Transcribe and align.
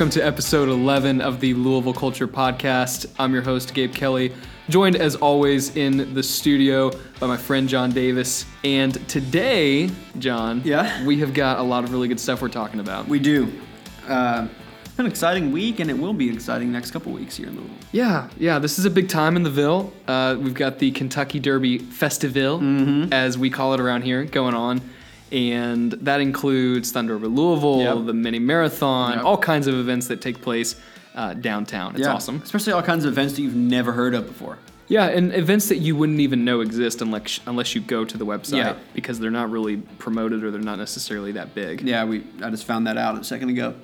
Welcome 0.00 0.18
to 0.18 0.26
episode 0.26 0.70
11 0.70 1.20
of 1.20 1.40
the 1.40 1.52
Louisville 1.52 1.92
Culture 1.92 2.26
Podcast. 2.26 3.04
I'm 3.18 3.34
your 3.34 3.42
host, 3.42 3.74
Gabe 3.74 3.92
Kelly, 3.94 4.32
joined 4.70 4.96
as 4.96 5.14
always 5.14 5.76
in 5.76 6.14
the 6.14 6.22
studio 6.22 6.90
by 7.20 7.26
my 7.26 7.36
friend 7.36 7.68
John 7.68 7.92
Davis. 7.92 8.46
And 8.64 8.94
today, 9.10 9.90
John, 10.18 10.62
Yeah? 10.64 11.04
we 11.04 11.18
have 11.18 11.34
got 11.34 11.58
a 11.58 11.62
lot 11.62 11.84
of 11.84 11.92
really 11.92 12.08
good 12.08 12.18
stuff 12.18 12.40
we're 12.40 12.48
talking 12.48 12.80
about. 12.80 13.08
We 13.08 13.18
do. 13.18 13.52
Uh, 14.08 14.48
an 14.96 15.04
exciting 15.04 15.52
week, 15.52 15.80
and 15.80 15.90
it 15.90 15.98
will 15.98 16.14
be 16.14 16.30
exciting 16.32 16.72
next 16.72 16.92
couple 16.92 17.12
weeks 17.12 17.36
here 17.36 17.48
in 17.48 17.56
Louisville. 17.56 17.76
Yeah, 17.92 18.30
yeah, 18.38 18.58
this 18.58 18.78
is 18.78 18.86
a 18.86 18.90
big 18.90 19.10
time 19.10 19.36
in 19.36 19.42
the 19.42 19.50
Ville. 19.50 19.92
Uh, 20.08 20.34
we've 20.40 20.54
got 20.54 20.78
the 20.78 20.92
Kentucky 20.92 21.38
Derby 21.40 21.76
Festival, 21.76 22.58
Mm-hmm. 22.58 23.12
as 23.12 23.36
we 23.36 23.50
call 23.50 23.74
it 23.74 23.80
around 23.80 24.04
here, 24.04 24.24
going 24.24 24.54
on. 24.54 24.80
And 25.32 25.92
that 25.92 26.20
includes 26.20 26.90
Thunder 26.92 27.14
Over 27.14 27.28
Louisville, 27.28 27.80
Yep. 27.82 28.06
the 28.06 28.14
mini 28.14 28.38
marathon, 28.38 29.14
Yep. 29.18 29.24
all 29.24 29.38
kinds 29.38 29.66
of 29.66 29.74
events 29.74 30.08
that 30.08 30.20
take 30.20 30.40
place 30.42 30.76
uh, 31.14 31.34
downtown. 31.34 31.92
It's 31.96 32.06
Yeah. 32.06 32.14
awesome. 32.14 32.40
Especially 32.42 32.72
all 32.72 32.82
kinds 32.82 33.04
of 33.04 33.12
events 33.12 33.34
that 33.34 33.42
you've 33.42 33.54
never 33.56 33.92
heard 33.92 34.14
of 34.14 34.26
before. 34.28 34.58
Yeah, 34.86 35.06
and 35.06 35.32
events 35.34 35.68
that 35.68 35.78
you 35.78 35.94
wouldn't 35.96 36.20
even 36.20 36.44
know 36.44 36.60
exist 36.60 37.00
unless 37.02 37.40
unless 37.46 37.74
you 37.74 37.80
go 37.80 38.04
to 38.04 38.16
the 38.18 38.24
website 38.26 38.56
Yeah. 38.58 38.72
because 38.94 39.18
they're 39.20 39.30
not 39.30 39.50
really 39.50 39.76
promoted 39.98 40.42
or 40.44 40.50
they're 40.50 40.60
not 40.60 40.78
necessarily 40.78 41.32
that 41.32 41.54
big. 41.54 41.82
Yeah, 41.82 42.04
we. 42.04 42.22
I 42.42 42.50
just 42.50 42.64
found 42.64 42.86
that 42.86 42.96
out 42.96 43.18
a 43.20 43.24
second 43.24 43.50
ago. 43.50 43.74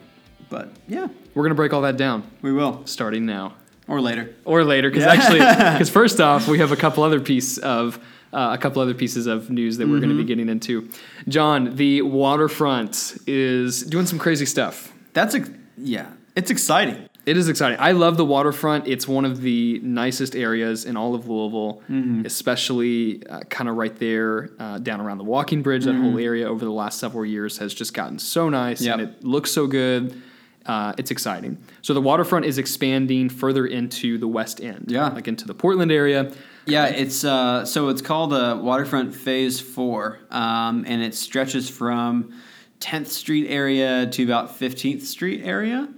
But 0.49 0.71
yeah, 0.89 1.09
We're 1.35 1.43
gonna 1.45 1.55
break 1.57 1.73
all 1.73 1.83
that 1.83 1.97
down 1.97 2.23
we 2.43 2.53
will. 2.53 2.83
starting 2.87 3.27
now 3.27 3.55
Or 3.89 4.01
later. 4.01 4.31
or 4.45 4.63
later 4.65 4.89
because 4.91 5.05
Yeah. 5.05 5.13
actually 5.13 5.39
because 5.75 5.91
first 5.91 6.21
off 6.21 6.47
we 6.49 6.59
have 6.59 6.71
a 6.73 6.77
couple 6.77 7.03
other 7.05 7.21
piece 7.21 7.59
of 7.59 7.99
uh, 8.37 8.53
a 8.53 8.59
couple 8.59 8.81
other 8.83 8.95
pieces 8.95 9.27
of 9.27 9.51
news 9.51 9.79
that 9.79 9.89
we're 9.89 9.99
going 10.05 10.11
to 10.11 10.15
be 10.15 10.21
Mm-hmm. 10.23 10.29
getting 10.29 10.49
into. 10.49 10.89
John, 11.27 11.75
the 11.77 12.03
waterfront 12.03 13.17
is 13.27 13.83
doing 13.83 14.07
some 14.07 14.19
crazy 14.19 14.47
stuff. 14.47 14.93
That's 15.15 15.35
a. 15.35 15.41
Yeah, 15.79 16.11
it's 16.37 16.51
exciting. 16.51 17.09
It 17.25 17.37
is 17.37 17.49
exciting. 17.49 17.79
I 17.81 17.91
love 17.91 18.17
the 18.17 18.25
waterfront. 18.25 18.87
It's 18.87 19.09
one 19.09 19.25
of 19.25 19.41
the 19.41 19.81
nicest 19.83 20.37
areas 20.37 20.85
in 20.85 20.97
all 20.97 21.15
of 21.17 21.29
Louisville, 21.29 21.83
Mm-hmm. 21.91 22.25
especially 22.27 23.27
uh, 23.27 23.41
kind 23.51 23.69
of 23.69 23.75
right 23.77 23.97
there 23.99 24.51
uh, 24.61 24.79
down 24.79 25.01
around 25.01 25.19
the 25.19 25.25
walking 25.25 25.61
bridge. 25.63 25.85
That 25.87 25.95
whole 25.97 26.19
area 26.19 26.49
over 26.49 26.65
the 26.65 26.71
last 26.71 27.01
several 27.01 27.25
years 27.27 27.59
has 27.59 27.75
just 27.75 27.95
gotten 27.95 28.19
so 28.19 28.49
nice 28.49 28.79
Mm-hmm. 28.83 29.01
Yep. 29.01 29.09
and 29.09 29.17
it 29.17 29.25
looks 29.25 29.51
so 29.51 29.67
good. 29.67 30.23
Uh, 30.67 30.93
it's 30.99 31.11
exciting. 31.11 31.59
So 31.83 31.95
the 31.95 32.01
waterfront 32.01 32.45
is 32.45 32.59
expanding 32.59 33.29
further 33.29 33.67
into 33.67 34.19
the 34.19 34.29
west 34.29 34.61
end, 34.61 34.87
Yeah. 34.89 35.09
like 35.09 35.27
into 35.29 35.47
the 35.47 35.55
Portland 35.55 35.91
area. 35.93 36.33
Yeah, 36.67 36.87
it's 36.87 37.25
uh, 37.25 37.65
so 37.65 37.89
it's 37.89 38.03
called 38.03 38.33
uh, 38.33 38.59
Waterfront 38.61 39.15
Phase 39.15 39.61
Four, 39.61 40.19
um, 40.31 40.85
and 40.87 41.03
it 41.03 41.15
stretches 41.15 41.69
from 41.71 42.35
10th 42.81 43.07
Street 43.07 43.49
area 43.49 44.07
to 44.07 44.25
about 44.25 44.59
15th 44.59 45.03
Street 45.03 45.43
area, 45.45 45.89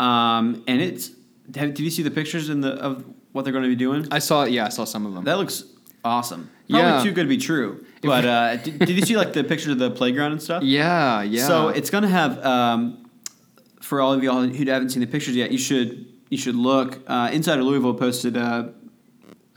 um, 0.00 0.62
and 0.66 0.80
it's. 0.80 1.10
Have, 1.56 1.72
did 1.74 1.80
you 1.80 1.90
see 1.90 2.02
the 2.02 2.10
pictures 2.10 2.50
in 2.50 2.60
the 2.60 2.72
of 2.74 3.04
what 3.32 3.44
they're 3.44 3.52
going 3.52 3.64
to 3.64 3.70
be 3.70 3.76
doing? 3.76 4.06
I 4.10 4.18
saw, 4.18 4.44
yeah, 4.44 4.66
I 4.66 4.68
saw 4.68 4.84
some 4.84 5.06
of 5.06 5.14
them. 5.14 5.24
That 5.24 5.38
looks 5.38 5.64
awesome. 6.04 6.50
Probably 6.68 6.90
Yeah. 6.90 7.02
too 7.02 7.12
good 7.12 7.22
to 7.24 7.28
be 7.28 7.38
true. 7.38 7.84
But 8.02 8.24
uh, 8.26 8.56
did, 8.56 8.78
did 8.78 8.90
you 8.90 9.02
see 9.02 9.16
like 9.16 9.32
the 9.32 9.42
picture 9.42 9.72
of 9.72 9.78
the 9.78 9.90
playground 9.90 10.30
and 10.32 10.40
stuff? 10.42 10.62
yeah, 10.62 11.22
yeah. 11.22 11.46
So 11.46 11.68
it's 11.70 11.90
going 11.90 12.02
to 12.02 12.08
have 12.08 12.38
um, 12.44 13.10
for 13.80 14.00
all 14.00 14.12
of 14.12 14.22
y'all 14.22 14.42
who 14.46 14.64
haven't 14.70 14.90
seen 14.90 15.00
the 15.00 15.06
pictures 15.08 15.34
yet, 15.34 15.50
you 15.50 15.58
should 15.58 16.06
you 16.28 16.38
should 16.38 16.54
look. 16.54 17.00
Uh, 17.08 17.30
Inside 17.32 17.58
of 17.58 17.64
Louisville 17.64 17.94
posted 17.94 18.36
a, 18.36 18.72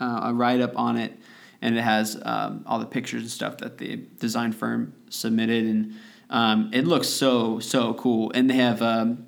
uh, 0.02 0.28
a 0.28 0.34
write 0.34 0.60
up 0.60 0.76
on 0.76 0.96
it, 0.98 1.12
and 1.60 1.78
it 1.78 1.82
has 1.82 2.20
um, 2.24 2.64
all 2.66 2.78
the 2.78 2.86
pictures 2.86 3.22
and 3.22 3.30
stuff 3.30 3.58
that 3.58 3.78
the 3.78 3.96
design 4.18 4.52
firm 4.52 4.92
submitted, 5.08 5.64
and 5.64 5.94
um, 6.30 6.70
it 6.72 6.86
looks 6.86 7.08
so 7.08 7.60
so 7.60 7.94
cool. 7.94 8.32
And 8.34 8.50
they 8.50 8.56
have. 8.56 8.82
Um, 8.82 9.26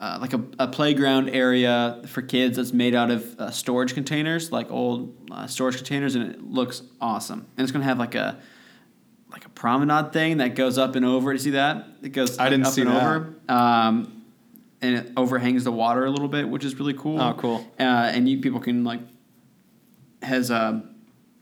uh, 0.00 0.18
like 0.20 0.34
a, 0.34 0.42
a 0.58 0.68
playground 0.68 1.30
area 1.30 2.02
for 2.06 2.20
kids 2.20 2.56
that's 2.56 2.74
made 2.74 2.94
out 2.94 3.10
of 3.10 3.40
uh, 3.40 3.50
storage 3.50 3.94
containers, 3.94 4.52
like 4.52 4.70
old 4.70 5.16
uh, 5.30 5.46
storage 5.46 5.76
containers, 5.76 6.14
and 6.14 6.30
it 6.30 6.42
looks 6.42 6.82
awesome. 7.00 7.46
And 7.56 7.64
it's 7.64 7.72
gonna 7.72 7.84
have 7.84 7.98
like 7.98 8.14
a 8.14 8.38
like 9.30 9.46
a 9.46 9.48
promenade 9.50 10.12
thing 10.12 10.38
that 10.38 10.56
goes 10.56 10.76
up 10.76 10.94
and 10.94 11.06
over. 11.06 11.32
You 11.32 11.38
see 11.38 11.50
that? 11.50 11.86
It 12.02 12.10
goes 12.10 12.38
I 12.38 12.50
didn't 12.50 12.66
up 12.66 12.72
see 12.72 12.82
and 12.82 12.90
that. 12.90 13.02
over, 13.02 13.34
um, 13.48 14.24
and 14.82 14.96
it 14.96 15.12
overhangs 15.16 15.64
the 15.64 15.72
water 15.72 16.04
a 16.04 16.10
little 16.10 16.28
bit, 16.28 16.48
which 16.50 16.64
is 16.64 16.78
really 16.78 16.94
cool. 16.94 17.18
Oh, 17.18 17.32
cool. 17.34 17.66
Uh, 17.80 17.82
and 17.82 18.28
you 18.28 18.40
people 18.40 18.60
can 18.60 18.84
like 18.84 19.00
has 20.24 20.50
um, 20.50 20.94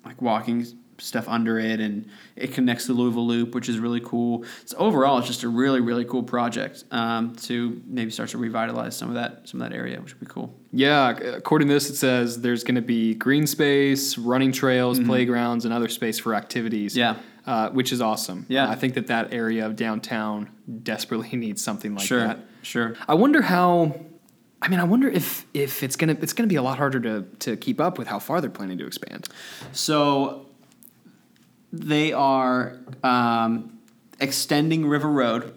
like 0.04 0.20
walking 0.20 0.66
stuff 0.98 1.26
under 1.28 1.58
it, 1.58 1.80
and 1.80 2.08
it 2.36 2.52
connects 2.52 2.86
the 2.86 2.92
Louisville 2.92 3.26
Loop, 3.26 3.54
which 3.54 3.68
is 3.68 3.78
really 3.78 4.00
cool. 4.00 4.44
So 4.66 4.76
overall, 4.76 5.18
it's 5.18 5.26
just 5.26 5.42
a 5.42 5.48
really 5.48 5.80
really 5.80 6.04
cool 6.04 6.22
project 6.22 6.84
um, 6.90 7.34
to 7.36 7.80
maybe 7.86 8.10
start 8.10 8.28
to 8.30 8.38
revitalize 8.38 8.96
some 8.96 9.08
of 9.08 9.14
that 9.14 9.48
some 9.48 9.60
of 9.60 9.68
that 9.68 9.76
area, 9.76 10.00
which 10.00 10.12
would 10.14 10.20
be 10.20 10.32
cool. 10.32 10.54
Yeah, 10.72 11.10
according 11.10 11.68
to 11.68 11.74
this, 11.74 11.90
it 11.90 11.96
says 11.96 12.40
there's 12.40 12.62
going 12.64 12.76
to 12.76 12.82
be 12.82 13.14
green 13.14 13.46
space, 13.46 14.16
running 14.16 14.52
trails, 14.52 15.00
playgrounds, 15.00 15.64
and 15.64 15.74
other 15.74 15.88
space 15.88 16.18
for 16.18 16.34
activities. 16.34 16.96
Mm-hmm. 16.96 17.18
Yeah. 17.18 17.52
uh, 17.52 17.70
which 17.70 17.92
is 17.92 18.00
awesome. 18.00 18.46
Yeah. 18.48 18.70
I 18.70 18.76
think 18.76 18.94
that 18.94 19.08
that 19.08 19.34
area 19.34 19.66
of 19.66 19.74
downtown 19.76 20.48
desperately 20.82 21.36
needs 21.36 21.62
something 21.62 21.94
like 21.94 22.06
sure, 22.06 22.20
that. 22.20 22.38
sure. 22.62 22.94
I 23.08 23.14
wonder 23.14 23.42
how. 23.42 23.96
I 24.62 24.68
mean, 24.68 24.78
I 24.78 24.84
wonder 24.84 25.08
if 25.08 25.44
if 25.52 25.82
it's 25.82 25.96
gonna 25.96 26.16
it's 26.22 26.32
gonna 26.32 26.46
be 26.46 26.56
a 26.56 26.62
lot 26.62 26.78
harder 26.78 27.00
to 27.00 27.22
to 27.40 27.56
keep 27.56 27.80
up 27.80 27.98
with 27.98 28.06
how 28.06 28.20
far 28.20 28.40
they're 28.40 28.48
planning 28.48 28.78
to 28.78 28.86
expand. 28.86 29.28
So 29.72 30.46
they 31.72 32.12
are 32.12 32.78
um, 33.02 33.80
extending 34.20 34.86
River 34.86 35.08
Road. 35.08 35.52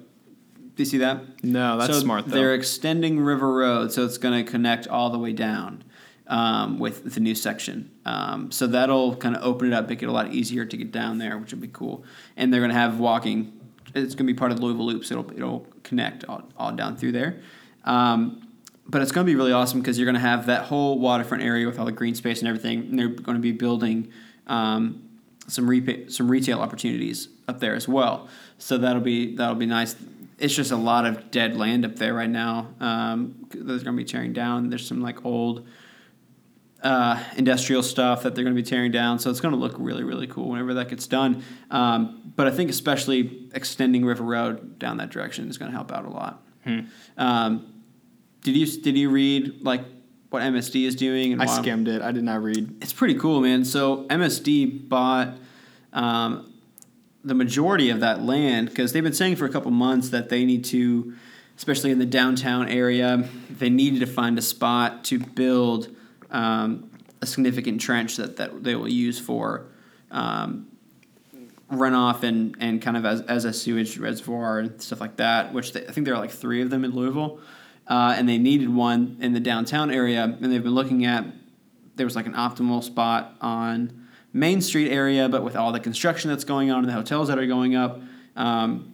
Do 0.76 0.82
you 0.82 0.86
see 0.86 0.98
that? 0.98 1.44
No, 1.44 1.78
that's 1.78 1.94
so 1.94 2.00
smart 2.00 2.26
though. 2.26 2.36
They're 2.36 2.56
extending 2.56 3.20
River 3.20 3.54
Road, 3.54 3.92
so 3.92 4.06
it's 4.06 4.18
going 4.18 4.44
to 4.44 4.50
connect 4.50 4.88
all 4.88 5.10
the 5.10 5.20
way 5.20 5.34
down 5.34 5.84
um, 6.28 6.80
with 6.80 7.14
the 7.14 7.20
new 7.20 7.36
section. 7.36 7.92
Um, 8.06 8.52
so 8.52 8.68
that'll 8.68 9.16
kind 9.16 9.36
of 9.36 9.44
open 9.44 9.68
it 9.68 9.74
up, 9.74 9.88
make 9.88 10.04
it 10.04 10.08
a 10.08 10.12
lot 10.12 10.34
easier 10.34 10.66
to 10.66 10.78
get 10.78 10.92
down 10.92 11.18
there, 11.18 11.38
which 11.38 11.52
would 11.52 11.62
be 11.62 11.70
cool. 11.70 12.04
And 12.36 12.52
they're 12.52 12.62
going 12.62 12.72
to 12.72 12.78
have 12.78 13.00
walking. 13.00 13.54
It's 13.94 14.16
going 14.16 14.28
to 14.28 14.34
be 14.34 14.38
part 14.38 14.52
of 14.52 14.58
the 14.58 14.66
Louisville 14.66 14.86
Loop, 14.86 15.06
so 15.06 15.20
it'll 15.20 15.32
it'll 15.32 15.68
connect 15.84 16.26
all, 16.26 16.44
all 16.58 16.72
down 16.72 16.98
through 16.98 17.14
there. 17.14 17.42
Um, 17.86 18.45
but 18.88 19.02
it's 19.02 19.12
going 19.12 19.26
to 19.26 19.32
be 19.32 19.36
really 19.36 19.52
awesome 19.52 19.80
because 19.80 19.98
you're 19.98 20.06
going 20.06 20.16
to 20.16 20.20
have 20.20 20.46
that 20.46 20.66
whole 20.66 21.00
waterfront 21.00 21.44
area 21.44 21.66
with 21.66 21.80
all 21.80 21.86
the 21.86 21.92
green 21.92 22.16
space 22.16 22.40
and 22.40 22.48
everything. 22.48 22.80
And 22.82 23.00
they're 23.00 23.08
going 23.08 23.36
to 23.36 23.42
be 23.42 23.52
building 23.52 24.12
um, 24.48 25.10
some 25.48 26.10
some 26.10 26.30
retail 26.30 26.60
opportunities 26.60 27.30
up 27.48 27.60
there 27.60 27.76
as 27.76 27.88
well. 27.88 28.28
So 28.58 28.78
that'll 28.78 29.02
be 29.02 29.36
that'll 29.36 29.56
be 29.56 29.66
nice. 29.66 29.96
It's 30.38 30.54
just 30.54 30.72
a 30.72 30.78
lot 30.78 31.06
of 31.06 31.32
dead 31.32 31.56
land 31.56 31.86
up 31.86 31.96
there 31.96 32.14
right 32.14 32.30
now. 32.30 32.68
Um, 32.80 33.48
that 33.50 33.66
they're 33.66 33.78
going 33.78 33.86
to 33.86 33.92
be 33.94 34.06
tearing 34.06 34.34
down. 34.34 34.70
There's 34.70 34.86
some 34.86 35.02
like 35.02 35.26
old 35.26 35.66
uh, 36.84 37.24
industrial 37.38 37.82
stuff 37.82 38.24
that 38.24 38.36
they're 38.36 38.44
going 38.44 38.56
to 38.56 38.62
be 38.62 38.68
tearing 38.68 38.92
down. 38.92 39.18
So 39.18 39.30
it's 39.32 39.40
going 39.40 39.54
to 39.54 39.60
look 39.60 39.76
really 39.80 40.04
really 40.04 40.28
cool 40.28 40.50
whenever 40.50 40.76
that 40.76 40.90
gets 40.90 41.08
done. 41.08 41.44
Um, 41.72 42.34
but 42.36 42.48
I 42.48 42.52
think 42.52 42.70
especially 42.70 43.50
extending 43.54 44.06
River 44.06 44.24
Road 44.24 44.78
down 44.78 44.98
that 44.98 45.10
direction 45.10 45.50
is 45.50 45.58
going 45.58 45.72
to 45.72 45.76
help 45.76 45.92
out 45.92 46.06
a 46.06 46.10
lot. 46.10 46.44
Um, 47.18 47.75
did 48.46 48.56
you 48.56 48.68
did 48.68 48.96
you 48.96 49.10
read 49.10 49.64
like 49.64 49.82
what 50.30 50.44
MSD 50.44 50.86
is 50.86 50.96
doing? 50.96 51.34
And 51.34 51.42
I 51.42 51.46
why- 51.46 51.62
skimmed 51.62 51.88
it. 51.88 52.02
I 52.02 52.12
did 52.12 52.24
not 52.24 52.44
read. 52.44 52.78
it's 52.82 52.94
pretty 52.94 53.16
cool, 53.16 53.42
man. 53.42 53.66
So 53.66 54.06
MSD 54.06 54.88
bought 54.88 55.34
um, 55.92 56.54
the 57.24 57.34
majority 57.34 57.90
of 57.90 58.02
that 58.02 58.22
land 58.22 58.70
because 58.70 58.94
they've 58.94 59.04
been 59.04 59.14
saying 59.14 59.38
for 59.38 59.46
a 59.46 59.50
couple 59.50 59.72
months 59.72 60.10
that 60.10 60.30
they 60.30 60.46
need 60.46 60.64
to, 60.66 61.16
especially 61.58 61.90
in 61.90 61.98
the 61.98 62.06
downtown 62.06 62.70
area, 62.70 63.28
they 63.50 63.70
needed 63.70 64.02
to 64.02 64.06
find 64.06 64.38
a 64.38 64.44
spot 64.44 65.04
to 65.06 65.18
build 65.18 65.90
um, 66.30 66.92
a 67.22 67.26
significant 67.26 67.82
trench 67.82 68.18
that, 68.18 68.38
that 68.38 68.64
they 68.64 68.76
will 68.76 68.88
use 68.88 69.18
for 69.20 69.66
um, 70.12 70.68
runoff 71.72 72.22
and, 72.22 72.56
and 72.60 72.80
kind 72.80 72.96
of 72.96 73.06
as, 73.06 73.22
as 73.22 73.46
a 73.46 73.54
sewage 73.54 73.98
reservoir 73.98 74.60
and 74.60 74.82
stuff 74.82 75.02
like 75.02 75.16
that, 75.16 75.52
which 75.52 75.74
they, 75.74 75.88
I 75.88 75.92
think 75.92 76.06
there 76.06 76.14
are 76.14 76.20
like 76.20 76.32
three 76.32 76.62
of 76.62 76.70
them 76.70 76.84
in 76.86 76.92
Louisville. 76.92 77.40
Uh, 77.88 78.16
and 78.18 78.28
they 78.28 78.38
needed 78.38 78.70
one 78.70 79.18
in 79.22 79.34
the 79.34 79.40
downtown 79.40 79.92
area, 79.92 80.24
and 80.24 80.52
they've 80.52 80.64
been 80.64 80.74
looking 80.74 81.06
at 81.06 81.26
there 81.96 82.06
was 82.06 82.16
like 82.16 82.26
an 82.26 82.34
optimal 82.34 82.84
spot 82.84 83.36
on 83.42 84.08
Main 84.34 84.62
Street 84.62 84.92
area, 84.92 85.30
but 85.30 85.44
with 85.44 85.56
all 85.56 85.72
the 85.72 85.80
construction 85.80 86.30
that's 86.30 86.44
going 86.44 86.72
on 86.72 86.80
and 86.80 86.90
the 86.90 86.94
hotels 86.94 87.30
that 87.30 87.40
are 87.40 87.46
going 87.46 87.76
up, 87.76 88.02
um, 88.36 88.94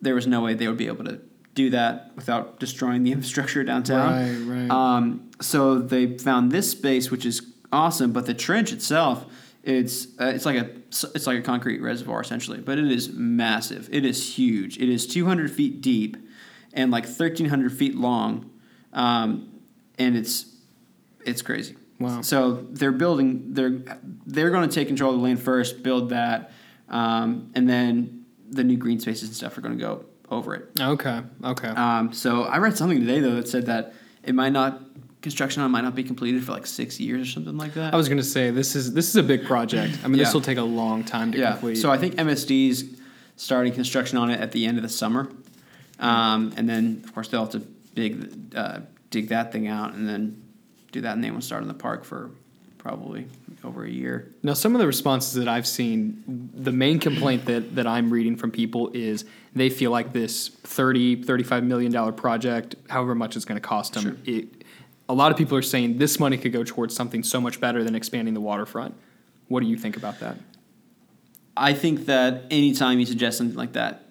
there 0.00 0.14
was 0.14 0.26
no 0.26 0.40
way 0.40 0.54
they 0.54 0.66
would 0.66 0.76
be 0.76 0.88
able 0.88 1.04
to 1.04 1.20
do 1.54 1.70
that 1.70 2.12
without 2.16 2.58
destroying 2.58 3.04
the 3.04 3.12
infrastructure 3.12 3.62
downtown. 3.62 4.46
Right, 4.46 4.68
right. 4.68 4.70
Um, 4.70 5.30
so 5.40 5.78
they 5.78 6.18
found 6.18 6.50
this 6.50 6.70
space, 6.70 7.10
which 7.10 7.24
is 7.24 7.42
awesome, 7.72 8.12
but 8.12 8.26
the 8.26 8.34
trench 8.34 8.72
itself, 8.72 9.24
it's 9.62 10.06
uh, 10.20 10.32
it's 10.34 10.46
like 10.46 10.56
a 10.56 10.70
it's 10.88 11.26
like 11.26 11.38
a 11.38 11.42
concrete 11.42 11.80
reservoir 11.80 12.20
essentially, 12.20 12.58
but 12.58 12.78
it 12.78 12.90
is 12.90 13.10
massive. 13.12 13.88
It 13.92 14.04
is 14.04 14.36
huge. 14.36 14.78
It 14.78 14.88
is 14.88 15.06
200 15.06 15.50
feet 15.50 15.80
deep 15.80 16.16
and 16.78 16.92
like 16.92 17.04
1,300 17.04 17.72
feet 17.72 17.96
long, 17.96 18.50
um, 18.94 19.60
and 19.98 20.16
it's 20.16 20.46
it's 21.26 21.42
crazy. 21.42 21.76
Wow. 21.98 22.22
So 22.22 22.66
they're 22.70 22.92
building. 22.92 23.52
They're 23.52 23.82
they're 24.24 24.50
going 24.50 24.66
to 24.68 24.74
take 24.74 24.86
control 24.86 25.12
of 25.12 25.18
the 25.18 25.24
land 25.24 25.42
first, 25.42 25.82
build 25.82 26.10
that, 26.10 26.52
um, 26.88 27.50
and 27.54 27.68
then 27.68 28.24
the 28.48 28.64
new 28.64 28.76
green 28.76 29.00
spaces 29.00 29.28
and 29.28 29.36
stuff 29.36 29.58
are 29.58 29.60
going 29.60 29.76
to 29.76 29.84
go 29.84 30.04
over 30.30 30.54
it. 30.54 30.70
Okay. 30.80 31.20
Okay. 31.44 31.68
Um, 31.68 32.12
so 32.12 32.44
I 32.44 32.58
read 32.58 32.78
something 32.78 33.00
today 33.00 33.20
though 33.20 33.34
that 33.34 33.48
said 33.48 33.66
that 33.66 33.94
it 34.22 34.34
might 34.34 34.52
not 34.52 34.80
construction 35.20 35.62
on 35.62 35.70
it 35.70 35.72
might 35.72 35.80
not 35.80 35.96
be 35.96 36.04
completed 36.04 36.44
for 36.44 36.52
like 36.52 36.66
six 36.66 37.00
years 37.00 37.28
or 37.28 37.30
something 37.32 37.58
like 37.58 37.74
that. 37.74 37.92
I 37.92 37.96
was 37.96 38.08
gonna 38.08 38.22
say 38.22 38.52
this 38.52 38.76
is 38.76 38.94
this 38.94 39.08
is 39.08 39.16
a 39.16 39.22
big 39.22 39.44
project. 39.44 39.98
I 40.04 40.08
mean, 40.08 40.18
this 40.18 40.32
will 40.32 40.40
take 40.40 40.58
a 40.58 40.62
long 40.62 41.02
time 41.02 41.32
to 41.32 41.38
yeah. 41.38 41.52
complete. 41.52 41.74
So 41.76 41.90
I 41.90 41.98
think 41.98 42.14
MSD's 42.14 42.84
starting 43.34 43.72
construction 43.72 44.16
on 44.18 44.30
it 44.30 44.40
at 44.40 44.52
the 44.52 44.66
end 44.66 44.76
of 44.78 44.82
the 44.82 44.88
summer, 44.88 45.28
um, 45.98 46.52
and 46.56 46.68
then 46.68 47.02
of 47.04 47.14
course 47.14 47.28
they'll 47.28 47.42
have 47.44 47.52
to 47.52 47.62
dig 47.94 48.54
uh, 48.56 48.80
dig 49.10 49.28
that 49.28 49.52
thing 49.52 49.68
out 49.68 49.94
and 49.94 50.08
then 50.08 50.42
do 50.92 51.00
that, 51.02 51.14
and 51.14 51.22
they 51.24 51.30
won't 51.30 51.44
start 51.44 51.62
in 51.62 51.68
the 51.68 51.74
park 51.74 52.04
for 52.04 52.30
probably 52.78 53.26
over 53.64 53.84
a 53.84 53.90
year. 53.90 54.32
Now, 54.42 54.54
some 54.54 54.74
of 54.74 54.78
the 54.80 54.86
responses 54.86 55.34
that 55.34 55.48
I've 55.48 55.66
seen, 55.66 56.50
the 56.54 56.72
main 56.72 56.98
complaint 57.00 57.44
that, 57.46 57.74
that 57.74 57.86
I'm 57.86 58.10
reading 58.10 58.36
from 58.36 58.50
people 58.52 58.90
is 58.94 59.24
they 59.54 59.68
feel 59.68 59.90
like 59.90 60.12
this 60.12 60.48
30, 60.48 61.24
35 61.24 61.64
million 61.64 61.90
dollar 61.92 62.12
project, 62.12 62.76
however 62.88 63.14
much 63.14 63.36
it's 63.36 63.44
going 63.44 63.60
to 63.60 63.66
cost 63.66 63.94
them, 63.94 64.02
Sure. 64.02 64.16
it, 64.24 64.64
a 65.08 65.14
lot 65.14 65.32
of 65.32 65.38
people 65.38 65.56
are 65.58 65.62
saying 65.62 65.98
this 65.98 66.20
money 66.20 66.38
could 66.38 66.52
go 66.52 66.62
towards 66.62 66.94
something 66.94 67.22
so 67.22 67.40
much 67.40 67.60
better 67.60 67.82
than 67.82 67.94
expanding 67.94 68.34
the 68.34 68.40
waterfront. 68.40 68.94
What 69.48 69.60
do 69.60 69.66
you 69.66 69.76
think 69.76 69.96
about 69.96 70.20
that? 70.20 70.36
I 71.56 71.72
think 71.72 72.06
that 72.06 72.44
anytime 72.50 73.00
you 73.00 73.06
suggest 73.06 73.38
something 73.38 73.56
like 73.56 73.72
that, 73.72 74.07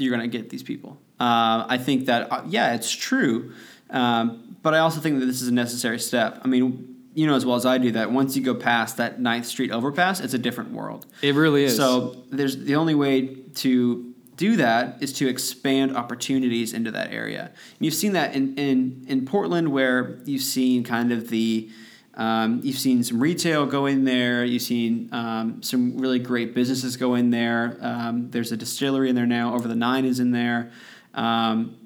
you're 0.00 0.16
going 0.16 0.28
to 0.28 0.38
get 0.38 0.50
these 0.50 0.62
people. 0.62 1.00
Uh, 1.18 1.66
I 1.68 1.78
think 1.78 2.06
that, 2.06 2.32
uh, 2.32 2.42
yeah, 2.46 2.74
it's 2.74 2.90
true. 2.90 3.52
Um, 3.90 4.56
but 4.62 4.74
I 4.74 4.78
also 4.78 5.00
think 5.00 5.20
that 5.20 5.26
this 5.26 5.42
is 5.42 5.48
a 5.48 5.54
necessary 5.54 5.98
step. 5.98 6.40
I 6.42 6.48
mean, 6.48 6.96
you 7.14 7.26
know 7.26 7.34
as 7.34 7.44
well 7.44 7.56
as 7.56 7.66
I 7.66 7.78
do 7.78 7.90
that 7.92 8.12
once 8.12 8.36
you 8.36 8.42
go 8.42 8.54
past 8.54 8.96
that 8.98 9.18
9th 9.18 9.44
Street 9.44 9.70
overpass, 9.70 10.20
it's 10.20 10.34
a 10.34 10.38
different 10.38 10.72
world. 10.72 11.06
It 11.22 11.34
really 11.34 11.64
is. 11.64 11.76
So 11.76 12.22
there's 12.30 12.56
the 12.56 12.76
only 12.76 12.94
way 12.94 13.34
to 13.56 14.14
do 14.36 14.56
that 14.56 15.02
is 15.02 15.12
to 15.14 15.28
expand 15.28 15.96
opportunities 15.96 16.72
into 16.72 16.90
that 16.92 17.12
area. 17.12 17.42
And 17.42 17.78
you've 17.80 17.94
seen 17.94 18.12
that 18.12 18.34
in, 18.34 18.54
in, 18.56 19.04
in 19.06 19.26
Portland 19.26 19.70
where 19.70 20.18
you've 20.24 20.42
seen 20.42 20.82
kind 20.82 21.12
of 21.12 21.28
the 21.28 21.68
um, 22.14 22.60
you've 22.62 22.78
seen 22.78 23.02
some 23.04 23.20
retail 23.20 23.66
go 23.66 23.86
in 23.86 24.04
there. 24.04 24.44
You've 24.44 24.62
seen 24.62 25.08
um, 25.12 25.62
some 25.62 25.98
really 25.98 26.18
great 26.18 26.54
businesses 26.54 26.96
go 26.96 27.14
in 27.14 27.30
there. 27.30 27.78
Um, 27.80 28.30
there's 28.30 28.52
a 28.52 28.56
distillery 28.56 29.10
in 29.10 29.16
there 29.16 29.26
now. 29.26 29.54
Over 29.54 29.68
the 29.68 29.76
Nine 29.76 30.04
is 30.04 30.18
in 30.18 30.32
there. 30.32 30.70
Um, 31.14 31.76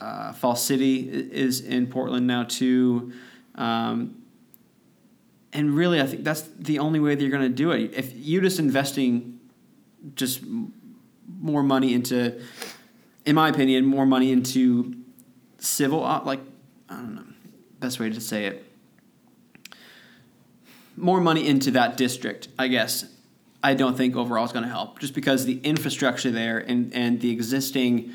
uh, 0.00 0.32
Falls 0.32 0.62
City 0.62 1.08
is 1.08 1.60
in 1.60 1.86
Portland 1.86 2.26
now 2.26 2.44
too. 2.44 3.12
Um, 3.54 4.22
and 5.52 5.74
really, 5.74 6.00
I 6.00 6.06
think 6.06 6.24
that's 6.24 6.42
the 6.58 6.80
only 6.80 7.00
way 7.00 7.14
that 7.14 7.22
you're 7.22 7.30
going 7.30 7.48
to 7.48 7.48
do 7.48 7.70
it. 7.70 7.94
If 7.94 8.12
you 8.14 8.40
just 8.40 8.58
investing 8.58 9.40
just 10.16 10.42
more 11.40 11.62
money 11.62 11.94
into, 11.94 12.40
in 13.24 13.34
my 13.36 13.48
opinion, 13.48 13.86
more 13.86 14.04
money 14.04 14.32
into 14.32 14.94
civil, 15.58 16.00
like 16.00 16.40
I 16.88 16.96
don't 16.96 17.14
know, 17.14 17.24
best 17.78 18.00
way 18.00 18.10
to 18.10 18.20
say 18.20 18.46
it. 18.46 18.63
More 20.96 21.20
money 21.20 21.46
into 21.46 21.72
that 21.72 21.96
district, 21.96 22.48
I 22.58 22.68
guess. 22.68 23.06
I 23.62 23.74
don't 23.74 23.96
think 23.96 24.14
overall 24.14 24.44
is 24.44 24.52
going 24.52 24.64
to 24.64 24.70
help, 24.70 24.98
just 24.98 25.14
because 25.14 25.46
the 25.46 25.58
infrastructure 25.60 26.30
there 26.30 26.58
and 26.58 26.92
and 26.92 27.20
the 27.20 27.30
existing, 27.30 28.12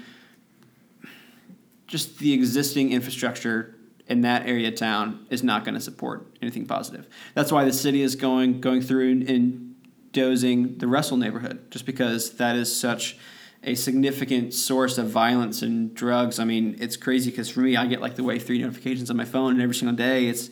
just 1.88 2.20
the 2.20 2.34
existing 2.34 2.92
infrastructure 2.92 3.76
in 4.08 4.22
that 4.22 4.48
area 4.48 4.68
of 4.68 4.76
town 4.76 5.26
is 5.30 5.44
not 5.44 5.66
going 5.66 5.76
to 5.76 5.81
support 5.81 6.28
anything 6.42 6.66
positive. 6.66 7.08
That's 7.34 7.52
why 7.52 7.66
the 7.66 7.74
city 7.74 8.02
is 8.02 8.16
going 8.16 8.62
going 8.62 8.82
through 8.82 9.12
and, 9.28 9.66
dozing 10.12 10.78
the 10.80 10.88
Russell 10.88 11.18
neighborhood, 11.18 11.70
just 11.70 11.86
because 11.86 12.32
that 12.38 12.56
is 12.56 12.75
such 12.75 13.18
a 13.64 13.75
significant 13.75 14.54
source 14.54 14.98
of 14.98 15.08
violence 15.08 15.62
and 15.62 15.94
drugs. 15.94 16.40
I 16.40 16.46
mean, 16.46 16.78
it's 16.80 16.98
crazy 16.98 17.30
because 17.30 17.50
for 17.50 17.60
me, 17.60 17.75
I 17.75 17.86
get 17.86 18.02
like 18.02 18.16
the 18.16 18.24
Wave 18.24 18.44
Three 18.44 18.60
notifications 18.60 19.10
on 19.12 19.18
my 19.18 19.25
phone, 19.25 19.52
and 19.52 19.62
every 19.62 19.75
single 19.75 19.96
day 19.96 20.28
it's 20.28 20.50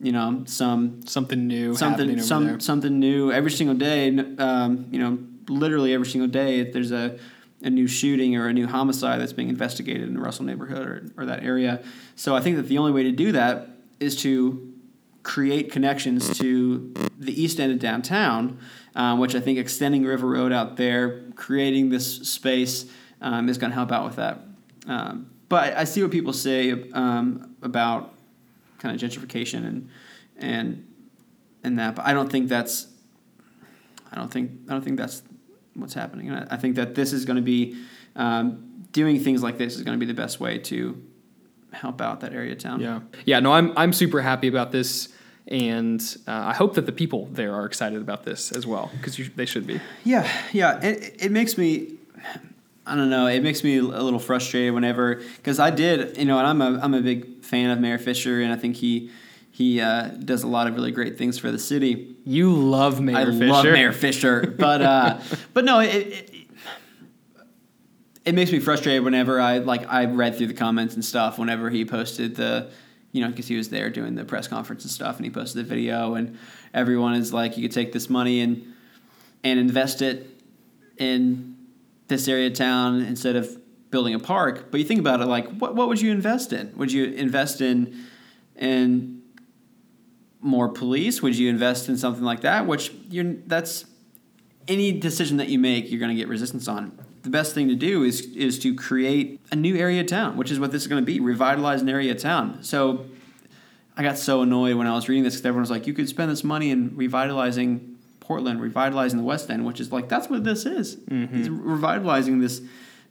you 0.00 0.12
know 0.12 0.44
some 0.46 1.04
something 1.06 1.46
new 1.46 1.74
happening 1.74 2.18
something 2.18 2.20
some 2.20 2.46
there. 2.46 2.60
something 2.60 2.98
new 2.98 3.32
every 3.32 3.50
single 3.50 3.76
day. 3.76 4.16
Um, 4.38 4.86
you 4.90 4.98
know, 4.98 5.18
literally 5.48 5.92
every 5.94 6.06
single 6.06 6.28
day, 6.28 6.60
if 6.60 6.72
there's 6.72 6.92
a 6.92 7.18
a 7.62 7.70
new 7.70 7.88
shooting 7.88 8.36
or 8.36 8.46
a 8.46 8.52
new 8.52 8.66
homicide 8.66 9.20
that's 9.20 9.32
being 9.32 9.48
investigated 9.48 10.02
in 10.02 10.14
the 10.14 10.20
Russell 10.20 10.44
neighborhood 10.44 10.86
or, 10.86 11.10
or 11.16 11.26
that 11.26 11.42
area. 11.42 11.82
So 12.14 12.36
I 12.36 12.40
think 12.40 12.56
that 12.56 12.68
the 12.68 12.78
only 12.78 12.92
way 12.92 13.02
to 13.02 13.12
do 13.12 13.32
that 13.32 13.68
is 13.98 14.14
to 14.22 14.72
create 15.24 15.72
connections 15.72 16.38
to 16.38 16.94
the 17.18 17.42
east 17.42 17.58
end 17.58 17.72
of 17.72 17.78
downtown, 17.80 18.58
um, 18.94 19.18
which 19.18 19.34
I 19.34 19.40
think 19.40 19.58
extending 19.58 20.04
River 20.04 20.28
Road 20.28 20.52
out 20.52 20.76
there, 20.76 21.24
creating 21.34 21.90
this 21.90 22.28
space, 22.28 22.86
um, 23.20 23.48
is 23.48 23.58
going 23.58 23.70
to 23.70 23.74
help 23.74 23.90
out 23.90 24.04
with 24.04 24.16
that. 24.16 24.40
Um, 24.86 25.30
but 25.48 25.76
I 25.76 25.84
see 25.84 26.02
what 26.02 26.12
people 26.12 26.32
say 26.32 26.90
um, 26.92 27.56
about 27.62 28.14
kind 28.78 28.94
of 28.94 29.10
gentrification 29.10 29.66
and 29.66 29.88
and 30.38 30.86
and 31.64 31.78
that, 31.78 31.96
but 31.96 32.06
I 32.06 32.12
don't 32.12 32.30
think 32.30 32.48
that's 32.48 32.86
I 34.10 34.16
don't 34.16 34.30
think 34.30 34.52
I 34.68 34.72
don't 34.72 34.82
think 34.82 34.98
that's 34.98 35.22
what's 35.74 35.94
happening. 35.94 36.28
And 36.30 36.38
I, 36.38 36.54
I 36.54 36.56
think 36.56 36.76
that 36.76 36.94
this 36.94 37.12
is 37.12 37.24
going 37.24 37.36
to 37.36 37.42
be 37.42 37.76
um, 38.16 38.86
doing 38.92 39.20
things 39.20 39.42
like 39.42 39.58
this 39.58 39.76
is 39.76 39.82
going 39.82 39.98
to 39.98 40.04
be 40.04 40.10
the 40.10 40.20
best 40.20 40.40
way 40.40 40.58
to 40.58 41.00
help 41.72 42.00
out 42.00 42.20
that 42.20 42.32
area 42.32 42.52
of 42.52 42.58
town. 42.58 42.80
Yeah, 42.80 43.00
yeah. 43.24 43.40
No, 43.40 43.52
I'm 43.52 43.76
I'm 43.76 43.92
super 43.92 44.22
happy 44.22 44.48
about 44.48 44.72
this, 44.72 45.08
and 45.46 46.00
uh, 46.26 46.32
I 46.32 46.54
hope 46.54 46.74
that 46.74 46.86
the 46.86 46.92
people 46.92 47.26
there 47.26 47.54
are 47.54 47.66
excited 47.66 48.00
about 48.00 48.24
this 48.24 48.52
as 48.52 48.66
well 48.66 48.90
because 48.96 49.18
they 49.36 49.46
should 49.46 49.66
be. 49.66 49.80
Yeah, 50.04 50.30
yeah. 50.52 50.80
It, 50.80 51.16
it 51.24 51.32
makes 51.32 51.58
me, 51.58 51.94
I 52.86 52.94
don't 52.94 53.10
know, 53.10 53.26
it 53.26 53.42
makes 53.42 53.62
me 53.62 53.76
a 53.76 53.82
little 53.82 54.18
frustrated 54.18 54.72
whenever, 54.72 55.16
because 55.36 55.58
I 55.60 55.70
did, 55.70 56.16
you 56.16 56.24
know, 56.24 56.38
and 56.38 56.46
I'm 56.46 56.62
a, 56.62 56.80
I'm 56.80 56.94
a 56.94 57.02
big 57.02 57.37
fan 57.48 57.70
of 57.70 57.78
Mayor 57.80 57.98
Fisher, 57.98 58.40
and 58.40 58.52
I 58.52 58.56
think 58.56 58.76
he 58.76 59.10
he 59.50 59.80
uh, 59.80 60.08
does 60.08 60.44
a 60.44 60.46
lot 60.46 60.68
of 60.68 60.74
really 60.74 60.92
great 60.92 61.18
things 61.18 61.38
for 61.38 61.50
the 61.50 61.58
city. 61.58 62.14
You 62.24 62.52
love 62.52 63.00
Mayor 63.00 63.16
I 63.16 63.24
Fisher. 63.24 63.46
love 63.46 63.64
Mayor 63.64 63.92
Fisher, 63.92 64.54
but 64.58 64.82
uh, 64.82 65.20
but 65.54 65.64
no, 65.64 65.80
it, 65.80 65.88
it 65.88 66.34
it 68.24 68.34
makes 68.34 68.52
me 68.52 68.58
frustrated 68.60 69.02
whenever 69.04 69.40
I 69.40 69.58
like 69.58 69.86
I 69.88 70.04
read 70.04 70.36
through 70.36 70.48
the 70.48 70.54
comments 70.54 70.94
and 70.94 71.04
stuff 71.04 71.38
whenever 71.38 71.70
he 71.70 71.84
posted 71.86 72.36
the 72.36 72.70
you 73.12 73.22
know 73.22 73.30
because 73.30 73.48
he 73.48 73.56
was 73.56 73.70
there 73.70 73.88
doing 73.88 74.14
the 74.16 74.24
press 74.24 74.46
conference 74.46 74.84
and 74.84 74.90
stuff 74.90 75.16
and 75.16 75.24
he 75.24 75.30
posted 75.30 75.64
the 75.64 75.68
video 75.68 76.14
and 76.14 76.38
everyone 76.74 77.14
is 77.14 77.32
like 77.32 77.56
you 77.56 77.62
could 77.62 77.74
take 77.74 77.92
this 77.92 78.10
money 78.10 78.40
and 78.40 78.74
and 79.42 79.58
invest 79.58 80.02
it 80.02 80.28
in 80.98 81.56
this 82.08 82.28
area 82.28 82.48
of 82.48 82.52
town 82.52 83.00
instead 83.00 83.34
of 83.34 83.56
building 83.90 84.14
a 84.14 84.18
park 84.18 84.70
but 84.70 84.78
you 84.80 84.86
think 84.86 85.00
about 85.00 85.20
it 85.20 85.26
like 85.26 85.48
what 85.58 85.74
what 85.74 85.88
would 85.88 86.00
you 86.00 86.10
invest 86.10 86.52
in? 86.52 86.72
Would 86.76 86.92
you 86.92 87.04
invest 87.04 87.60
in 87.60 87.96
in 88.56 89.22
more 90.40 90.68
police? 90.68 91.22
Would 91.22 91.36
you 91.36 91.48
invest 91.48 91.88
in 91.88 91.96
something 91.96 92.24
like 92.24 92.40
that? 92.40 92.66
Which 92.66 92.92
you're 93.08 93.34
that's 93.46 93.86
any 94.66 94.92
decision 94.92 95.38
that 95.38 95.48
you 95.48 95.58
make 95.58 95.90
you're 95.90 96.00
going 96.00 96.14
to 96.14 96.20
get 96.20 96.28
resistance 96.28 96.68
on. 96.68 96.98
The 97.22 97.30
best 97.30 97.54
thing 97.54 97.68
to 97.68 97.74
do 97.74 98.04
is 98.04 98.20
is 98.34 98.58
to 98.60 98.74
create 98.74 99.40
a 99.50 99.56
new 99.56 99.76
area 99.76 100.00
of 100.00 100.06
town 100.06 100.36
which 100.36 100.50
is 100.50 100.60
what 100.60 100.70
this 100.72 100.82
is 100.82 100.88
going 100.88 101.02
to 101.02 101.06
be 101.06 101.20
revitalize 101.20 101.82
an 101.82 101.88
area 101.88 102.12
of 102.12 102.18
town. 102.18 102.62
So 102.62 103.06
i 103.96 104.02
got 104.02 104.16
so 104.16 104.42
annoyed 104.42 104.76
when 104.76 104.86
i 104.86 104.94
was 104.94 105.08
reading 105.08 105.24
this 105.24 105.34
because 105.34 105.44
everyone 105.44 105.62
was 105.62 105.70
like 105.72 105.86
you 105.88 105.92
could 105.92 106.08
spend 106.08 106.30
this 106.30 106.44
money 106.44 106.70
in 106.70 106.94
revitalizing 106.96 107.96
portland 108.20 108.60
revitalizing 108.60 109.18
the 109.18 109.24
west 109.24 109.50
end 109.50 109.64
which 109.66 109.80
is 109.80 109.90
like 109.90 110.08
that's 110.08 110.28
what 110.30 110.44
this 110.44 110.66
is. 110.66 110.96
Mm-hmm. 110.96 111.40
it's 111.40 111.48
revitalizing 111.48 112.38
this 112.38 112.62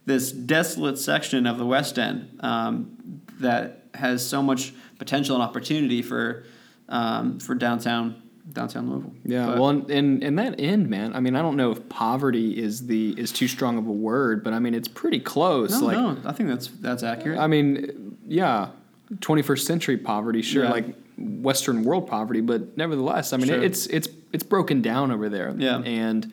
this 0.08 0.32
desolate 0.32 0.98
section 0.98 1.46
of 1.46 1.58
the 1.58 1.66
west 1.66 1.98
end 1.98 2.38
um, 2.40 2.96
that 3.40 3.84
has 3.94 4.26
so 4.26 4.42
much 4.42 4.72
potential 4.98 5.34
and 5.36 5.42
opportunity 5.42 6.02
for 6.02 6.44
um, 6.88 7.38
for 7.38 7.54
downtown 7.54 8.22
downtown 8.52 8.88
louisville 8.90 9.12
Yeah, 9.24 9.46
But- 9.46 9.58
well, 9.58 9.68
and, 9.68 9.90
and 9.90 10.22
and 10.24 10.38
that 10.38 10.58
end, 10.58 10.88
man. 10.88 11.14
I 11.14 11.20
mean, 11.20 11.36
I 11.36 11.42
don't 11.42 11.56
know 11.56 11.70
if 11.70 11.86
poverty 11.90 12.58
is 12.58 12.86
the 12.86 13.14
is 13.18 13.30
too 13.32 13.46
strong 13.48 13.76
of 13.76 13.86
a 13.86 13.92
word, 13.92 14.42
but 14.42 14.52
I 14.54 14.58
mean, 14.58 14.74
it's 14.74 14.88
pretty 14.88 15.20
close. 15.20 15.70
no, 15.78 15.86
like, 15.86 15.96
no, 15.98 16.16
I 16.24 16.32
think 16.32 16.48
that's 16.48 16.68
that's 16.68 17.02
accurate. 17.02 17.38
I 17.38 17.46
mean, 17.46 18.16
yeah, 18.26 18.68
21st 19.16 19.64
century 19.66 19.96
poverty, 19.98 20.40
sure, 20.42 20.64
Yeah. 20.64 20.70
like 20.70 20.86
Western 21.18 21.84
world 21.84 22.06
poverty, 22.08 22.40
but 22.40 22.76
nevertheless, 22.78 23.32
I 23.34 23.36
mean, 23.36 23.48
Sure. 23.48 23.62
it's 23.62 23.86
it's 23.88 24.08
it's 24.32 24.44
broken 24.44 24.80
down 24.80 25.10
over 25.10 25.28
there. 25.28 25.54
Yeah. 25.58 25.80
and 25.80 26.32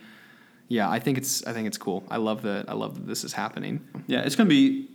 yeah, 0.68 0.90
I 0.90 1.00
think 1.00 1.18
it's 1.18 1.46
I 1.46 1.54
think 1.54 1.68
it's 1.68 1.78
cool. 1.78 2.04
I 2.10 2.18
love 2.18 2.42
that. 2.44 2.70
I 2.70 2.74
love 2.74 2.96
that 2.96 3.08
this 3.08 3.24
is 3.24 3.34
happening. 3.34 3.86
Yeah, 4.08 4.22
it's 4.22 4.36
gonna 4.36 4.50
be. 4.50 4.90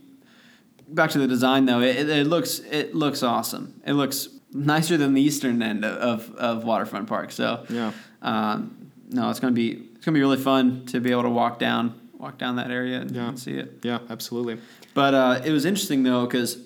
Back 0.87 1.11
to 1.11 1.19
the 1.19 1.27
design 1.27 1.65
though, 1.65 1.79
it, 1.79 2.09
it 2.09 2.27
looks 2.27 2.59
it 2.59 2.93
looks 2.93 3.23
awesome. 3.23 3.79
It 3.85 3.93
looks 3.93 4.27
nicer 4.51 4.97
than 4.97 5.13
the 5.13 5.21
eastern 5.21 5.61
end 5.63 5.85
of, 5.85 6.35
of 6.35 6.65
Waterfront 6.65 7.07
Park. 7.07 7.31
So 7.31 7.65
Yeah. 7.69 7.93
um, 8.21 8.91
no, 9.09 9.29
it's 9.29 9.39
gonna 9.39 9.53
be 9.53 9.87
it's 9.95 10.03
gonna 10.05 10.15
be 10.15 10.19
really 10.21 10.35
fun 10.35 10.85
to 10.87 10.99
be 10.99 11.11
able 11.11 11.23
to 11.23 11.29
walk 11.29 11.59
down 11.59 11.97
walk 12.17 12.37
down 12.37 12.57
that 12.57 12.71
area 12.71 12.99
and, 12.99 13.11
Yeah. 13.11 13.29
and 13.29 13.39
see 13.39 13.53
it. 13.53 13.79
Yeah, 13.83 13.99
absolutely. 14.09 14.59
But 14.93 15.13
uh, 15.13 15.41
it 15.45 15.51
was 15.51 15.63
interesting 15.63 16.03
though 16.03 16.25
because 16.25 16.57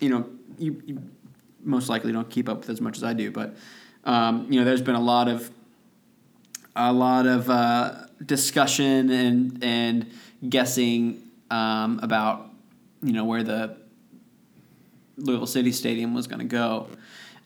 you 0.00 0.10
know 0.10 0.26
you, 0.58 0.82
you 0.84 1.02
most 1.64 1.88
likely 1.88 2.12
don't 2.12 2.28
keep 2.28 2.46
up 2.48 2.58
with 2.58 2.68
as 2.68 2.80
much 2.82 2.98
as 2.98 3.04
I 3.04 3.14
do, 3.14 3.30
but 3.30 3.56
um, 4.04 4.46
you 4.50 4.58
know 4.60 4.66
there's 4.66 4.82
been 4.82 4.96
a 4.96 5.00
lot 5.00 5.28
of 5.28 5.50
a 6.74 6.92
lot 6.92 7.26
of 7.26 7.50
uh, 7.50 8.06
discussion 8.24 9.10
and 9.10 9.62
and 9.62 10.10
guessing 10.48 11.22
um, 11.50 12.00
about 12.02 12.50
you 13.02 13.12
know 13.12 13.24
where 13.24 13.42
the 13.42 13.76
Louisville 15.16 15.46
City 15.46 15.72
Stadium 15.72 16.14
was 16.14 16.26
going 16.26 16.40
to 16.40 16.44
go. 16.44 16.88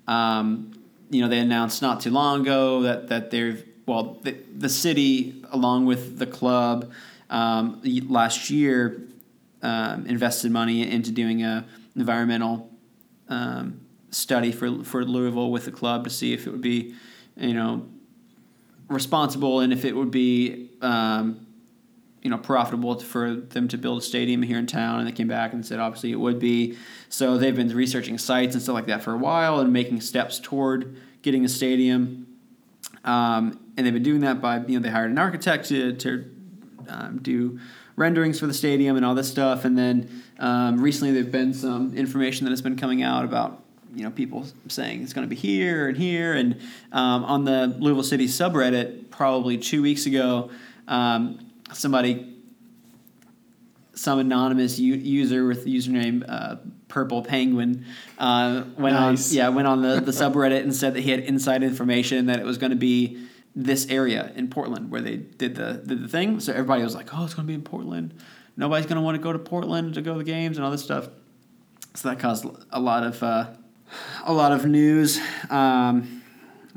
Um, 0.07 0.73
you 1.11 1.21
know, 1.21 1.29
they 1.29 1.39
announced 1.39 1.83
not 1.83 2.01
too 2.01 2.11
long 2.11 2.43
ago 2.43 2.83
that 2.83 3.09
that 3.09 3.31
they've 3.31 3.65
well 3.87 4.19
the, 4.23 4.37
the 4.57 4.69
city 4.69 5.43
along 5.51 5.87
with 5.87 6.19
the 6.19 6.27
club 6.27 6.93
um, 7.31 7.81
last 8.09 8.51
year 8.51 9.03
um, 9.63 10.07
invested 10.07 10.51
money 10.53 10.89
into 10.89 11.11
doing 11.11 11.43
a 11.43 11.65
environmental 11.95 12.71
um, 13.29 13.81
study 14.11 14.53
for 14.53 14.85
for 14.85 15.05
Louisville 15.05 15.51
with 15.51 15.65
the 15.65 15.73
club 15.73 16.05
to 16.05 16.11
see 16.11 16.33
if 16.33 16.47
it 16.47 16.51
would 16.51 16.61
be 16.61 16.95
you 17.37 17.55
know 17.55 17.87
responsible 18.89 19.61
and 19.61 19.73
if 19.73 19.85
it 19.85 19.97
would 19.97 20.11
be 20.11 20.71
um, 20.81 21.47
you 22.27 22.31
know 22.31 22.39
profitable 22.39 22.99
for 22.99 23.37
them 23.37 23.69
to 23.69 23.79
build 23.79 23.99
a 23.99 24.03
stadium 24.03 24.43
here 24.43 24.59
in 24.59 24.67
town. 24.67 24.99
And 24.99 25.07
they 25.07 25.13
came 25.13 25.29
back 25.29 25.53
and 25.53 25.65
said 25.65 25.79
obviously 25.79 26.11
it 26.11 26.19
would 26.19 26.41
be. 26.41 26.77
So 27.09 27.39
they've 27.39 27.55
been 27.55 27.69
researching 27.69 28.19
sites 28.19 28.55
and 28.55 28.63
stuff 28.63 28.75
like 28.75 28.87
that 28.87 29.05
for 29.05 29.13
a 29.13 29.17
while 29.17 29.61
and 29.61 29.73
making 29.73 30.01
steps 30.01 30.41
toward 30.41 31.01
getting 31.23 31.45
a 31.45 31.49
stadium. 31.49 32.27
Um, 33.05 33.61
and 33.77 33.87
they've 33.87 33.95
been 33.95 34.03
doing 34.03 34.23
that 34.23 34.41
by 34.41 34.59
you 34.67 34.79
know 34.79 34.81
they 34.81 34.91
hired 34.91 35.13
an 35.13 35.19
architect 35.19 35.69
to, 35.69 35.93
to 35.93 36.25
um, 36.89 37.21
do 37.23 37.61
renderings 37.95 38.41
for 38.41 38.49
the 38.49 38.55
stadium 38.55 38.97
and 38.97 39.05
all 39.05 39.15
this 39.15 39.31
stuff. 39.31 39.65
And 39.65 39.79
then 39.79 40.25
um, 40.41 40.81
recently 40.81 41.13
there've 41.13 41.31
been 41.31 41.55
some 41.55 41.95
information 41.95 42.45
that 42.45 42.51
has 42.51 42.61
been 42.61 42.77
coming 42.77 43.05
out 43.05 43.25
about 43.25 43.63
you 43.97 44.05
know 44.05 44.11
people 44.11 44.47
saying 44.69 45.03
it's 45.03 45.13
going 45.13 45.27
to 45.27 45.35
be 45.35 45.41
here 45.41 45.89
and 45.89 45.97
here 45.97 46.35
and 46.35 46.61
um, 46.93 47.25
on 47.25 47.45
the 47.45 47.75
louisville 47.79 48.05
city 48.05 48.27
subreddit 48.27 49.11
probably 49.11 49.57
two 49.59 49.83
weeks 49.83 50.07
ago 50.07 50.51
um, 50.89 51.47
somebody, 51.73 52.35
some 53.95 54.19
anonymous 54.19 54.79
u- 54.79 54.95
user 54.95 55.47
with 55.47 55.65
the 55.65 55.77
username 55.77 56.25
uh, 56.29 56.57
Purple 56.89 57.23
Penguin, 57.23 57.85
uh, 58.19 58.65
went 58.79 58.95
nice. 58.95 59.33
on 59.33 59.37
yeah 59.37 59.49
went 59.49 59.67
on 59.67 59.83
the, 59.83 60.01
the 60.01 60.13
subreddit 60.13 60.63
and 60.63 60.75
said 60.75 60.95
that 60.95 61.01
he 61.01 61.11
had 61.11 61.21
inside 61.21 61.63
information 61.63 62.27
that 62.27 62.39
it 62.39 62.45
was 62.45 62.59
going 62.59 62.71
to 62.71 62.77
be 62.77 63.27
this 63.55 63.87
area 63.89 64.33
in 64.37 64.49
Portland 64.49 64.91
where 64.91 65.01
they 65.01 65.17
did 65.17 65.57
the 65.57 65.83
did 65.85 66.03
the 66.03 66.09
thing. 66.09 66.41
So 66.41 66.53
everybody 66.53 66.83
was 66.83 66.95
like, 66.95 67.09
"Oh, 67.13 67.25
it's 67.25 67.35
going 67.35 67.47
to 67.47 67.51
be 67.51 67.55
in 67.55 67.63
Portland. 67.63 68.15
Nobody's 68.57 68.87
going 68.87 68.97
to 68.97 69.03
want 69.03 69.17
to 69.17 69.23
go 69.23 69.33
to 69.33 69.39
Portland 69.39 69.95
to 69.95 70.03
go 70.03 70.13
to 70.13 70.19
the 70.19 70.25
games 70.25 70.57
and 70.57 70.65
all 70.65 70.71
this 70.71 70.85
stuff." 70.85 71.09
So 71.95 72.09
that 72.11 72.19
caused 72.19 72.47
a 72.71 72.81
lot 72.81 73.03
of 73.03 73.23
uh, 73.23 73.49
a 74.25 74.33
lot 74.33 74.53
of 74.53 74.67
news. 74.67 75.21
Um, 75.51 76.23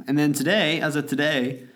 and 0.08 0.18
then 0.18 0.34
today, 0.34 0.82
as 0.82 0.96
of 0.96 1.08
today, 1.08 1.68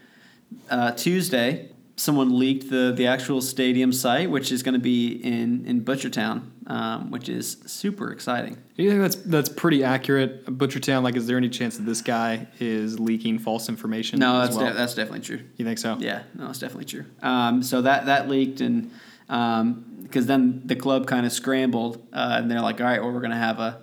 uh, 0.70 0.92
Tuesday, 0.92 1.70
someone 1.96 2.38
leaked 2.40 2.70
the 2.70 2.94
the 2.96 3.08
actual 3.08 3.42
stadium 3.42 3.92
site, 3.92 4.30
which 4.30 4.52
is 4.52 4.64
going 4.64 4.74
to 4.74 4.80
be 4.80 5.14
in 5.24 5.66
in 5.66 5.84
Butchertown, 5.84 6.44
um, 6.68 7.12
which 7.12 7.30
is 7.30 7.58
super 7.66 8.12
exciting. 8.12 8.58
Do 8.76 8.84
you 8.84 8.90
think 8.90 9.02
that's 9.02 9.16
that's 9.16 9.50
pretty 9.50 9.84
accurate? 9.84 10.46
Butchertown, 10.46 11.04
like, 11.04 11.16
is 11.16 11.28
there 11.28 11.38
any 11.38 11.50
chance 11.50 11.78
that 11.78 11.84
this 11.84 12.02
guy 12.02 12.48
is 12.60 13.00
leaking 13.00 13.40
false 13.40 13.70
information? 13.70 14.20
No, 14.20 14.40
that's 14.40 14.56
well? 14.56 14.68
de- 14.68 14.74
that's 14.74 14.96
definitely 14.96 15.22
true. 15.22 15.42
You 15.58 15.66
think 15.66 15.80
so? 15.80 15.98
Yeah, 16.00 16.24
no, 16.34 16.50
it's 16.50 16.60
definitely 16.60 16.86
true. 16.86 17.06
Um, 17.22 17.64
so 17.64 17.82
that 17.82 18.06
that 18.06 18.30
leaked 18.30 18.62
and. 18.62 18.92
because 19.28 19.60
um, 19.60 20.28
then 20.28 20.62
the 20.66 20.76
club 20.76 21.08
kind 21.08 21.26
of 21.26 21.32
scrambled, 21.32 22.06
uh, 22.14 22.38
and 22.40 22.52
they're 22.52 22.62
like, 22.62 22.80
"All 22.80 22.88
right, 22.88 23.02
well, 23.02 23.12
we're 23.12 23.20
going 23.20 23.32
to 23.32 23.38
have 23.38 23.60
a 23.60 23.83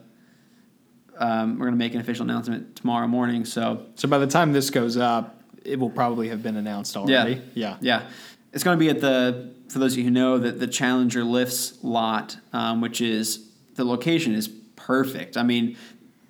um, 1.21 1.59
we're 1.59 1.67
going 1.67 1.75
to 1.75 1.79
make 1.79 1.95
an 1.95 2.01
official 2.01 2.25
announcement 2.25 2.77
tomorrow 2.77 3.07
morning. 3.07 3.45
So, 3.45 3.87
so 3.95 4.09
by 4.09 4.19
the 4.19 4.27
time 4.27 4.53
this 4.53 4.71
goes 4.71 4.97
up, 4.97 5.41
it 5.65 5.79
will 5.79 5.91
probably 5.91 6.31
have 6.31 6.43
been 6.43 6.57
announced 6.57 6.97
already. 6.97 7.35
Yeah, 7.35 7.41
yeah, 7.55 7.77
yeah. 7.81 8.09
It's 8.53 8.65
going 8.65 8.77
to 8.77 8.81
be 8.81 8.89
at 8.89 9.01
the 9.01 9.53
for 9.69 9.79
those 9.79 9.93
of 9.93 9.99
you 9.99 10.05
who 10.05 10.11
know 10.11 10.39
that 10.39 10.59
the 10.59 10.67
Challenger 10.67 11.23
Lifts 11.23 11.79
lot, 11.85 12.37
um, 12.53 12.81
which 12.81 13.01
is 13.01 13.49
the 13.75 13.85
location 13.85 14.35
is 14.35 14.49
perfect. 14.75 15.37
I 15.37 15.45
mean, 15.45 15.77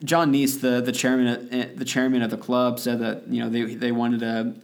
John 0.04 0.32
Neace, 0.32 0.60
the 0.60 0.80
the 0.80 0.92
chairman 0.92 1.48
eh, 1.52 1.68
the 1.74 1.84
chairman 1.84 2.22
of 2.22 2.30
the 2.30 2.36
club, 2.36 2.80
said 2.80 2.98
that 2.98 3.28
you 3.28 3.40
know 3.42 3.48
they 3.48 3.74
they 3.76 3.92
wanted 3.92 4.22
a, 4.22 4.54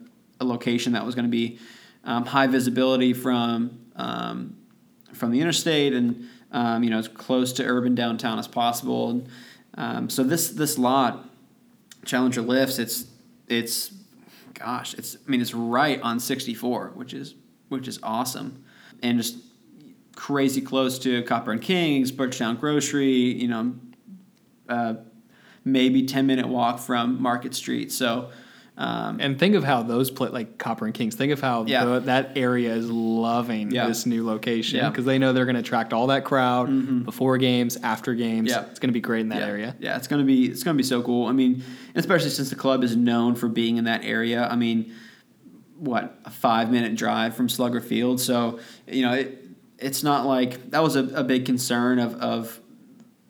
a 0.40 0.44
location 0.44 0.92
that 0.94 1.06
was 1.06 1.14
going 1.14 1.24
to 1.24 1.30
be 1.30 1.58
um, 2.04 2.26
high 2.26 2.48
visibility 2.48 3.12
from 3.12 3.78
um, 3.94 4.56
from 5.12 5.30
the 5.30 5.40
interstate 5.40 5.94
and 5.94 6.28
um, 6.50 6.82
you 6.82 6.90
know 6.90 6.98
as 6.98 7.06
close 7.06 7.52
to 7.54 7.64
urban 7.64 7.94
downtown 7.94 8.40
as 8.40 8.48
possible. 8.48 9.10
And, 9.10 9.28
um, 9.76 10.08
so 10.08 10.22
this 10.22 10.50
this 10.50 10.78
lot, 10.78 11.28
Challenger 12.04 12.42
Lifts, 12.42 12.78
it's 12.78 13.06
it's 13.48 13.92
gosh, 14.54 14.94
it's 14.94 15.16
I 15.16 15.30
mean 15.30 15.40
it's 15.40 15.54
right 15.54 16.00
on 16.00 16.18
64, 16.18 16.92
which 16.94 17.12
is 17.12 17.34
which 17.68 17.88
is 17.88 17.98
awesome, 18.02 18.64
and 19.02 19.18
just 19.18 19.38
crazy 20.14 20.60
close 20.60 20.98
to 21.00 21.22
Copper 21.24 21.52
and 21.52 21.60
Kings, 21.60 22.10
Butchertown 22.10 22.58
Grocery, 22.58 23.10
you 23.10 23.48
know, 23.48 23.74
uh, 24.68 24.94
maybe 25.64 26.06
10 26.06 26.26
minute 26.26 26.48
walk 26.48 26.78
from 26.78 27.20
Market 27.20 27.54
Street. 27.54 27.92
So 27.92 28.30
um, 28.78 29.20
and 29.20 29.38
think 29.38 29.54
of 29.54 29.64
how 29.64 29.82
those 29.82 30.10
play 30.10 30.28
like 30.28 30.58
Copper 30.58 30.84
and 30.84 30.92
Kings. 30.92 31.14
Think 31.14 31.32
of 31.32 31.40
how 31.40 31.64
yeah. 31.64 31.84
the, 31.84 32.00
that 32.00 32.36
area 32.36 32.74
is 32.74 32.90
loving 32.90 33.70
yeah. 33.70 33.86
this 33.86 34.04
new 34.04 34.26
location 34.26 34.86
because 34.90 35.04
yeah. 35.04 35.12
they 35.12 35.18
know 35.18 35.32
they're 35.32 35.46
going 35.46 35.54
to 35.54 35.60
attract 35.60 35.94
all 35.94 36.08
that 36.08 36.24
crowd 36.24 36.68
mm-hmm. 36.68 37.00
before 37.00 37.38
games, 37.38 37.78
after 37.82 38.12
games. 38.14 38.50
Yeah. 38.50 38.66
it's 38.66 38.78
going 38.78 38.90
to 38.90 38.94
be 38.94 39.00
great 39.00 39.22
in 39.22 39.30
that 39.30 39.42
area. 39.42 39.74
Yeah, 39.78 39.96
it's 39.96 40.08
going 40.08 40.20
to 40.20 40.26
be 40.26 40.46
it's 40.46 40.62
going 40.62 40.76
to 40.76 40.78
be 40.82 40.86
so 40.86 41.02
cool. 41.02 41.26
I 41.26 41.32
mean, 41.32 41.64
especially 41.94 42.30
since 42.30 42.50
the 42.50 42.56
club 42.56 42.84
is 42.84 42.94
known 42.94 43.34
for 43.34 43.48
being 43.48 43.78
in 43.78 43.84
that 43.84 44.04
area. 44.04 44.46
I 44.46 44.56
mean, 44.56 44.94
what 45.78 46.18
a 46.26 46.30
five 46.30 46.70
minute 46.70 46.96
drive 46.96 47.34
from 47.34 47.48
Slugger 47.48 47.80
Field. 47.80 48.20
So 48.20 48.60
you 48.86 49.02
know 49.02 49.14
it. 49.14 49.42
It's 49.78 50.02
not 50.02 50.24
like 50.24 50.70
that 50.70 50.82
was 50.82 50.96
a, 50.96 51.04
a 51.14 51.24
big 51.24 51.44
concern 51.46 51.98
of 51.98 52.14
of 52.16 52.60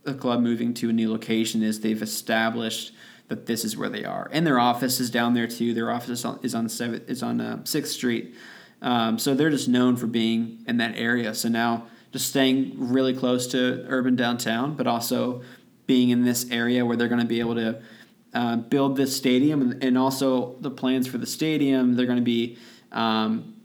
the 0.02 0.14
club 0.14 0.40
moving 0.40 0.72
to 0.74 0.88
a 0.88 0.92
new 0.92 1.10
location 1.10 1.62
is 1.62 1.80
they've 1.80 2.02
established 2.02 2.92
that 3.28 3.46
this 3.46 3.64
is 3.64 3.76
where 3.76 3.88
they 3.88 4.04
are. 4.04 4.28
And 4.32 4.46
their 4.46 4.58
office 4.58 5.00
is 5.00 5.10
down 5.10 5.34
there 5.34 5.46
too. 5.46 5.74
Their 5.74 5.90
office 5.90 6.10
is 6.10 6.24
on 6.24 6.40
is 6.42 6.54
on 6.54 6.68
seventh 6.68 7.08
is 7.08 7.22
on 7.22 7.40
uh, 7.40 7.64
Sixth 7.64 7.92
Street. 7.92 8.34
Um, 8.82 9.18
so 9.18 9.34
they're 9.34 9.50
just 9.50 9.68
known 9.68 9.96
for 9.96 10.06
being 10.06 10.64
in 10.66 10.76
that 10.78 10.96
area. 10.96 11.34
So 11.34 11.48
now 11.48 11.86
just 12.12 12.28
staying 12.28 12.74
really 12.76 13.14
close 13.14 13.46
to 13.48 13.84
urban 13.88 14.16
downtown, 14.16 14.74
but 14.74 14.86
also 14.86 15.42
being 15.86 16.10
in 16.10 16.24
this 16.24 16.50
area 16.50 16.84
where 16.84 16.96
they're 16.96 17.08
going 17.08 17.20
to 17.20 17.26
be 17.26 17.40
able 17.40 17.54
to 17.54 17.80
uh, 18.34 18.56
build 18.56 18.96
this 18.96 19.16
stadium 19.16 19.62
and, 19.62 19.82
and, 19.82 19.96
also 19.96 20.56
the 20.60 20.70
plans 20.70 21.06
for 21.06 21.16
the 21.16 21.26
stadium. 21.26 21.94
They're 21.94 22.06
going 22.06 22.18
to 22.18 22.24
be 22.24 22.58
um, 22.92 23.56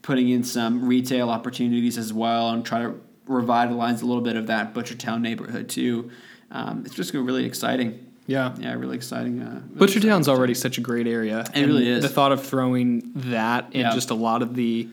putting 0.00 0.28
in 0.30 0.42
some 0.42 0.86
retail 0.88 1.28
opportunities 1.28 1.98
as 1.98 2.12
well 2.12 2.50
and 2.50 2.64
try 2.64 2.80
to 2.80 2.98
revitalize 3.26 4.02
a 4.02 4.06
little 4.06 4.22
bit 4.22 4.36
of 4.36 4.46
that 4.46 4.74
Butchertown 4.74 5.20
neighborhood 5.20 5.68
too. 5.68 6.10
Um, 6.50 6.84
it's 6.86 6.94
just 6.94 7.12
really 7.12 7.44
exciting. 7.44 8.13
Yeah, 8.26 8.54
yeah, 8.58 8.72
really 8.74 8.96
exciting. 8.96 9.42
Uh, 9.42 9.62
really 9.74 9.92
Butchertown's 9.92 10.28
already 10.28 10.54
such 10.54 10.78
a 10.78 10.80
great 10.80 11.06
area. 11.06 11.40
It 11.40 11.50
and 11.54 11.66
really 11.66 11.88
is. 11.88 12.02
The 12.02 12.08
thought 12.08 12.32
of 12.32 12.44
throwing 12.44 13.12
that 13.14 13.66
and 13.66 13.74
yeah. 13.74 13.94
just 13.94 14.10
a 14.10 14.14
lot 14.14 14.42
of 14.42 14.54
the 14.54 14.88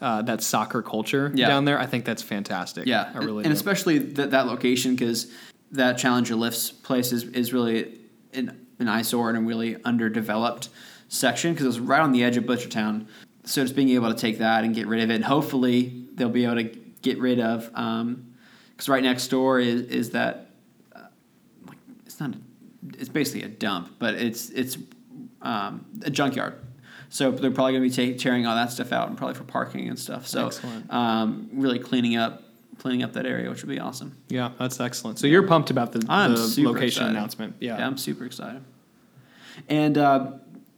uh, 0.00 0.22
that 0.22 0.42
soccer 0.42 0.82
culture 0.82 1.32
yeah. 1.34 1.46
down 1.46 1.64
there, 1.64 1.78
I 1.78 1.86
think 1.86 2.04
that's 2.04 2.22
fantastic. 2.22 2.86
Yeah, 2.86 3.10
I 3.14 3.18
really 3.18 3.38
and, 3.38 3.46
and 3.46 3.54
especially 3.54 3.98
that 3.98 4.32
that 4.32 4.46
location 4.46 4.94
because 4.94 5.32
that 5.72 5.96
Challenger 5.96 6.34
Lifts 6.34 6.70
place 6.70 7.12
is 7.12 7.24
is 7.24 7.52
really 7.52 7.98
an, 8.34 8.66
an 8.78 8.88
eyesore 8.88 9.30
and 9.30 9.38
a 9.38 9.40
really 9.40 9.82
underdeveloped 9.84 10.68
section 11.08 11.54
because 11.54 11.66
it's 11.66 11.78
right 11.78 12.00
on 12.00 12.12
the 12.12 12.22
edge 12.22 12.36
of 12.36 12.44
Butchertown. 12.44 13.06
So 13.44 13.62
just 13.62 13.76
being 13.76 13.90
able 13.90 14.12
to 14.12 14.18
take 14.18 14.38
that 14.38 14.64
and 14.64 14.74
get 14.74 14.86
rid 14.86 15.02
of 15.02 15.10
it, 15.10 15.14
and 15.14 15.24
hopefully 15.24 16.06
they'll 16.14 16.28
be 16.28 16.44
able 16.44 16.56
to 16.56 16.64
get 17.00 17.18
rid 17.18 17.40
of 17.40 17.66
because 17.66 17.78
um, 17.78 18.34
right 18.88 19.02
next 19.02 19.28
door 19.28 19.58
is 19.58 19.82
is 19.82 20.10
that 20.10 20.50
uh, 20.94 21.06
it's 22.04 22.20
not. 22.20 22.34
A, 22.34 22.38
it's 22.98 23.08
basically 23.08 23.42
a 23.42 23.48
dump, 23.48 23.96
but 23.98 24.14
it's 24.14 24.50
it's 24.50 24.78
um, 25.42 25.86
a 26.04 26.10
junkyard. 26.10 26.54
So 27.08 27.30
they're 27.30 27.50
probably 27.50 27.74
going 27.74 27.88
to 27.88 27.96
be 27.96 28.14
tearing 28.18 28.46
all 28.46 28.56
that 28.56 28.72
stuff 28.72 28.90
out 28.90 29.08
and 29.08 29.16
probably 29.16 29.34
for 29.34 29.44
parking 29.44 29.88
and 29.88 29.98
stuff. 29.98 30.26
So 30.26 30.50
um, 30.90 31.48
really 31.52 31.78
cleaning 31.78 32.16
up 32.16 32.42
cleaning 32.78 33.02
up 33.02 33.12
that 33.12 33.24
area, 33.24 33.48
which 33.48 33.62
would 33.62 33.68
be 33.68 33.78
awesome. 33.78 34.16
Yeah, 34.28 34.50
that's 34.58 34.80
excellent. 34.80 35.18
So 35.18 35.26
you're 35.26 35.46
pumped 35.46 35.70
about 35.70 35.92
the, 35.92 36.00
the 36.00 36.64
location 36.64 36.84
excited. 36.86 37.10
announcement. 37.10 37.56
Yeah. 37.60 37.78
yeah. 37.78 37.86
I'm 37.86 37.96
super 37.96 38.24
excited. 38.24 38.62
And 39.68 39.96
uh, 39.96 40.32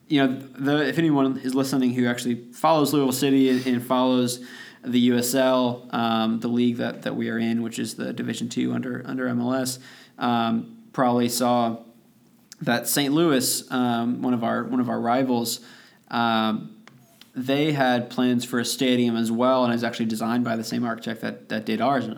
you 0.08 0.24
know, 0.24 0.38
the, 0.38 0.86
if 0.88 0.98
anyone 0.98 1.38
is 1.38 1.54
listening 1.54 1.94
who 1.94 2.06
actually 2.06 2.52
follows 2.52 2.92
Louisville 2.92 3.12
City 3.12 3.48
and, 3.48 3.66
and 3.66 3.84
follows 3.84 4.44
the 4.84 5.10
USL, 5.10 5.92
um, 5.92 6.40
the 6.40 6.48
league 6.48 6.76
that, 6.76 7.02
that 7.02 7.16
we 7.16 7.28
are 7.28 7.38
in, 7.38 7.62
which 7.62 7.78
is 7.78 7.94
the 7.94 8.12
Division 8.12 8.48
Two 8.48 8.72
under 8.72 9.02
under 9.04 9.26
MLS, 9.30 9.78
um, 10.18 10.76
probably 10.92 11.28
saw 11.28 11.78
that 12.62 12.88
St. 12.88 13.12
Louis, 13.12 13.70
um, 13.70 14.22
one 14.22 14.34
of 14.34 14.42
our 14.42 14.64
one 14.64 14.80
of 14.80 14.88
our 14.88 15.00
rivals, 15.00 15.60
um, 16.10 16.76
they 17.34 17.72
had 17.72 18.08
plans 18.08 18.44
for 18.44 18.58
a 18.58 18.64
stadium 18.64 19.16
as 19.16 19.30
well, 19.30 19.64
and 19.64 19.74
it's 19.74 19.82
actually 19.82 20.06
designed 20.06 20.44
by 20.44 20.56
the 20.56 20.64
same 20.64 20.84
architect 20.84 21.20
that, 21.20 21.48
that 21.50 21.66
did 21.66 21.80
ours. 21.80 22.08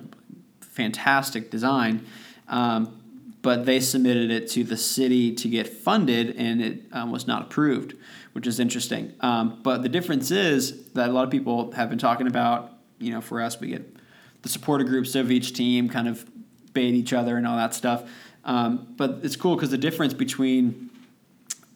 Fantastic 0.60 1.50
design, 1.50 2.06
um, 2.46 3.00
but 3.42 3.66
they 3.66 3.80
submitted 3.80 4.30
it 4.30 4.48
to 4.50 4.62
the 4.62 4.76
city 4.76 5.34
to 5.34 5.48
get 5.48 5.68
funded, 5.68 6.36
and 6.36 6.62
it 6.62 6.82
um, 6.92 7.10
was 7.10 7.26
not 7.26 7.42
approved, 7.42 7.94
which 8.32 8.46
is 8.46 8.60
interesting. 8.60 9.12
Um, 9.20 9.60
but 9.62 9.82
the 9.82 9.88
difference 9.88 10.30
is 10.30 10.84
that 10.90 11.08
a 11.08 11.12
lot 11.12 11.24
of 11.24 11.30
people 11.30 11.72
have 11.72 11.88
been 11.88 11.98
talking 11.98 12.26
about. 12.26 12.74
You 13.00 13.12
know, 13.12 13.20
for 13.20 13.40
us, 13.40 13.60
we 13.60 13.68
get 13.68 13.96
the 14.42 14.48
supporter 14.48 14.84
groups 14.84 15.14
of 15.14 15.30
each 15.30 15.52
team 15.52 15.88
kind 15.88 16.08
of 16.08 16.28
bait 16.72 16.94
each 16.94 17.12
other 17.12 17.36
and 17.36 17.46
all 17.46 17.56
that 17.56 17.74
stuff. 17.74 18.08
Um, 18.48 18.94
but 18.96 19.20
it's 19.22 19.36
cool 19.36 19.56
because 19.56 19.70
the 19.70 19.78
difference 19.78 20.14
between 20.14 20.88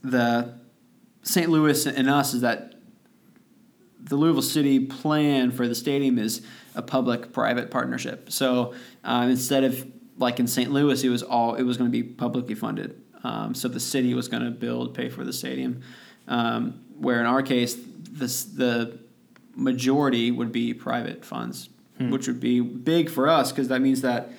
the 0.02 0.54
St. 1.22 1.50
Louis 1.50 1.86
and 1.86 2.08
us 2.08 2.32
is 2.32 2.40
that 2.40 2.76
the 4.00 4.16
Louisville 4.16 4.40
City 4.40 4.80
plan 4.80 5.50
for 5.52 5.68
the 5.68 5.74
stadium 5.74 6.18
is 6.18 6.40
a 6.74 6.80
public-private 6.80 7.70
partnership. 7.70 8.32
So 8.32 8.72
uh, 9.04 9.28
instead 9.30 9.64
of 9.64 9.86
like 10.16 10.40
in 10.40 10.46
St. 10.46 10.72
Louis, 10.72 11.04
it 11.04 11.10
was 11.10 11.22
all 11.22 11.56
it 11.56 11.62
was 11.62 11.76
going 11.76 11.92
to 11.92 11.92
be 11.92 12.02
publicly 12.02 12.54
funded. 12.54 12.98
Um, 13.22 13.54
so 13.54 13.68
the 13.68 13.78
city 13.78 14.14
was 14.14 14.28
going 14.28 14.42
to 14.42 14.50
build, 14.50 14.94
pay 14.94 15.10
for 15.10 15.24
the 15.24 15.32
stadium. 15.32 15.82
Um, 16.26 16.80
where 16.98 17.20
in 17.20 17.26
our 17.26 17.42
case, 17.42 17.76
this 18.10 18.44
the 18.44 18.98
majority 19.54 20.30
would 20.30 20.52
be 20.52 20.72
private 20.72 21.22
funds, 21.22 21.68
hmm. 21.98 22.10
which 22.10 22.26
would 22.26 22.40
be 22.40 22.60
big 22.60 23.10
for 23.10 23.28
us 23.28 23.52
because 23.52 23.68
that 23.68 23.82
means 23.82 24.00
that 24.00 24.30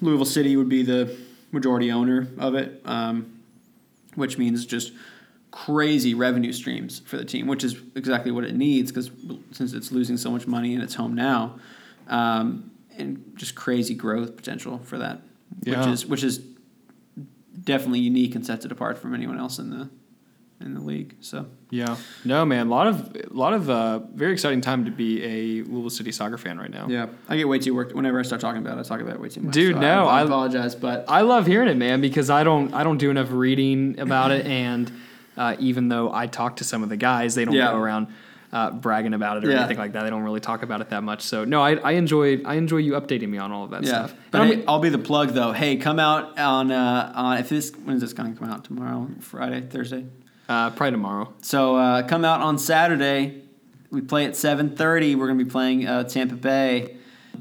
Louisville 0.00 0.24
City 0.24 0.56
would 0.56 0.68
be 0.68 0.82
the 0.82 1.16
majority 1.52 1.90
owner 1.90 2.28
of 2.38 2.54
it. 2.54 2.82
Um, 2.84 3.38
which 4.18 4.36
means 4.36 4.66
just 4.66 4.92
crazy 5.50 6.12
revenue 6.12 6.52
streams 6.52 7.00
for 7.06 7.16
the 7.16 7.24
team, 7.24 7.46
which 7.46 7.64
is 7.64 7.80
exactly 7.94 8.32
what 8.32 8.44
it 8.44 8.54
needs 8.54 8.90
because 8.90 9.10
since 9.52 9.72
it's 9.72 9.92
losing 9.92 10.16
so 10.16 10.30
much 10.30 10.46
money 10.46 10.74
in 10.74 10.80
its 10.80 10.94
home 10.94 11.14
now, 11.14 11.58
um, 12.08 12.70
and 12.98 13.32
just 13.36 13.54
crazy 13.54 13.94
growth 13.94 14.36
potential 14.36 14.78
for 14.78 14.98
that, 14.98 15.22
yeah. 15.62 15.78
which 15.78 15.88
is 15.88 16.06
which 16.06 16.24
is 16.24 16.40
definitely 17.62 18.00
unique 18.00 18.34
and 18.34 18.44
sets 18.44 18.64
it 18.64 18.72
apart 18.72 18.98
from 18.98 19.14
anyone 19.14 19.38
else 19.38 19.58
in 19.58 19.70
the 19.70 19.88
in 20.60 20.74
the 20.74 20.80
league. 20.80 21.14
So 21.20 21.46
yeah, 21.70 21.96
no 22.24 22.44
man, 22.44 22.66
a 22.66 22.70
lot 22.70 22.86
of 22.86 23.16
a 23.16 23.32
lot 23.32 23.52
of 23.52 23.70
uh, 23.70 24.00
very 24.14 24.32
exciting 24.32 24.60
time 24.60 24.84
to 24.84 24.90
be 24.90 25.22
a 25.22 25.62
Louisville 25.64 25.90
City 25.90 26.12
soccer 26.12 26.38
fan 26.38 26.58
right 26.58 26.70
now. 26.70 26.86
Yeah, 26.88 27.06
I 27.28 27.36
get 27.36 27.48
way 27.48 27.58
too 27.58 27.74
worked 27.74 27.94
whenever 27.94 28.18
I 28.18 28.22
start 28.22 28.40
talking 28.40 28.60
about 28.60 28.78
it. 28.78 28.80
I 28.80 28.84
talk 28.84 29.00
about 29.00 29.14
it 29.14 29.20
way 29.20 29.28
too 29.28 29.42
much. 29.42 29.54
Dude, 29.54 29.76
so 29.76 29.80
no, 29.80 30.06
I, 30.06 30.20
I, 30.20 30.22
apologize, 30.22 30.74
but 30.74 31.04
I 31.08 31.20
love 31.22 31.46
hearing 31.46 31.68
it, 31.68 31.76
man, 31.76 32.00
because 32.00 32.30
I 32.30 32.44
don't 32.44 32.72
I 32.74 32.84
don't 32.84 32.98
do 32.98 33.10
enough 33.10 33.30
reading 33.30 33.98
about 34.00 34.30
it, 34.30 34.46
and 34.66 34.90
uh, 35.36 35.56
even 35.58 35.88
though 35.88 36.12
I 36.12 36.26
talk 36.26 36.56
to 36.56 36.64
some 36.64 36.82
of 36.82 36.88
the 36.88 36.96
guys, 36.96 37.34
they 37.34 37.44
don't 37.44 37.54
yeah. 37.54 37.72
go 37.72 37.78
around. 37.78 38.08
Uh, 38.50 38.70
bragging 38.70 39.12
about 39.12 39.36
it 39.36 39.44
or 39.44 39.50
yeah. 39.50 39.58
anything 39.58 39.76
like 39.76 39.92
that. 39.92 40.04
They 40.04 40.08
don't 40.08 40.22
really 40.22 40.40
talk 40.40 40.62
about 40.62 40.80
it 40.80 40.88
that 40.88 41.02
much. 41.02 41.20
So 41.20 41.44
no, 41.44 41.60
I, 41.60 41.74
I 41.74 41.92
enjoy 41.92 42.42
I 42.46 42.54
enjoy 42.54 42.78
you 42.78 42.92
updating 42.92 43.28
me 43.28 43.36
on 43.36 43.52
all 43.52 43.64
of 43.64 43.72
that 43.72 43.82
yeah. 43.82 44.06
stuff. 44.06 44.14
But 44.30 44.46
hey, 44.46 44.64
I'll 44.66 44.78
be 44.78 44.88
the 44.88 44.96
plug 44.96 45.34
though. 45.34 45.52
Hey, 45.52 45.76
come 45.76 45.98
out 45.98 46.38
on 46.38 46.72
uh, 46.72 47.12
on 47.14 47.36
if 47.36 47.50
this 47.50 47.70
when 47.84 47.96
is 47.96 48.00
this 48.00 48.14
going 48.14 48.32
to 48.32 48.40
come 48.40 48.48
out 48.48 48.64
tomorrow? 48.64 49.06
Friday, 49.20 49.60
Thursday. 49.60 50.06
Uh, 50.48 50.70
probably 50.70 50.92
tomorrow. 50.92 51.32
So 51.42 51.76
uh, 51.76 52.02
come 52.06 52.24
out 52.24 52.40
on 52.40 52.58
Saturday. 52.58 53.42
We 53.90 54.00
play 54.00 54.24
at 54.24 54.32
7:30. 54.32 55.16
We're 55.16 55.26
going 55.26 55.38
to 55.38 55.44
be 55.44 55.50
playing 55.50 55.86
uh, 55.86 56.04
Tampa 56.04 56.36
Bay 56.36 56.96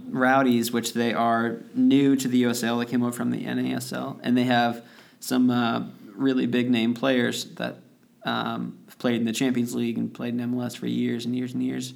Rowdies, 0.10 0.72
which 0.72 0.94
they 0.94 1.14
are 1.14 1.62
new 1.74 2.16
to 2.18 2.28
the 2.28 2.44
USL. 2.44 2.80
They 2.80 2.90
came 2.90 3.04
over 3.04 3.12
from 3.12 3.32
the 3.32 3.46
NASL, 3.46 4.20
and 4.24 4.38
they 4.38 4.44
have 4.44 4.84
some 5.20 5.50
uh, 5.50 5.84
really 6.16 6.48
big 6.48 6.70
name 6.70 6.94
players 6.94 7.46
that 7.56 7.78
um, 8.24 8.78
have 8.86 8.98
played 8.98 9.16
in 9.16 9.26
the 9.26 9.34
Champions 9.34 9.74
League 9.74 9.98
and 9.98 10.14
played 10.14 10.34
in 10.34 10.52
MLS 10.52 10.78
for 10.78 10.88
years 10.88 11.26
and 11.26 11.36
years 11.36 11.54
and 11.54 11.64
years. 11.64 11.94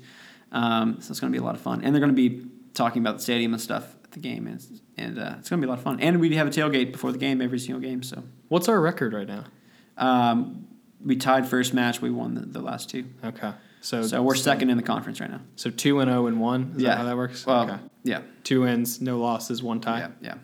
Um, 0.51 1.01
so 1.01 1.12
it's 1.12 1.20
going 1.20 1.32
to 1.32 1.38
be 1.38 1.41
a 1.41 1.46
lot 1.46 1.56
of 1.56 1.62
fun, 1.62 1.82
and 1.84 1.94
they're 1.94 2.01
going 2.01 2.15
to 2.15 2.30
be 2.30 2.46
talking 2.74 3.01
about 3.01 3.18
the 3.18 3.24
stadium 3.24 3.53
and 3.53 3.62
stuff 3.62 3.96
at 4.03 4.12
the 4.12 4.20
game, 4.20 4.48
and, 4.48 4.66
and 4.98 5.20
uh, 5.20 5.36
it's 5.40 5.50
going 5.50 5.62
to 5.62 5.66
be 5.66 5.70
a 5.70 5.70
lot 5.70 5.77
of 5.77 5.83
fun. 5.83 6.00
And 6.00 6.20
we 6.22 6.33
have 6.36 6.48
a 6.48 6.51
tailgate 6.51 6.94
before 6.94 7.12
the 7.12 7.18
game 7.18 7.42
every 7.42 7.59
single 7.59 7.81
game. 7.81 8.01
So 8.01 8.24
what's 8.48 8.70
our 8.70 8.79
record 8.79 9.14
right 9.14 9.27
now? 9.27 9.46
Um, 9.98 10.68
we 11.05 11.16
tied 11.16 11.48
first 11.48 11.74
match. 11.74 12.01
We 12.01 12.09
won 12.09 12.35
the, 12.35 12.42
the 12.42 12.61
last 12.61 12.90
two. 12.90 13.05
Okay. 13.24 13.53
So, 13.81 14.03
so 14.03 14.22
we're 14.22 14.35
second 14.35 14.70
in 14.70 14.77
the 14.77 14.83
conference 14.83 15.20
right 15.20 15.31
now. 15.31 15.42
So 15.55 15.72
two 15.72 16.00
and 16.00 16.09
zero 16.09 16.24
oh 16.24 16.27
and 16.27 16.40
one. 16.40 16.74
Is 16.75 16.83
yeah. 16.83 16.90
that 16.90 16.98
how 16.98 17.03
that 17.05 17.18
works? 17.18 17.46
Well, 17.46 17.64
okay. 17.64 17.77
Yeah. 18.03 18.22
Two 18.44 18.61
wins, 18.61 19.01
no 19.01 19.20
losses, 19.20 19.64
one 19.64 19.81
tie. 19.81 20.09
Yeah. 20.22 20.35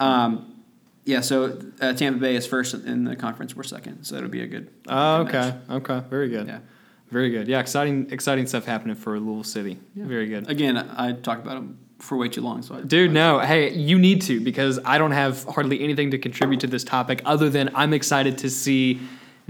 Yeah. 0.00 0.24
Um, 0.24 0.62
yeah. 1.04 1.20
So 1.20 1.60
uh, 1.80 1.92
Tampa 1.92 2.18
Bay 2.18 2.34
is 2.34 2.46
first 2.46 2.74
in 2.74 3.04
the 3.04 3.14
conference. 3.14 3.54
We're 3.54 3.62
second. 3.62 4.04
So 4.04 4.16
it'll 4.16 4.30
be 4.30 4.42
a 4.42 4.46
good. 4.46 4.70
Oh, 4.88 5.22
okay. 5.22 5.32
Match. 5.32 5.56
Okay. 5.70 6.02
Very 6.08 6.28
good. 6.30 6.46
Yeah. 6.46 6.60
Very 7.10 7.30
good. 7.30 7.46
Yeah. 7.46 7.60
Exciting. 7.60 8.10
Exciting 8.10 8.46
stuff 8.46 8.64
happening 8.64 8.96
for 8.96 9.20
Louisville 9.20 9.44
City. 9.44 9.78
Yeah. 9.94 10.06
Very 10.06 10.28
good. 10.28 10.48
Again, 10.48 10.78
I 10.78 11.12
talked 11.12 11.42
about 11.42 11.54
them 11.54 11.78
for 11.98 12.16
way 12.16 12.28
too 12.28 12.40
long. 12.40 12.62
So, 12.62 12.76
I, 12.76 12.80
dude, 12.80 13.12
no. 13.12 13.38
Hey, 13.38 13.74
you 13.74 13.98
need 13.98 14.22
to 14.22 14.40
because 14.40 14.80
I 14.84 14.96
don't 14.96 15.12
have 15.12 15.44
hardly 15.44 15.82
anything 15.84 16.10
to 16.12 16.18
contribute 16.18 16.60
to 16.60 16.66
this 16.66 16.84
topic 16.84 17.20
other 17.26 17.50
than 17.50 17.70
I'm 17.74 17.92
excited 17.92 18.38
to 18.38 18.50
see 18.50 18.98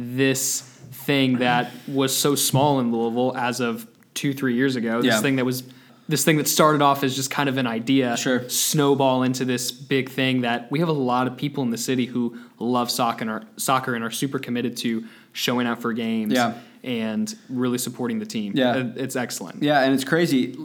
this 0.03 0.61
thing 0.61 1.39
that 1.39 1.71
was 1.89 2.17
so 2.17 2.35
small 2.35 2.81
in 2.81 2.93
Louisville 2.93 3.37
as 3.37 3.61
of 3.61 3.87
two, 4.15 4.33
three 4.33 4.55
years 4.55 4.77
ago. 4.77 5.03
This 5.03 5.15
yeah. 5.15 5.21
thing 5.21 5.37
that 5.37 5.45
was 5.45 5.65
this 6.09 6.25
thing 6.25 6.37
that 6.37 6.49
started 6.49 6.83
off 6.83 7.05
as 7.05 7.15
just 7.15 7.31
kind 7.31 7.49
of 7.49 7.57
an 7.57 7.67
idea 7.67 8.17
sure. 8.17 8.49
snowball 8.49 9.23
into 9.23 9.45
this 9.45 9.71
big 9.71 10.11
thing 10.11 10.43
that 10.43 10.71
we 10.71 10.81
have 10.81 10.89
a 10.89 10.93
lot 10.93 11.27
of 11.27 11.37
people 11.37 11.63
in 11.63 11.71
the 11.71 11.79
city 11.79 12.07
who 12.07 12.37
love 12.59 12.91
soccer 12.91 13.23
and 13.23 13.31
are, 13.31 13.43
soccer 13.57 13.95
and 13.95 14.05
are 14.05 14.11
super 14.11 14.39
committed 14.39 14.77
to 14.77 15.07
showing 15.33 15.67
out 15.67 15.81
for 15.81 15.93
games 15.93 16.33
yeah. 16.33 16.55
and 16.83 17.35
really 17.49 17.79
supporting 17.79 18.19
the 18.19 18.27
team. 18.27 18.53
Yeah. 18.55 18.91
It's 18.97 19.17
excellent. 19.17 19.63
Yeah, 19.63 19.81
and 19.81 19.95
it's 19.95 20.05
crazy. 20.05 20.57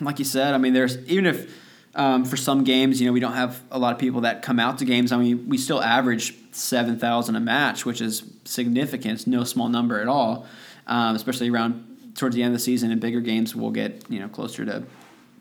Like 0.00 0.18
you 0.18 0.24
said, 0.24 0.54
I 0.54 0.58
mean, 0.58 0.74
there's 0.74 0.98
even 1.08 1.26
if 1.26 1.52
um, 1.94 2.24
for 2.24 2.36
some 2.36 2.64
games, 2.64 3.00
you 3.00 3.06
know, 3.06 3.12
we 3.12 3.20
don't 3.20 3.34
have 3.34 3.62
a 3.70 3.78
lot 3.78 3.92
of 3.92 3.98
people 3.98 4.22
that 4.22 4.42
come 4.42 4.58
out 4.58 4.78
to 4.78 4.84
games. 4.84 5.12
I 5.12 5.18
mean, 5.18 5.48
we 5.48 5.58
still 5.58 5.82
average 5.82 6.34
seven 6.52 6.98
thousand 6.98 7.36
a 7.36 7.40
match, 7.40 7.84
which 7.84 8.00
is 8.00 8.24
significant. 8.44 9.14
It's 9.14 9.26
no 9.26 9.44
small 9.44 9.68
number 9.68 10.00
at 10.00 10.08
all, 10.08 10.46
um, 10.86 11.16
especially 11.16 11.50
around 11.50 12.14
towards 12.14 12.34
the 12.34 12.42
end 12.42 12.54
of 12.54 12.60
the 12.60 12.64
season. 12.64 12.90
In 12.90 12.98
bigger 12.98 13.20
games, 13.20 13.54
we'll 13.54 13.70
get 13.70 14.04
you 14.08 14.20
know 14.20 14.28
closer 14.28 14.64
to 14.64 14.84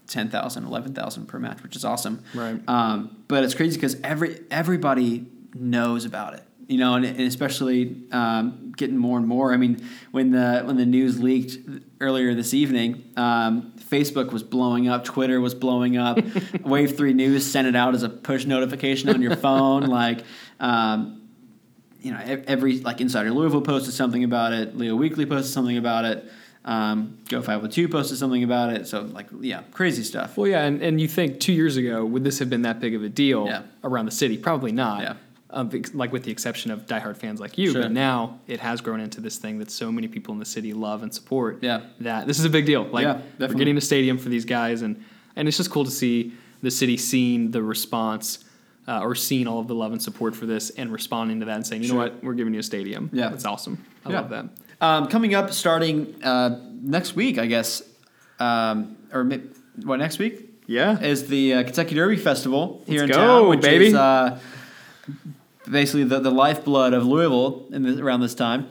10,000, 0.08 0.66
11,000 0.66 1.26
per 1.26 1.40
match, 1.40 1.64
which 1.64 1.76
is 1.76 1.86
awesome. 1.86 2.24
Right. 2.34 2.60
Um, 2.68 3.24
but 3.28 3.44
it's 3.44 3.54
crazy 3.54 3.78
because 3.78 3.96
every 4.04 4.42
everybody 4.52 5.26
knows 5.56 6.06
about 6.06 6.34
it. 6.34 6.44
You 6.68 6.78
know, 6.78 6.96
and, 6.96 7.06
and 7.06 7.22
especially 7.22 7.98
um, 8.12 8.74
getting 8.78 8.98
more 8.98 9.18
and 9.18 9.28
more. 9.28 9.54
I 9.54 9.58
mean, 9.58 9.86
when 10.12 10.32
the 10.32 10.62
when 10.64 10.78
the 10.78 10.86
news 10.86 11.22
leaked 11.22 11.58
earlier 12.00 12.34
this 12.34 12.54
evening, 12.54 13.12
um, 13.18 13.74
Facebook 13.91 14.32
was 14.32 14.41
blowing 14.41 14.88
up, 14.88 15.04
Twitter 15.04 15.41
was 15.41 15.54
blowing 15.54 15.97
up, 15.97 16.17
Wave 16.62 16.95
Three 16.95 17.13
News 17.13 17.45
sent 17.45 17.67
it 17.67 17.75
out 17.75 17.93
as 17.93 18.04
a 18.04 18.10
push 18.10 18.45
notification 18.45 19.10
on 19.10 19.21
your 19.21 19.36
phone. 19.36 19.84
like, 19.88 20.23
um, 20.60 21.30
you 22.01 22.12
know, 22.12 22.19
every 22.47 22.80
like 22.80 23.01
Insider 23.01 23.32
Louisville 23.32 23.62
posted 23.62 23.93
something 23.93 24.23
about 24.23 24.54
it. 24.54 24.77
Leo 24.77 24.95
Weekly 24.95 25.25
posted 25.25 25.54
something 25.54 25.77
about 25.77 26.06
it. 26.06 26.32
Um, 26.63 27.17
Go 27.27 27.41
Five 27.41 27.60
Hundred 27.60 27.73
Two 27.73 27.89
posted 27.89 28.17
something 28.17 28.43
about 28.43 28.71
it. 28.71 28.88
So 28.88 29.01
like, 29.01 29.27
yeah, 29.41 29.63
crazy 29.71 30.04
stuff. 30.04 30.38
Well, 30.38 30.47
yeah, 30.47 30.63
and, 30.63 30.82
and 30.82 31.01
you 31.01 31.08
think 31.08 31.39
two 31.39 31.54
years 31.54 31.75
ago 31.75 32.06
would 32.06 32.23
this 32.23 32.39
have 32.39 32.49
been 32.49 32.62
that 32.62 32.80
big 32.80 32.95
of 32.95 33.04
a 33.04 33.10
deal 33.10 33.45
yeah. 33.45 33.63
around 33.84 34.06
the 34.06 34.12
city? 34.12 34.38
Probably 34.38 34.71
not. 34.71 35.01
Yeah 35.01 35.13
um, 35.52 35.70
like 35.94 36.12
with 36.12 36.24
the 36.24 36.32
exception 36.32 36.72
of 36.72 36.86
diehard 36.86 37.18
fans 37.18 37.40
like 37.40 37.58
you. 37.58 37.72
Sure. 37.72 37.84
But 37.84 37.92
now 37.92 38.40
it 38.48 38.60
has 38.60 38.82
grown 38.82 39.00
into 39.00 39.22
this 39.22 39.38
thing 39.38 39.60
that 39.60 39.72
so 39.72 39.92
many 39.92 40.08
people 40.08 40.34
in 40.34 40.40
the 40.40 40.46
city 40.46 40.74
love 40.74 41.04
and 41.04 41.14
support. 41.14 41.60
Yeah. 41.62 41.82
That 42.00 42.28
this 42.28 42.40
is 42.40 42.46
a 42.46 42.50
big 42.50 42.66
deal. 42.66 42.84
Like 42.84 43.04
yeah, 43.04 43.22
we're 43.40 43.54
getting 43.54 43.78
a 43.78 43.82
stadium 43.82 44.18
for 44.18 44.30
these 44.30 44.46
guys, 44.46 44.82
and 44.82 45.04
and 45.36 45.48
it's 45.48 45.58
just 45.58 45.70
cool 45.70 45.86
to 45.86 45.92
see 45.92 46.34
the 46.62 46.72
city 46.72 46.98
seeing 46.98 47.52
the 47.52 47.62
response. 47.62 48.46
Uh, 48.88 49.00
or 49.00 49.14
seeing 49.14 49.48
all 49.48 49.60
of 49.60 49.68
the 49.68 49.76
love 49.76 49.92
and 49.92 50.02
support 50.02 50.36
for 50.36 50.48
this 50.48 50.72
and 50.72 50.92
responding 50.92 51.40
to 51.40 51.46
that 51.46 51.56
and 51.56 51.66
saying, 51.66 51.84
you 51.84 51.90
sure. 51.90 51.98
know 51.98 52.04
what, 52.04 52.24
we're 52.24 52.34
giving 52.34 52.52
you 52.52 52.60
a 52.60 52.64
stadium. 52.64 53.12
Yeah. 53.14 53.30
That's 53.30 53.46
awesome. 53.46 53.86
I 54.04 54.10
yeah. 54.10 54.20
love 54.20 54.30
that. 54.32 54.46
Um, 54.82 55.08
coming 55.08 55.36
up 55.36 55.54
starting 55.54 56.22
uh, 56.24 56.60
next 56.82 57.16
week, 57.16 57.38
I 57.38 57.46
guess, 57.46 57.84
um, 58.40 58.98
or 59.14 59.24
what, 59.84 59.98
next 59.98 60.18
week? 60.18 60.50
Yeah. 60.66 61.00
Is 61.00 61.28
the 61.28 61.54
uh, 61.54 61.64
Kentucky 61.64 61.94
Derby 61.94 62.18
Festival 62.18 62.84
here 62.88 63.02
Let's 63.02 63.12
in 63.12 63.18
go, 63.18 63.42
town, 63.42 63.50
which 63.50 63.62
baby. 63.62 63.88
is 63.88 63.94
uh, 63.94 64.40
basically 65.71 66.03
the, 66.03 66.19
the 66.19 66.31
lifeblood 66.31 66.93
of 66.93 67.05
Louisville 67.05 67.65
in 67.71 67.84
this, 67.84 67.99
around 67.99 68.21
this 68.21 68.36
time. 68.36 68.69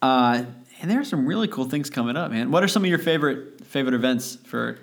Uh, 0.00 0.44
and 0.80 0.90
there 0.90 1.00
are 1.00 1.04
some 1.04 1.26
really 1.26 1.48
cool 1.48 1.68
things 1.68 1.90
coming 1.90 2.16
up, 2.16 2.30
man. 2.30 2.50
What 2.50 2.62
are 2.62 2.68
some 2.68 2.84
of 2.84 2.88
your 2.88 2.98
favorite 2.98 3.64
favorite 3.66 3.94
events 3.94 4.36
for 4.44 4.78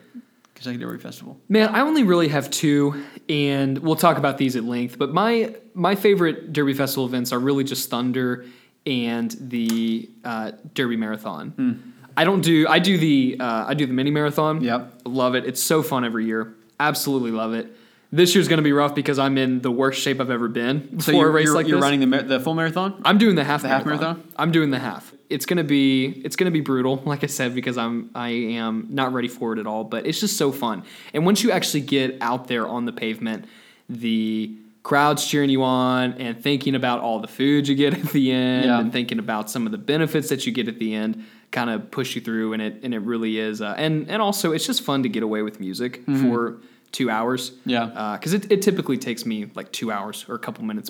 Kentucky 0.55 0.77
Derby 0.77 0.99
Festival? 0.99 1.39
Man, 1.47 1.69
I 1.69 1.81
only 1.81 2.03
really 2.03 2.27
have 2.29 2.49
two, 2.49 3.03
and 3.29 3.77
we'll 3.77 3.95
talk 3.95 4.17
about 4.17 4.37
these 4.37 4.55
at 4.55 4.63
length. 4.63 4.97
But 4.97 5.13
my 5.13 5.55
my 5.73 5.95
favorite 5.95 6.51
Derby 6.51 6.73
Festival 6.73 7.05
events 7.05 7.31
are 7.31 7.39
really 7.39 7.63
just 7.63 7.89
Thunder 7.89 8.45
and 8.85 9.31
the 9.39 10.09
uh, 10.23 10.51
Derby 10.73 10.97
Marathon. 10.97 11.51
Mm. 11.51 11.91
I 12.17 12.23
don't 12.23 12.41
do 12.41 12.67
I 12.67 12.79
do 12.79 12.97
the 12.97 13.37
uh, 13.39 13.65
I 13.67 13.73
do 13.73 13.85
the 13.85 13.93
mini 13.93 14.11
marathon. 14.11 14.61
Yep, 14.61 15.01
love 15.05 15.35
it. 15.35 15.45
It's 15.45 15.61
so 15.61 15.81
fun 15.81 16.05
every 16.05 16.25
year. 16.25 16.55
Absolutely 16.79 17.31
love 17.31 17.53
it. 17.53 17.75
This 18.13 18.35
year's 18.35 18.47
going 18.47 18.57
to 18.57 18.63
be 18.63 18.73
rough 18.73 18.93
because 18.93 19.17
I'm 19.17 19.39
in 19.39 19.61
the 19.61 19.71
worst 19.71 19.99
shape 19.99 20.21
I've 20.21 20.29
ever 20.29 20.47
been 20.47 20.99
so 20.99 21.13
for 21.13 21.27
a 21.27 21.31
race 21.31 21.49
like 21.49 21.67
you're 21.67 21.79
this. 21.79 21.89
You're 21.89 21.99
running 21.99 22.09
the, 22.11 22.37
the 22.37 22.39
full 22.39 22.53
marathon. 22.53 23.01
I'm 23.03 23.17
doing 23.17 23.33
the 23.35 23.43
half. 23.43 23.63
The 23.63 23.69
marathon. 23.69 23.91
half 23.91 24.01
marathon. 24.01 24.33
I'm 24.35 24.51
doing 24.51 24.69
the 24.69 24.77
half. 24.77 25.11
It's 25.31 25.47
gonna 25.47 25.63
be 25.63 26.21
it's 26.23 26.35
gonna 26.35 26.51
be 26.51 26.61
brutal, 26.61 26.97
like 27.05 27.23
I 27.23 27.27
said, 27.27 27.55
because 27.55 27.75
I'm 27.75 28.11
I 28.13 28.29
am 28.29 28.85
not 28.91 29.13
ready 29.13 29.27
for 29.27 29.53
it 29.53 29.57
at 29.57 29.65
all. 29.65 29.83
But 29.83 30.05
it's 30.05 30.19
just 30.19 30.37
so 30.37 30.51
fun. 30.51 30.83
And 31.11 31.25
once 31.25 31.41
you 31.41 31.49
actually 31.49 31.81
get 31.81 32.21
out 32.21 32.47
there 32.47 32.67
on 32.67 32.85
the 32.85 32.93
pavement, 32.93 33.45
the 33.89 34.55
crowds 34.83 35.25
cheering 35.25 35.49
you 35.49 35.63
on 35.63 36.13
and 36.13 36.43
thinking 36.43 36.75
about 36.75 36.99
all 36.99 37.19
the 37.19 37.27
food 37.27 37.67
you 37.67 37.73
get 37.73 37.93
at 37.99 38.11
the 38.11 38.31
end 38.31 38.65
yeah. 38.65 38.79
and 38.79 38.93
thinking 38.93 39.17
about 39.17 39.49
some 39.49 39.65
of 39.65 39.71
the 39.71 39.77
benefits 39.79 40.29
that 40.29 40.45
you 40.45 40.51
get 40.51 40.67
at 40.67 40.77
the 40.77 40.93
end 40.93 41.25
kind 41.51 41.69
of 41.69 41.89
push 41.89 42.15
you 42.15 42.21
through 42.21 42.53
and 42.53 42.61
it 42.61 42.79
and 42.83 42.93
it 42.93 42.99
really 42.99 43.39
is 43.39 43.61
uh, 43.61 43.73
and 43.77 44.09
and 44.09 44.21
also 44.21 44.51
it's 44.51 44.67
just 44.67 44.83
fun 44.83 45.01
to 45.03 45.09
get 45.09 45.23
away 45.23 45.41
with 45.41 45.59
music 45.59 46.01
mm-hmm. 46.01 46.29
for 46.29 46.59
two 46.93 47.09
hours 47.09 47.51
yeah 47.65 48.15
because 48.17 48.33
uh, 48.33 48.37
it, 48.37 48.51
it 48.51 48.61
typically 48.61 48.97
takes 48.97 49.25
me 49.25 49.51
like 49.55 49.69
two 49.73 49.91
hours 49.91 50.25
or 50.29 50.35
a 50.35 50.39
couple 50.39 50.63
minutes 50.63 50.89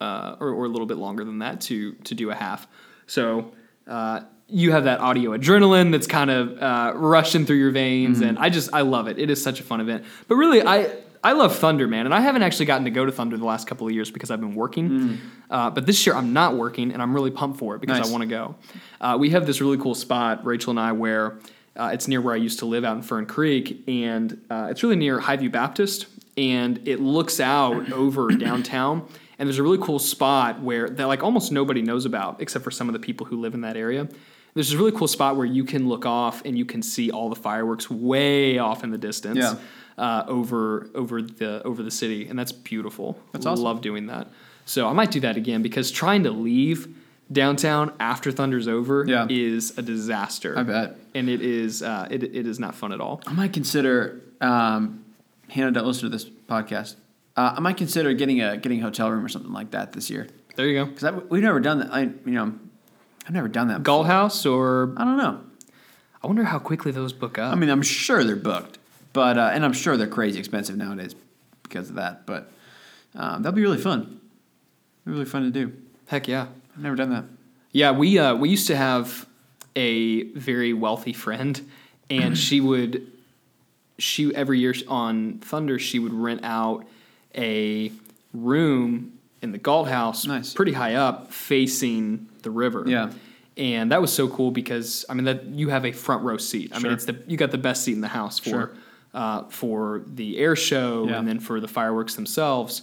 uh, 0.00 0.36
or, 0.40 0.48
or 0.48 0.64
a 0.64 0.68
little 0.68 0.86
bit 0.86 0.96
longer 0.96 1.24
than 1.24 1.40
that 1.40 1.60
to 1.60 1.92
to 2.04 2.14
do 2.14 2.30
a 2.30 2.34
half 2.34 2.66
so 3.06 3.52
uh, 3.86 4.20
you 4.48 4.72
have 4.72 4.84
that 4.84 5.00
audio 5.00 5.36
adrenaline 5.36 5.90
that's 5.90 6.06
kind 6.06 6.30
of 6.30 6.58
uh, 6.58 6.92
rushing 6.94 7.46
through 7.46 7.56
your 7.56 7.70
veins, 7.70 8.18
mm-hmm. 8.18 8.30
and 8.30 8.38
I 8.38 8.50
just 8.50 8.70
I 8.72 8.82
love 8.82 9.08
it. 9.08 9.18
It 9.18 9.30
is 9.30 9.42
such 9.42 9.60
a 9.60 9.62
fun 9.62 9.80
event. 9.80 10.04
But 10.28 10.36
really, 10.36 10.62
I 10.62 10.96
I 11.22 11.32
love 11.32 11.56
Thunder, 11.56 11.88
man, 11.88 12.04
and 12.04 12.14
I 12.14 12.20
haven't 12.20 12.42
actually 12.42 12.66
gotten 12.66 12.84
to 12.84 12.90
go 12.90 13.06
to 13.06 13.12
Thunder 13.12 13.36
the 13.36 13.46
last 13.46 13.66
couple 13.66 13.86
of 13.86 13.92
years 13.94 14.10
because 14.10 14.30
I've 14.30 14.40
been 14.40 14.54
working. 14.54 14.90
Mm. 14.90 15.18
Uh, 15.50 15.70
but 15.70 15.86
this 15.86 16.06
year 16.06 16.14
I'm 16.14 16.32
not 16.32 16.56
working, 16.56 16.92
and 16.92 17.00
I'm 17.00 17.14
really 17.14 17.30
pumped 17.30 17.58
for 17.58 17.74
it 17.74 17.80
because 17.80 17.98
nice. 17.98 18.08
I 18.08 18.12
want 18.12 18.22
to 18.22 18.28
go. 18.28 18.54
Uh, 19.00 19.16
we 19.18 19.30
have 19.30 19.46
this 19.46 19.60
really 19.60 19.78
cool 19.78 19.94
spot, 19.94 20.44
Rachel 20.44 20.70
and 20.70 20.80
I, 20.80 20.92
where 20.92 21.38
uh, 21.76 21.90
it's 21.92 22.08
near 22.08 22.20
where 22.20 22.34
I 22.34 22.38
used 22.38 22.60
to 22.60 22.66
live 22.66 22.84
out 22.84 22.96
in 22.96 23.02
Fern 23.02 23.26
Creek, 23.26 23.82
and 23.88 24.40
uh, 24.50 24.68
it's 24.70 24.82
really 24.82 24.96
near 24.96 25.20
Highview 25.20 25.50
Baptist, 25.50 26.06
and 26.36 26.86
it 26.86 27.00
looks 27.00 27.40
out 27.40 27.92
over 27.92 28.28
downtown. 28.28 29.06
And 29.38 29.48
there's 29.48 29.58
a 29.58 29.62
really 29.64 29.78
cool 29.78 29.98
spot 29.98 30.60
where 30.60 30.88
that 30.88 31.06
like 31.06 31.22
almost 31.22 31.50
nobody 31.50 31.82
knows 31.82 32.04
about 32.04 32.40
except 32.40 32.62
for 32.62 32.70
some 32.70 32.88
of 32.88 32.92
the 32.92 33.00
people 33.00 33.26
who 33.26 33.40
live 33.40 33.54
in 33.54 33.62
that 33.62 33.76
area 33.76 34.08
there's 34.54 34.70
this 34.70 34.78
really 34.78 34.92
cool 34.92 35.08
spot 35.08 35.36
where 35.36 35.46
you 35.46 35.64
can 35.64 35.88
look 35.88 36.06
off 36.06 36.42
and 36.44 36.56
you 36.56 36.64
can 36.64 36.80
see 36.80 37.10
all 37.10 37.28
the 37.28 37.36
fireworks 37.36 37.90
way 37.90 38.58
off 38.58 38.84
in 38.84 38.90
the 38.90 38.98
distance 38.98 39.38
yeah. 39.38 39.56
uh, 39.98 40.24
over 40.28 40.88
over 40.94 41.20
the 41.20 41.62
over 41.64 41.82
the 41.82 41.90
city, 41.90 42.28
and 42.28 42.38
that's 42.38 42.52
beautiful. 42.52 43.18
That's 43.32 43.46
awesome. 43.46 43.64
Love 43.64 43.80
doing 43.80 44.06
that. 44.06 44.28
So 44.64 44.88
I 44.88 44.92
might 44.92 45.10
do 45.10 45.20
that 45.20 45.36
again 45.36 45.60
because 45.60 45.90
trying 45.90 46.22
to 46.22 46.30
leave 46.30 46.88
downtown 47.30 47.92
after 48.00 48.30
thunder's 48.30 48.68
over 48.68 49.04
yeah. 49.06 49.26
is 49.28 49.76
a 49.78 49.82
disaster. 49.82 50.58
I 50.58 50.62
bet, 50.62 50.96
and 51.14 51.28
it 51.28 51.40
is 51.42 51.82
uh, 51.82 52.08
it 52.10 52.22
it 52.22 52.46
is 52.46 52.58
not 52.58 52.74
fun 52.74 52.92
at 52.92 53.00
all. 53.00 53.20
I 53.26 53.32
might 53.32 53.52
consider. 53.52 54.22
Um, 54.40 55.04
Hannah, 55.48 55.70
don't 55.70 55.86
listen 55.86 56.04
to 56.04 56.08
this 56.08 56.24
podcast. 56.24 56.96
Uh, 57.36 57.54
I 57.56 57.60
might 57.60 57.76
consider 57.76 58.12
getting 58.14 58.40
a 58.40 58.56
getting 58.56 58.80
a 58.80 58.82
hotel 58.82 59.10
room 59.10 59.24
or 59.24 59.28
something 59.28 59.52
like 59.52 59.70
that 59.72 59.92
this 59.92 60.10
year. 60.10 60.28
There 60.56 60.66
you 60.66 60.84
go. 60.84 60.90
Because 60.90 61.22
we've 61.28 61.42
never 61.42 61.60
done 61.60 61.80
that. 61.80 61.92
I 61.92 62.02
you 62.02 62.20
know 62.26 62.54
I've 63.26 63.32
never 63.32 63.48
done 63.48 63.68
that. 63.68 63.82
Galt 63.82 64.06
House 64.06 64.46
or 64.46 64.94
I 64.96 65.04
don't 65.04 65.16
know. 65.16 65.40
I 66.22 66.26
wonder 66.26 66.44
how 66.44 66.58
quickly 66.58 66.90
those 66.92 67.12
book 67.12 67.38
up. 67.38 67.52
I 67.52 67.56
mean, 67.56 67.68
I'm 67.68 67.82
sure 67.82 68.24
they're 68.24 68.36
booked, 68.36 68.78
but 69.12 69.36
uh, 69.36 69.50
and 69.52 69.64
I'm 69.64 69.72
sure 69.72 69.96
they're 69.96 70.06
crazy 70.06 70.38
expensive 70.38 70.76
nowadays 70.76 71.14
because 71.62 71.90
of 71.90 71.96
that. 71.96 72.26
But 72.26 72.50
um, 73.14 73.42
that'll 73.42 73.56
be 73.56 73.62
really 73.62 73.78
fun. 73.78 74.20
Really 75.04 75.26
fun 75.26 75.42
to 75.42 75.50
do. 75.50 75.72
Heck 76.06 76.28
yeah! 76.28 76.46
I've 76.74 76.82
never 76.82 76.96
done 76.96 77.10
that. 77.10 77.24
Yeah, 77.72 77.92
we 77.92 78.18
uh, 78.18 78.34
we 78.34 78.50
used 78.50 78.68
to 78.68 78.76
have 78.76 79.26
a 79.76 80.24
very 80.32 80.72
wealthy 80.72 81.12
friend, 81.12 81.60
and 82.10 82.36
she 82.46 82.60
would 82.60 83.10
she 83.98 84.34
every 84.34 84.58
year 84.58 84.74
on 84.88 85.38
Thunder 85.38 85.78
she 85.78 85.98
would 85.98 86.12
rent 86.12 86.40
out 86.42 86.86
a 87.36 87.92
room 88.32 89.18
in 89.42 89.52
the 89.52 89.58
Galt 89.58 89.88
House, 89.88 90.26
nice. 90.26 90.54
pretty 90.54 90.72
high 90.72 90.94
up, 90.94 91.32
facing 91.32 92.28
the 92.42 92.50
river. 92.50 92.84
Yeah. 92.86 93.12
And 93.56 93.92
that 93.92 94.00
was 94.00 94.12
so 94.12 94.26
cool 94.28 94.50
because 94.50 95.04
I 95.08 95.14
mean 95.14 95.24
that 95.26 95.44
you 95.44 95.68
have 95.68 95.84
a 95.84 95.92
front 95.92 96.24
row 96.24 96.38
seat. 96.38 96.72
I 96.72 96.78
sure. 96.78 96.90
mean 96.90 96.94
it's 96.94 97.04
the 97.04 97.22
you 97.28 97.36
got 97.36 97.50
the 97.50 97.58
best 97.58 97.84
seat 97.84 97.92
in 97.92 98.00
the 98.00 98.08
house 98.08 98.38
for 98.38 98.48
sure. 98.48 98.72
uh, 99.12 99.44
for 99.44 100.02
the 100.06 100.38
air 100.38 100.56
show 100.56 101.06
yeah. 101.06 101.18
and 101.18 101.28
then 101.28 101.38
for 101.38 101.60
the 101.60 101.68
fireworks 101.68 102.14
themselves. 102.16 102.82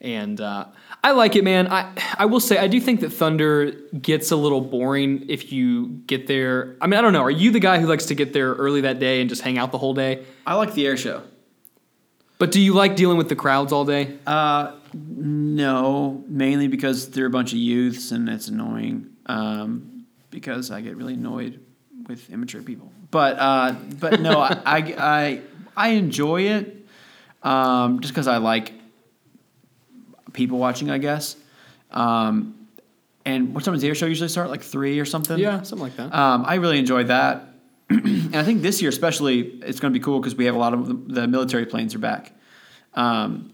And 0.00 0.40
uh, 0.40 0.66
I 1.04 1.10
like 1.10 1.36
it, 1.36 1.44
man. 1.44 1.68
I 1.70 1.92
I 2.16 2.24
will 2.24 2.40
say 2.40 2.56
I 2.56 2.66
do 2.66 2.80
think 2.80 3.00
that 3.00 3.10
Thunder 3.10 3.72
gets 4.00 4.30
a 4.30 4.36
little 4.36 4.62
boring 4.62 5.26
if 5.28 5.52
you 5.52 5.88
get 6.06 6.26
there. 6.26 6.76
I 6.80 6.86
mean 6.86 6.98
I 6.98 7.02
don't 7.02 7.12
know. 7.12 7.22
Are 7.22 7.30
you 7.30 7.50
the 7.50 7.60
guy 7.60 7.78
who 7.78 7.86
likes 7.86 8.06
to 8.06 8.14
get 8.14 8.32
there 8.32 8.54
early 8.54 8.80
that 8.80 8.98
day 8.98 9.20
and 9.20 9.28
just 9.28 9.42
hang 9.42 9.58
out 9.58 9.70
the 9.70 9.76
whole 9.76 9.92
day? 9.92 10.24
I 10.46 10.54
like 10.54 10.72
the 10.72 10.86
air 10.86 10.96
show. 10.96 11.22
But 12.38 12.52
do 12.52 12.60
you 12.60 12.72
like 12.72 12.96
dealing 12.96 13.18
with 13.18 13.28
the 13.28 13.36
crowds 13.36 13.70
all 13.70 13.84
day? 13.84 14.16
Uh, 14.26 14.72
no, 14.94 16.24
mainly 16.26 16.68
because 16.68 17.10
they're 17.10 17.26
a 17.26 17.30
bunch 17.30 17.52
of 17.52 17.58
youths 17.58 18.10
and 18.10 18.26
it's 18.28 18.48
annoying. 18.48 19.10
Um, 19.26 20.06
because 20.30 20.70
I 20.70 20.80
get 20.80 20.96
really 20.96 21.14
annoyed 21.14 21.60
with 22.08 22.30
immature 22.30 22.62
people. 22.62 22.90
But 23.10 23.38
uh, 23.38 23.74
but 24.00 24.20
no, 24.22 24.38
I, 24.40 24.58
I, 24.64 24.78
I 24.98 25.42
I 25.76 25.88
enjoy 25.90 26.42
it 26.42 26.86
um, 27.42 28.00
just 28.00 28.14
because 28.14 28.26
I 28.26 28.38
like 28.38 28.72
people 30.34 30.58
watching. 30.58 30.90
I 30.90 30.98
guess. 30.98 31.36
Um, 31.90 32.64
and 33.24 33.54
what 33.54 33.64
time 33.64 33.72
does 33.72 33.80
the 33.80 33.88
air 33.88 33.94
show 33.94 34.06
usually 34.06 34.28
start? 34.28 34.50
Like 34.50 34.62
three 34.62 35.00
or 35.00 35.06
something? 35.06 35.38
Yeah, 35.38 35.62
something 35.62 35.86
like 35.86 35.96
that. 35.96 36.14
Um, 36.14 36.44
I 36.46 36.56
really 36.56 36.78
enjoyed 36.78 37.08
that. 37.08 37.48
and 37.88 38.36
I 38.36 38.42
think 38.42 38.62
this 38.62 38.82
year 38.82 38.90
especially, 38.90 39.40
it's 39.40 39.80
going 39.80 39.92
to 39.92 39.98
be 39.98 40.04
cool 40.04 40.20
because 40.20 40.34
we 40.34 40.44
have 40.44 40.54
a 40.54 40.58
lot 40.58 40.74
of 40.74 40.86
the, 40.86 40.94
the 41.20 41.28
military 41.28 41.64
planes 41.66 41.94
are 41.94 41.98
back. 41.98 42.32
Um, 42.94 43.52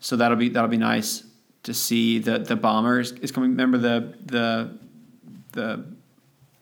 so 0.00 0.16
that'll 0.16 0.36
be 0.36 0.48
that'll 0.48 0.70
be 0.70 0.76
nice 0.76 1.24
to 1.64 1.74
see 1.74 2.18
the 2.18 2.38
the 2.38 2.56
bomber 2.56 3.00
is, 3.00 3.12
is 3.12 3.32
coming. 3.32 3.50
Remember 3.50 3.78
the 3.78 4.14
the 4.24 4.78
the 5.52 5.84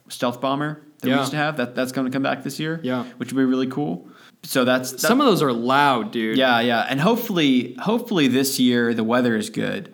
stealth 0.08 0.40
bomber 0.40 0.82
that 1.00 1.08
yeah. 1.08 1.14
we 1.14 1.20
used 1.20 1.32
to 1.32 1.36
have 1.36 1.56
that 1.58 1.74
that's 1.74 1.92
going 1.92 2.06
to 2.06 2.12
come 2.12 2.22
back 2.22 2.42
this 2.42 2.58
year. 2.58 2.80
Yeah, 2.82 3.04
which 3.16 3.32
would 3.32 3.40
be 3.40 3.44
really 3.44 3.66
cool. 3.66 4.08
So 4.46 4.64
that's 4.64 4.92
that, 4.92 5.00
some 5.00 5.20
of 5.20 5.26
those 5.26 5.42
are 5.42 5.52
loud, 5.52 6.12
dude. 6.12 6.38
Yeah, 6.38 6.60
yeah, 6.60 6.86
and 6.88 7.00
hopefully 7.00 7.74
hopefully 7.74 8.28
this 8.28 8.60
year 8.60 8.94
the 8.94 9.04
weather 9.04 9.36
is 9.36 9.50
good 9.50 9.92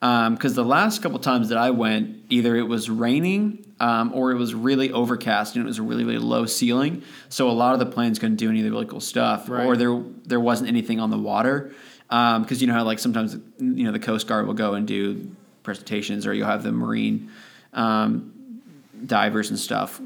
because 0.00 0.50
um, 0.50 0.54
the 0.54 0.64
last 0.64 1.02
couple 1.02 1.18
times 1.18 1.48
that 1.48 1.56
I 1.56 1.70
went, 1.70 2.18
either 2.28 2.54
it 2.56 2.64
was 2.64 2.90
raining 2.90 3.64
um, 3.80 4.12
or 4.12 4.32
it 4.32 4.36
was 4.36 4.54
really 4.54 4.92
overcast 4.92 5.56
and 5.56 5.64
it 5.64 5.66
was 5.66 5.78
a 5.78 5.82
really 5.82 6.04
really 6.04 6.18
low 6.18 6.44
ceiling. 6.44 7.02
So 7.30 7.48
a 7.48 7.52
lot 7.52 7.72
of 7.72 7.78
the 7.78 7.86
planes 7.86 8.18
couldn't 8.18 8.36
do 8.36 8.50
any 8.50 8.60
of 8.60 8.64
the 8.66 8.70
really 8.70 8.86
cool 8.86 9.00
stuff, 9.00 9.48
right. 9.48 9.64
or 9.64 9.76
there 9.76 10.02
there 10.24 10.40
wasn't 10.40 10.68
anything 10.68 11.00
on 11.00 11.10
the 11.10 11.18
water 11.18 11.72
because 12.08 12.52
um, 12.52 12.56
you 12.58 12.66
know 12.66 12.74
how 12.74 12.84
like 12.84 12.98
sometimes 12.98 13.34
you 13.58 13.84
know 13.84 13.92
the 13.92 13.98
Coast 13.98 14.26
Guard 14.26 14.46
will 14.46 14.54
go 14.54 14.74
and 14.74 14.86
do 14.86 15.34
presentations, 15.62 16.26
or 16.26 16.34
you'll 16.34 16.46
have 16.46 16.62
the 16.62 16.72
Marine 16.72 17.30
um, 17.72 18.60
divers 19.06 19.48
and 19.48 19.58
stuff 19.58 20.00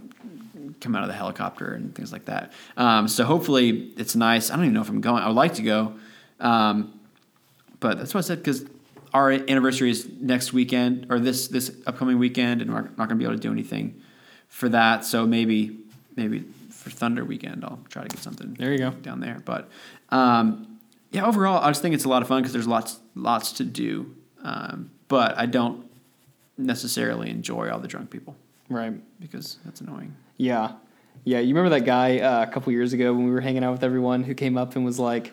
come 0.81 0.95
out 0.95 1.03
of 1.03 1.09
the 1.09 1.14
helicopter 1.14 1.73
and 1.73 1.95
things 1.95 2.12
like 2.12 2.27
that. 2.27 2.53
Um, 2.77 3.09
so 3.09 3.25
hopefully 3.25 3.93
it's 3.97 4.14
nice. 4.17 4.51
I 4.51 4.57
don't 4.57 4.64
even 4.64 4.75
know 4.75 4.81
if 4.81 4.88
I'm 4.88 5.01
going. 5.01 5.23
I 5.23 5.27
would 5.27 5.37
like 5.37 5.55
to 5.55 5.62
go, 5.62 5.95
um, 6.41 6.99
but 7.81 7.99
that's 7.99 8.14
what 8.14 8.25
I 8.25 8.27
said 8.27 8.38
because 8.38 8.64
our 9.12 9.31
anniversary 9.31 9.91
is 9.91 10.09
next 10.21 10.53
weekend 10.53 11.07
or 11.11 11.19
this 11.19 11.49
this 11.49 11.75
upcoming 11.87 12.19
weekend, 12.19 12.62
and 12.62 12.73
we're 12.73 12.83
not 12.83 12.97
going 12.97 13.11
to 13.11 13.14
be 13.17 13.25
able 13.25 13.35
to 13.35 13.41
do 13.41 13.53
anything 13.53 14.01
for 14.49 14.69
that. 14.69 15.05
So 15.05 15.27
maybe 15.27 15.79
maybe 16.17 16.45
for 16.71 16.91
Thunder 16.91 17.25
weekend, 17.25 17.64
I'll 17.64 17.81
try 17.88 18.03
to 18.03 18.09
get 18.09 18.21
something. 18.21 18.55
There 18.55 18.73
you 18.73 18.79
go 18.79 18.91
down 18.91 19.21
there. 19.21 19.41
But 19.45 19.69
um, 20.11 20.79
yeah, 21.11 21.27
overall, 21.27 21.62
I 21.62 21.71
just 21.71 21.83
think 21.83 21.95
it's 21.95 22.05
a 22.05 22.09
lot 22.09 22.23
of 22.23 22.29
fun 22.29 22.43
because 22.43 22.53
there's 22.53 22.69
lots 22.69 22.99
lots 23.14 23.53
to 23.53 23.64
do. 23.64 24.14
Um, 24.43 24.91
but 25.09 25.37
I 25.37 25.47
don't 25.47 25.88
necessarily 26.57 27.31
enjoy 27.31 27.71
all 27.71 27.79
the 27.79 27.88
drunk 27.88 28.11
people. 28.11 28.37
Right. 28.69 28.95
Because 29.21 29.59
that's 29.64 29.81
annoying. 29.81 30.14
Yeah. 30.38 30.72
Yeah. 31.24 31.40
You 31.40 31.55
remember 31.55 31.70
that 31.79 31.85
guy 31.85 32.20
uh, 32.20 32.44
a 32.44 32.46
couple 32.46 32.72
years 32.72 32.94
ago 32.94 33.12
when 33.12 33.27
we 33.27 33.31
were 33.31 33.42
hanging 33.42 33.62
out 33.62 33.72
with 33.72 33.85
everyone 33.85 34.22
who 34.22 34.35
came 34.35 34.57
up 34.57 34.74
and 34.77 34.85
was 34.85 34.98
like, 34.98 35.33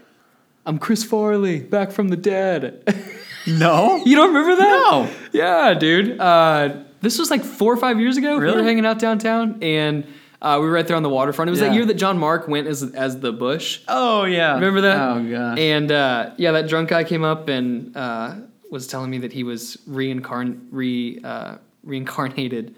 I'm 0.66 0.80
Chris 0.80 1.04
Farley, 1.04 1.62
back 1.62 1.92
from 1.92 2.10
the 2.10 2.18
dead. 2.18 2.84
No. 3.48 4.04
you 4.04 4.16
don't 4.16 4.34
remember 4.34 4.56
that? 4.56 4.64
No. 4.64 5.10
Yeah, 5.32 5.76
dude. 5.76 6.20
Uh, 6.20 6.78
this 7.02 7.20
was 7.20 7.30
like 7.30 7.44
four 7.44 7.72
or 7.72 7.78
five 7.78 8.00
years 8.00 8.18
ago. 8.18 8.38
Really? 8.38 8.56
We 8.56 8.62
were 8.62 8.68
hanging 8.68 8.88
out 8.88 8.98
downtown 8.98 9.62
and 9.62 10.04
uh, 10.42 10.58
we 10.60 10.66
were 10.66 10.72
right 10.72 10.88
there 10.88 10.98
on 10.98 11.04
the 11.04 11.10
waterfront. 11.10 11.50
It 11.50 11.52
was 11.52 11.62
yeah. 11.62 11.68
that 11.68 11.76
year 11.76 11.86
that 11.86 11.94
John 11.94 12.18
Mark 12.18 12.48
went 12.48 12.68
as 12.68 12.84
as 12.94 13.20
the 13.20 13.32
Bush. 13.32 13.82
Oh 13.88 14.24
yeah, 14.26 14.56
remember 14.56 14.82
that? 14.82 14.98
Oh 14.98 15.30
god. 15.30 15.60
And 15.60 15.92
uh, 15.92 16.32
yeah, 16.38 16.52
that 16.52 16.68
drunk 16.68 16.90
guy 16.90 17.04
came 17.04 17.24
up 17.24 17.48
and 17.48 17.96
uh, 17.96 18.36
was 18.70 18.88
telling 18.88 19.10
me 19.10 19.20
that 19.20 19.34
he 19.34 19.44
was 19.44 19.78
reincarn 19.88 20.68
re 20.72 21.20
uh, 21.24 21.56
reincarnated 21.84 22.76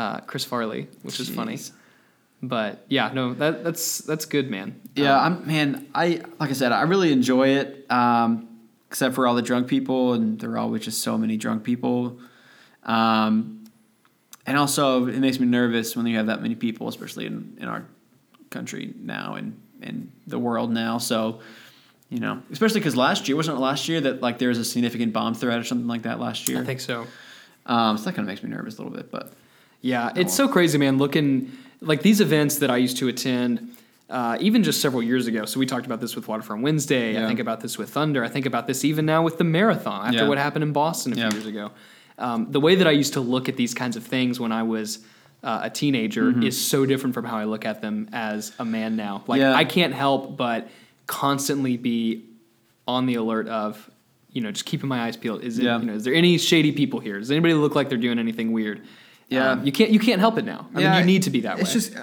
uh, 0.00 0.20
Chris 0.20 0.44
Farley, 0.44 0.88
which 1.02 1.16
Jeez. 1.16 1.20
is 1.20 1.28
funny. 1.30 1.58
But 2.42 2.84
yeah, 2.88 3.10
no, 3.12 3.34
that 3.34 3.64
that's 3.64 3.98
that's 3.98 4.24
good, 4.24 4.50
man. 4.50 4.80
Yeah, 4.94 5.20
um, 5.20 5.42
I'm 5.42 5.46
man. 5.46 5.86
I 5.94 6.22
like 6.38 6.50
I 6.50 6.54
said, 6.54 6.72
I 6.72 6.82
really 6.82 7.12
enjoy 7.12 7.48
it. 7.48 7.90
Um, 7.90 8.48
except 8.88 9.14
for 9.14 9.26
all 9.26 9.34
the 9.36 9.42
drunk 9.42 9.68
people, 9.68 10.14
and 10.14 10.40
there 10.40 10.50
are 10.52 10.58
always 10.58 10.82
just 10.82 11.02
so 11.02 11.16
many 11.16 11.36
drunk 11.36 11.62
people. 11.62 12.18
Um, 12.82 13.64
and 14.46 14.56
also 14.58 15.06
it 15.06 15.18
makes 15.18 15.38
me 15.38 15.46
nervous 15.46 15.94
when 15.94 16.06
you 16.06 16.16
have 16.16 16.26
that 16.26 16.42
many 16.42 16.56
people, 16.56 16.88
especially 16.88 17.26
in, 17.26 17.56
in 17.60 17.68
our 17.68 17.84
country 18.48 18.92
now 18.98 19.34
and 19.34 19.60
in 19.80 20.10
the 20.26 20.40
world 20.40 20.72
now. 20.72 20.98
So, 20.98 21.40
you 22.08 22.18
know, 22.18 22.42
especially 22.50 22.80
because 22.80 22.96
last 22.96 23.28
year 23.28 23.36
wasn't 23.36 23.58
it 23.58 23.60
last 23.60 23.88
year 23.88 24.00
that 24.00 24.22
like 24.22 24.38
there 24.38 24.48
was 24.48 24.58
a 24.58 24.64
significant 24.64 25.12
bomb 25.12 25.34
threat 25.34 25.58
or 25.58 25.64
something 25.64 25.86
like 25.86 26.02
that 26.02 26.18
last 26.18 26.48
year. 26.48 26.60
I 26.60 26.64
think 26.64 26.80
so. 26.80 27.06
Um, 27.66 27.96
so 27.96 28.04
that 28.04 28.16
kind 28.16 28.26
of 28.26 28.26
makes 28.26 28.42
me 28.42 28.50
nervous 28.50 28.78
a 28.78 28.82
little 28.82 28.96
bit, 28.96 29.12
but 29.12 29.34
yeah, 29.80 30.12
it's 30.16 30.34
so 30.34 30.48
crazy, 30.48 30.78
man. 30.78 30.98
Looking 30.98 31.52
like 31.80 32.02
these 32.02 32.20
events 32.20 32.58
that 32.58 32.70
I 32.70 32.76
used 32.76 32.98
to 32.98 33.08
attend. 33.08 33.76
uh, 34.10 34.36
even 34.40 34.64
just 34.64 34.80
several 34.80 35.02
years 35.02 35.26
ago. 35.28 35.44
So 35.44 35.60
we 35.60 35.66
talked 35.66 35.86
about 35.86 36.00
this 36.00 36.16
with 36.16 36.26
Waterfront 36.26 36.62
Wednesday. 36.62 37.14
Yeah. 37.14 37.24
I 37.24 37.28
think 37.28 37.38
about 37.38 37.60
this 37.60 37.78
with 37.78 37.90
Thunder. 37.90 38.24
I 38.24 38.28
think 38.28 38.44
about 38.44 38.66
this 38.66 38.84
even 38.84 39.06
now 39.06 39.22
with 39.22 39.38
the 39.38 39.44
marathon 39.44 40.06
after 40.06 40.22
yeah. 40.22 40.28
what 40.28 40.36
happened 40.36 40.64
in 40.64 40.72
Boston 40.72 41.12
a 41.12 41.16
few 41.16 41.38
years 41.38 41.46
ago. 41.46 41.70
Um, 42.18 42.50
the 42.50 42.60
way 42.60 42.74
that 42.74 42.86
I 42.86 42.90
used 42.90 43.14
to 43.14 43.20
look 43.20 43.48
at 43.48 43.56
these 43.56 43.72
kinds 43.72 43.96
of 43.96 44.04
things 44.04 44.38
when 44.40 44.52
I 44.52 44.64
was 44.64 44.98
uh, 45.42 45.60
a 45.62 45.70
teenager 45.70 46.24
mm-hmm. 46.24 46.42
is 46.42 46.60
so 46.60 46.84
different 46.84 47.14
from 47.14 47.24
how 47.24 47.38
I 47.38 47.44
look 47.44 47.64
at 47.64 47.80
them 47.80 48.10
as 48.12 48.52
a 48.58 48.64
man 48.64 48.96
now. 48.96 49.22
Like 49.26 49.40
I 49.40 49.64
can't 49.64 49.94
help 49.94 50.36
but 50.36 50.68
constantly 51.06 51.76
be 51.76 52.24
on 52.86 53.06
the 53.06 53.14
alert 53.14 53.48
of 53.48 53.88
you 54.32 54.42
know 54.42 54.50
just 54.50 54.66
keeping 54.66 54.88
my 54.88 55.02
eyes 55.02 55.16
peeled. 55.16 55.42
Is 55.44 55.58
it 55.58 55.62
you 55.62 55.78
know 55.78 55.94
is 55.94 56.04
there 56.04 56.14
any 56.14 56.36
shady 56.36 56.72
people 56.72 57.00
here? 57.00 57.18
Does 57.18 57.30
anybody 57.30 57.54
look 57.54 57.74
like 57.74 57.88
they're 57.88 57.96
doing 57.96 58.18
anything 58.18 58.52
weird? 58.52 58.82
Yeah, 59.30 59.52
um, 59.52 59.64
you 59.64 59.72
can't 59.72 59.90
you 59.90 60.00
can't 60.00 60.20
help 60.20 60.38
it 60.38 60.44
now. 60.44 60.66
I 60.74 60.80
yeah, 60.80 60.90
mean, 60.90 61.00
you 61.00 61.06
need 61.06 61.22
to 61.22 61.30
be 61.30 61.40
that 61.42 61.58
it's 61.60 61.70
way. 61.70 61.76
It's 61.76 61.88
just 61.88 61.96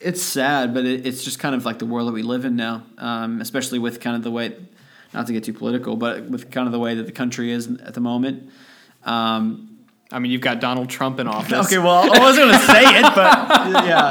it's 0.00 0.22
sad, 0.22 0.72
but 0.72 0.84
it, 0.84 1.04
it's 1.04 1.24
just 1.24 1.40
kind 1.40 1.54
of 1.54 1.64
like 1.64 1.80
the 1.80 1.86
world 1.86 2.08
that 2.08 2.12
we 2.12 2.22
live 2.22 2.44
in 2.44 2.54
now, 2.54 2.84
um, 2.98 3.40
especially 3.40 3.80
with 3.80 4.00
kind 4.00 4.14
of 4.14 4.22
the 4.22 4.30
way, 4.30 4.56
not 5.12 5.26
to 5.26 5.32
get 5.32 5.42
too 5.42 5.52
political, 5.52 5.96
but 5.96 6.24
with 6.30 6.50
kind 6.52 6.66
of 6.66 6.72
the 6.72 6.78
way 6.78 6.94
that 6.94 7.06
the 7.06 7.12
country 7.12 7.50
is 7.50 7.66
at 7.80 7.94
the 7.94 8.00
moment. 8.00 8.48
Um, 9.04 9.76
I 10.12 10.20
mean, 10.20 10.30
you've 10.30 10.40
got 10.40 10.60
Donald 10.60 10.88
Trump 10.88 11.18
in 11.18 11.26
office. 11.26 11.66
Okay, 11.66 11.78
well, 11.78 12.14
I 12.14 12.20
wasn't 12.20 12.48
going 12.48 12.60
to 12.60 12.66
say 12.66 12.82
it, 12.84 13.02
but 13.02 13.16
yeah, 13.84 14.08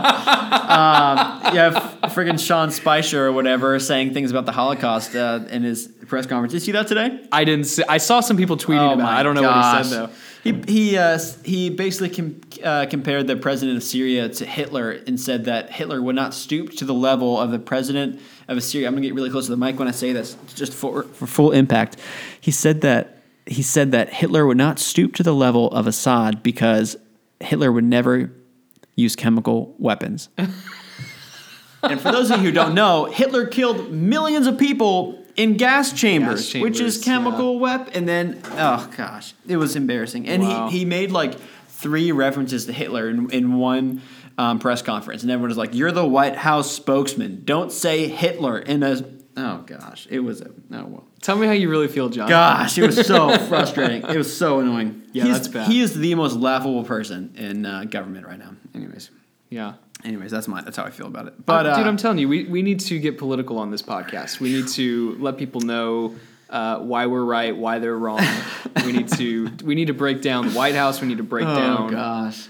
um, 0.67 1.55
yeah, 1.55 1.93
friggin' 2.09 2.37
Sean 2.37 2.69
Spicer 2.69 3.25
or 3.25 3.31
whatever 3.31 3.79
saying 3.79 4.13
things 4.13 4.29
about 4.29 4.45
the 4.45 4.51
Holocaust 4.51 5.15
uh, 5.15 5.45
in 5.49 5.63
his 5.63 5.87
press 6.07 6.25
conference. 6.25 6.51
Did 6.51 6.61
you 6.61 6.65
see 6.65 6.71
that 6.73 6.87
today? 6.87 7.25
I 7.31 7.45
didn't. 7.45 7.65
See, 7.65 7.83
I 7.87 7.99
saw 7.99 8.19
some 8.19 8.35
people 8.35 8.57
tweeting 8.57 8.89
oh 8.89 8.93
about. 8.93 9.13
it. 9.13 9.19
I 9.19 9.23
don't 9.23 9.35
know 9.35 9.41
gosh. 9.43 9.73
what 9.73 9.85
he 9.85 9.89
said 9.89 10.07
though. 10.07 10.13
He 10.45 10.53
he 10.67 10.97
uh, 10.97 11.17
he 11.43 11.71
basically 11.71 12.09
com- 12.09 12.41
uh, 12.63 12.85
compared 12.85 13.25
the 13.25 13.35
president 13.35 13.77
of 13.77 13.83
Syria 13.83 14.29
to 14.29 14.45
Hitler 14.45 14.91
and 14.91 15.19
said 15.19 15.45
that 15.45 15.71
Hitler 15.71 15.99
would 15.99 16.15
not 16.15 16.35
stoop 16.35 16.69
to 16.73 16.85
the 16.85 16.93
level 16.93 17.39
of 17.39 17.49
the 17.49 17.57
president 17.57 18.21
of 18.47 18.61
Syria. 18.61 18.87
I'm 18.87 18.93
gonna 18.93 19.07
get 19.07 19.15
really 19.15 19.31
close 19.31 19.45
to 19.45 19.51
the 19.51 19.57
mic 19.57 19.79
when 19.79 19.87
I 19.87 19.91
say 19.91 20.13
this, 20.13 20.37
just 20.53 20.71
for 20.71 21.01
for 21.01 21.25
full 21.25 21.51
impact. 21.51 21.97
He 22.39 22.51
said 22.51 22.81
that 22.81 23.23
he 23.47 23.63
said 23.63 23.91
that 23.93 24.13
Hitler 24.13 24.45
would 24.45 24.55
not 24.55 24.77
stoop 24.77 25.15
to 25.15 25.23
the 25.23 25.33
level 25.33 25.67
of 25.71 25.87
Assad 25.87 26.43
because 26.43 26.95
Hitler 27.39 27.71
would 27.71 27.83
never 27.83 28.31
use 28.95 29.15
chemical 29.15 29.73
weapons. 29.79 30.29
and 31.81 31.99
for 31.99 32.11
those 32.11 32.29
of 32.29 32.41
you 32.41 32.49
who 32.49 32.51
don't 32.51 32.75
know, 32.75 33.05
Hitler 33.05 33.47
killed 33.47 33.91
millions 33.91 34.45
of 34.45 34.59
people 34.59 35.24
in 35.35 35.57
gas 35.57 35.93
chambers, 35.93 36.41
gas 36.41 36.51
chambers 36.51 36.71
which 36.71 36.79
is 36.81 36.97
chemical 37.03 37.53
yeah. 37.53 37.59
weapon. 37.59 37.93
And 37.93 38.07
then, 38.07 38.41
oh 38.51 38.89
gosh, 38.95 39.33
it 39.47 39.57
was 39.57 39.75
embarrassing. 39.75 40.27
And 40.27 40.43
wow. 40.43 40.69
he, 40.69 40.79
he 40.79 40.85
made 40.85 41.11
like 41.11 41.35
three 41.67 42.11
references 42.11 42.65
to 42.65 42.73
Hitler 42.73 43.09
in, 43.09 43.29
in 43.31 43.53
one 43.55 44.01
um, 44.37 44.59
press 44.59 44.81
conference, 44.81 45.23
and 45.23 45.31
everyone 45.31 45.49
was 45.49 45.57
like, 45.57 45.73
"You're 45.73 45.91
the 45.91 46.05
White 46.05 46.35
House 46.35 46.71
spokesman. 46.71 47.43
Don't 47.45 47.71
say 47.71 48.07
Hitler." 48.07 48.59
In 48.59 48.83
a 48.83 49.03
oh 49.37 49.63
gosh, 49.65 50.07
it 50.09 50.19
was 50.19 50.41
a 50.41 50.49
oh 50.71 50.85
well. 50.85 51.07
Tell 51.21 51.37
me 51.37 51.47
how 51.47 51.53
you 51.53 51.69
really 51.69 51.87
feel, 51.87 52.09
John. 52.09 52.27
Gosh, 52.27 52.77
it 52.77 52.85
was 52.85 53.05
so 53.05 53.37
frustrating. 53.47 54.03
It 54.03 54.17
was 54.17 54.35
so 54.35 54.59
annoying. 54.59 55.03
Yeah, 55.13 55.25
He's, 55.25 55.35
that's 55.35 55.47
bad. 55.47 55.67
He 55.67 55.81
is 55.81 55.97
the 55.97 56.15
most 56.15 56.35
laughable 56.35 56.83
person 56.83 57.33
in 57.37 57.65
uh, 57.65 57.85
government 57.85 58.27
right 58.27 58.37
now. 58.37 58.55
Anyways. 58.73 59.09
Yeah. 59.49 59.75
Anyways, 60.05 60.29
that's 60.29 60.47
my 60.47 60.61
that's 60.61 60.77
how 60.77 60.83
I 60.83 60.91
feel 60.91 61.07
about 61.07 61.27
it. 61.27 61.45
But 61.45 61.65
uh, 61.65 61.77
dude, 61.77 61.87
I'm 61.87 61.97
telling 61.97 62.19
you, 62.19 62.29
we, 62.29 62.43
we 62.43 62.61
need 62.61 62.79
to 62.81 62.99
get 62.99 63.17
political 63.17 63.57
on 63.57 63.71
this 63.71 63.81
podcast. 63.81 64.39
We 64.39 64.53
need 64.53 64.67
to 64.69 65.17
let 65.19 65.37
people 65.37 65.61
know 65.61 66.15
uh, 66.49 66.79
why 66.79 67.07
we're 67.07 67.23
right, 67.23 67.55
why 67.55 67.79
they're 67.79 67.97
wrong. 67.97 68.23
we 68.85 68.91
need 68.91 69.07
to 69.13 69.49
we 69.63 69.73
need 69.73 69.87
to 69.87 69.93
break 69.93 70.21
down 70.21 70.49
the 70.49 70.53
White 70.53 70.75
House. 70.75 71.01
We 71.01 71.07
need 71.07 71.17
to 71.17 71.23
break 71.23 71.47
oh, 71.47 71.55
down 71.55 71.91
gosh. 71.91 72.47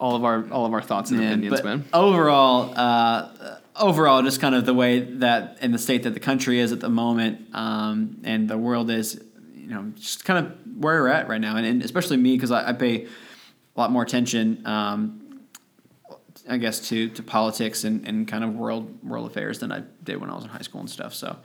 all 0.00 0.16
of 0.16 0.24
our 0.24 0.50
all 0.50 0.66
of 0.66 0.72
our 0.72 0.82
thoughts 0.82 1.10
and 1.10 1.20
man, 1.20 1.38
opinions, 1.38 1.62
man. 1.62 1.84
Overall, 1.92 2.74
uh, 2.76 3.58
overall, 3.76 4.22
just 4.22 4.40
kind 4.40 4.56
of 4.56 4.66
the 4.66 4.74
way 4.74 5.00
that 5.00 5.58
in 5.60 5.70
the 5.70 5.78
state 5.78 6.02
that 6.02 6.14
the 6.14 6.20
country 6.20 6.58
is 6.58 6.72
at 6.72 6.80
the 6.80 6.90
moment, 6.90 7.54
um, 7.54 8.20
and 8.24 8.48
the 8.48 8.58
world 8.58 8.90
is, 8.90 9.22
you 9.54 9.68
know, 9.68 9.92
just 9.94 10.24
kind 10.24 10.44
of 10.44 10.52
where 10.82 11.02
we're 11.02 11.08
at 11.08 11.28
right 11.28 11.40
now, 11.40 11.56
and, 11.56 11.64
and 11.64 11.82
especially 11.82 12.16
me 12.16 12.34
because 12.34 12.50
I, 12.50 12.70
I, 12.70 12.72
pay 12.72 13.04
a 13.04 13.80
lot 13.80 13.92
more 13.92 14.02
attention. 14.02 14.66
Um, 14.66 15.21
I 16.48 16.56
guess 16.56 16.88
to 16.88 17.08
to 17.10 17.22
politics 17.22 17.84
and, 17.84 18.06
and 18.06 18.26
kind 18.26 18.44
of 18.44 18.54
world 18.54 19.02
world 19.04 19.30
affairs 19.30 19.60
than 19.60 19.72
I 19.72 19.82
did 20.02 20.20
when 20.20 20.30
I 20.30 20.34
was 20.34 20.44
in 20.44 20.50
high 20.50 20.62
school 20.62 20.80
and 20.80 20.90
stuff. 20.90 21.14
So, 21.14 21.36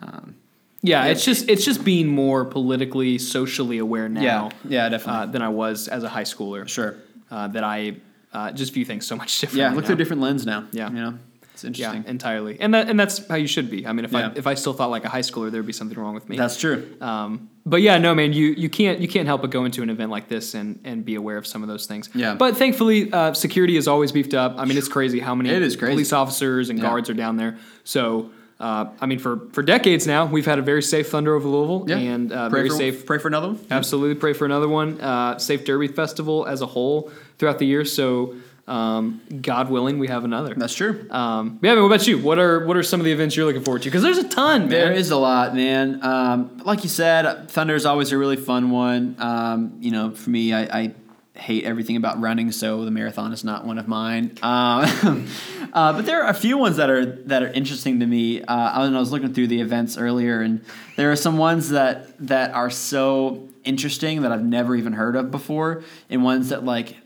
um, 0.00 0.36
yeah, 0.82 1.06
it's 1.06 1.24
just 1.24 1.48
it's 1.48 1.64
just 1.64 1.84
being 1.84 2.08
more 2.08 2.44
politically, 2.44 3.18
socially 3.18 3.78
aware 3.78 4.08
now. 4.08 4.22
Yeah, 4.22 4.50
yeah, 4.64 4.88
definitely. 4.88 5.22
Uh, 5.22 5.26
than 5.26 5.42
I 5.42 5.48
was 5.48 5.88
as 5.88 6.04
a 6.04 6.08
high 6.08 6.24
schooler. 6.24 6.68
Sure. 6.68 6.96
Uh, 7.30 7.46
that 7.48 7.62
I 7.62 7.96
uh, 8.32 8.50
just 8.52 8.72
view 8.72 8.84
things 8.84 9.06
so 9.06 9.16
much 9.16 9.38
different. 9.40 9.58
Yeah, 9.58 9.68
look 9.70 9.82
now. 9.82 9.86
through 9.88 9.94
a 9.96 9.98
different 9.98 10.22
lens 10.22 10.46
now. 10.46 10.66
Yeah, 10.72 10.88
you 10.88 10.96
know. 10.96 11.18
It's 11.52 11.64
interesting. 11.64 12.04
Yeah, 12.04 12.10
entirely. 12.10 12.58
And 12.58 12.72
that 12.72 12.88
and 12.88 12.98
that's 12.98 13.26
how 13.28 13.34
you 13.34 13.46
should 13.46 13.70
be. 13.70 13.86
I 13.86 13.92
mean, 13.92 14.04
if 14.06 14.12
yeah. 14.12 14.28
I 14.28 14.38
if 14.38 14.46
I 14.46 14.54
still 14.54 14.72
thought 14.72 14.90
like 14.90 15.04
a 15.04 15.10
high 15.10 15.20
schooler, 15.20 15.50
there'd 15.50 15.66
be 15.66 15.74
something 15.74 15.98
wrong 15.98 16.14
with 16.14 16.28
me. 16.28 16.36
That's 16.36 16.58
true. 16.58 16.96
Um, 17.00 17.49
but 17.70 17.82
yeah, 17.82 17.98
no, 17.98 18.14
man, 18.14 18.32
you 18.32 18.48
you 18.48 18.68
can't 18.68 19.00
you 19.00 19.08
can't 19.08 19.26
help 19.26 19.42
but 19.42 19.50
go 19.50 19.64
into 19.64 19.82
an 19.82 19.90
event 19.90 20.10
like 20.10 20.28
this 20.28 20.54
and 20.54 20.80
and 20.84 21.04
be 21.04 21.14
aware 21.14 21.38
of 21.38 21.46
some 21.46 21.62
of 21.62 21.68
those 21.68 21.86
things. 21.86 22.10
Yeah. 22.14 22.34
But 22.34 22.56
thankfully, 22.56 23.12
uh, 23.12 23.32
security 23.32 23.76
is 23.76 23.86
always 23.86 24.10
beefed 24.10 24.34
up. 24.34 24.54
I 24.58 24.64
mean, 24.64 24.76
it's 24.76 24.88
crazy 24.88 25.20
how 25.20 25.34
many 25.36 25.50
crazy. 25.50 25.76
police 25.76 26.12
officers 26.12 26.68
and 26.68 26.78
yeah. 26.78 26.84
guards 26.84 27.08
are 27.08 27.14
down 27.14 27.36
there. 27.36 27.58
So. 27.84 28.30
Uh, 28.58 28.90
I 29.00 29.06
mean, 29.06 29.18
for, 29.18 29.48
for 29.54 29.62
decades 29.62 30.06
now, 30.06 30.26
we've 30.26 30.44
had 30.44 30.58
a 30.58 30.62
very 30.62 30.82
safe 30.82 31.08
Thunder 31.08 31.34
over 31.34 31.48
Louisville, 31.48 31.86
yeah. 31.88 31.96
and 31.96 32.30
uh, 32.30 32.50
very 32.50 32.68
for, 32.68 32.74
safe. 32.74 33.06
Pray 33.06 33.16
for 33.16 33.28
another 33.28 33.48
one. 33.52 33.66
Absolutely, 33.70 34.16
pray 34.16 34.34
for 34.34 34.44
another 34.44 34.68
one. 34.68 35.00
Uh, 35.00 35.38
safe 35.38 35.64
Derby 35.64 35.88
Festival 35.88 36.44
as 36.44 36.60
a 36.60 36.66
whole 36.66 37.10
throughout 37.38 37.58
the 37.58 37.64
year. 37.64 37.86
So 37.86 38.34
um, 38.70 39.20
God 39.42 39.68
willing, 39.68 39.98
we 39.98 40.06
have 40.06 40.24
another. 40.24 40.54
That's 40.54 40.74
true. 40.74 41.06
Um, 41.10 41.58
yeah, 41.60 41.72
I 41.72 41.74
mean, 41.74 41.82
what 41.82 41.92
about 41.92 42.06
you? 42.06 42.18
What 42.18 42.38
are 42.38 42.64
what 42.64 42.76
are 42.76 42.84
some 42.84 43.00
of 43.00 43.04
the 43.04 43.10
events 43.10 43.36
you're 43.36 43.44
looking 43.44 43.64
forward 43.64 43.82
to? 43.82 43.88
Because 43.88 44.02
there's 44.02 44.18
a 44.18 44.28
ton, 44.28 44.62
man. 44.62 44.70
There 44.70 44.92
is 44.92 45.10
a 45.10 45.16
lot, 45.16 45.56
man. 45.56 46.02
Um, 46.04 46.58
like 46.64 46.84
you 46.84 46.88
said, 46.88 47.50
Thunder 47.50 47.74
is 47.74 47.84
always 47.84 48.12
a 48.12 48.18
really 48.18 48.36
fun 48.36 48.70
one. 48.70 49.16
Um, 49.18 49.78
you 49.80 49.90
know, 49.90 50.12
for 50.12 50.30
me, 50.30 50.52
I, 50.52 50.62
I, 50.62 50.94
hate 51.34 51.64
everything 51.64 51.96
about 51.96 52.20
running, 52.20 52.52
so 52.52 52.84
the 52.84 52.90
marathon 52.90 53.32
is 53.32 53.44
not 53.44 53.64
one 53.64 53.78
of 53.78 53.88
mine. 53.88 54.36
Um, 54.42 55.26
uh, 55.72 55.94
but 55.94 56.04
there 56.04 56.22
are 56.22 56.28
a 56.28 56.34
few 56.34 56.58
ones 56.58 56.76
that 56.76 56.90
are 56.90 57.06
that 57.06 57.42
are 57.42 57.48
interesting 57.48 58.00
to 58.00 58.06
me. 58.06 58.42
Uh, 58.42 58.54
I 58.54 58.88
was 58.90 59.10
looking 59.10 59.32
through 59.32 59.46
the 59.48 59.60
events 59.60 59.96
earlier, 59.96 60.42
and 60.42 60.62
there 60.96 61.10
are 61.10 61.16
some 61.16 61.38
ones 61.38 61.70
that 61.70 62.16
that 62.26 62.52
are 62.52 62.70
so 62.70 63.48
interesting 63.64 64.22
that 64.22 64.30
I've 64.32 64.44
never 64.44 64.76
even 64.76 64.92
heard 64.92 65.16
of 65.16 65.30
before, 65.30 65.82
and 66.08 66.22
ones 66.22 66.50
that 66.50 66.64
like 66.64 66.96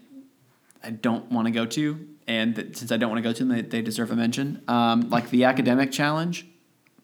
I 0.84 0.90
don't 0.90 1.30
want 1.32 1.46
to 1.46 1.50
go 1.50 1.66
to, 1.66 2.08
and 2.26 2.54
that, 2.56 2.76
since 2.76 2.92
I 2.92 2.96
don't 2.96 3.10
want 3.10 3.22
to 3.22 3.28
go 3.28 3.32
to 3.32 3.44
them, 3.44 3.48
they, 3.48 3.62
they 3.62 3.82
deserve 3.82 4.10
a 4.10 4.16
mention. 4.16 4.62
Um, 4.68 5.10
like 5.10 5.30
the 5.30 5.44
academic 5.44 5.90
challenge. 5.92 6.46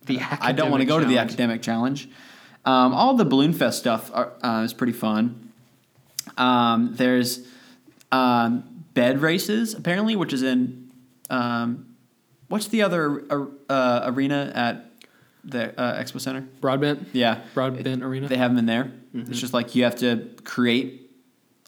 The 0.07 0.19
academic 0.19 0.45
I 0.45 0.53
don't 0.53 0.71
want 0.71 0.83
to 0.83 0.87
go 0.87 0.95
challenge. 0.95 1.11
to 1.11 1.14
the 1.14 1.21
academic 1.21 1.62
challenge. 1.62 2.09
Um, 2.64 2.93
all 2.93 3.14
the 3.14 3.25
Balloon 3.25 3.53
Fest 3.53 3.79
stuff 3.79 4.11
are, 4.12 4.33
uh, 4.43 4.62
is 4.64 4.75
pretty 4.75 4.93
fun. 4.93 5.53
Um, 6.37 6.95
there's 6.95 7.47
um, 8.12 8.85
bed 8.95 9.23
races 9.23 9.75
apparently, 9.75 10.16
which 10.16 10.33
is 10.33 10.43
in 10.43 10.90
um, 11.31 11.97
what's 12.49 12.69
the 12.69 12.83
other 12.83 13.25
uh, 13.69 14.01
arena 14.05 14.53
at 14.55 14.90
the 15.45 15.79
uh, 15.81 16.03
Expo 16.03 16.21
Center? 16.21 16.43
Broadbent. 16.61 17.09
Yeah, 17.12 17.40
Broadbent 17.55 17.87
it, 17.87 18.03
Arena. 18.03 18.29
They 18.29 18.37
have 18.37 18.51
them 18.51 18.59
in 18.59 18.66
there. 18.66 18.93
Mm-hmm. 19.14 19.31
It's 19.31 19.40
just 19.40 19.55
like 19.55 19.75
you 19.75 19.85
have 19.85 19.97
to 19.97 20.29
create 20.45 21.11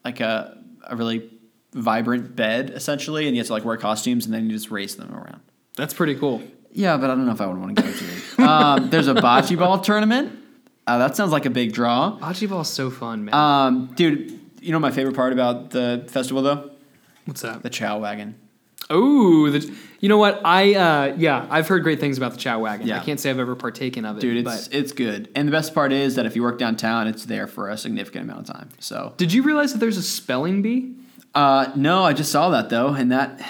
like 0.05 0.21
a 0.21 0.59
a 0.85 0.97
really 0.97 1.31
vibrant 1.73 2.37
bed 2.37 2.71
essentially, 2.71 3.27
and 3.27 3.37
you 3.37 3.41
have 3.41 3.49
to 3.49 3.53
like 3.53 3.65
wear 3.65 3.77
costumes, 3.77 4.25
and 4.25 4.35
then 4.35 4.47
you 4.47 4.53
just 4.53 4.71
race 4.71 4.95
them 4.95 5.15
around. 5.15 5.41
That's 5.77 5.95
pretty 5.95 6.15
cool. 6.15 6.43
Yeah, 6.73 6.97
but 6.97 7.11
I 7.11 7.15
don't 7.15 7.27
know 7.27 7.33
if 7.33 7.41
I 7.41 7.47
would 7.47 7.59
want 7.59 7.77
to 7.77 7.83
go 7.83 7.93
to 7.93 8.05
it. 8.05 8.39
um, 8.41 8.91
there's 8.91 9.09
a 9.09 9.15
bocce 9.15 9.59
ball 9.59 9.79
tournament. 9.79 10.39
Uh, 10.87 10.99
that 10.99 11.17
sounds 11.17 11.31
like 11.31 11.47
a 11.47 11.51
big 11.51 11.73
draw. 11.73 12.19
Bocce 12.19 12.49
ball 12.49 12.63
is 12.63 12.69
so 12.69 12.91
fun, 12.91 13.27
man. 13.27 13.35
Um, 13.35 13.87
dude, 13.95 14.41
you 14.61 14.73
know 14.73 14.79
my 14.79 14.91
favorite 14.91 15.17
part 15.17 15.33
about 15.33 15.71
the 15.71 16.05
festival 16.09 16.43
though? 16.43 16.71
What's 17.25 17.43
that? 17.43 17.63
The 17.63 17.71
chow 17.71 17.99
wagon. 17.99 18.37
Oh, 18.91 19.47
you 20.01 20.09
know 20.09 20.19
what? 20.19 20.41
I 20.45 20.75
uh, 20.75 21.15
yeah, 21.17 21.47
I've 21.51 21.69
heard 21.69 21.83
great 21.83 22.01
things 22.01 22.19
about 22.19 22.33
the 22.33 22.39
chow 22.39 22.59
wagon. 22.59 22.87
Yeah. 22.87 23.01
I 23.01 23.05
can't 23.05 23.19
say 23.21 23.31
I've 23.31 23.39
ever 23.39 23.55
partaken 23.55 24.05
of 24.05 24.19
it, 24.19 24.21
dude. 24.21 24.47
It's 24.47 24.69
but. 24.69 24.77
it's 24.77 24.93
good, 24.93 25.31
and 25.35 25.47
the 25.47 25.53
best 25.53 25.75
part 25.75 25.93
is 25.93 26.17
that 26.17 26.27
if 26.27 26.37
you 26.37 26.43
work 26.43 26.59
downtown, 26.59 27.07
it's 27.07 27.25
there 27.25 27.47
for 27.47 27.71
a 27.71 27.79
significant 27.79 28.25
amount 28.25 28.49
of 28.49 28.55
time. 28.55 28.69
So, 28.81 29.15
did 29.17 29.33
you 29.33 29.43
realize 29.43 29.73
that 29.73 29.79
there's 29.79 29.97
a 29.97 30.03
spelling 30.03 30.63
bee? 30.63 30.95
Uh, 31.35 31.73
no, 31.77 32.05
I 32.05 32.13
just 32.13 32.31
saw 32.31 32.51
that 32.51 32.69
though, 32.69 32.89
and 32.89 33.13
that 33.13 33.41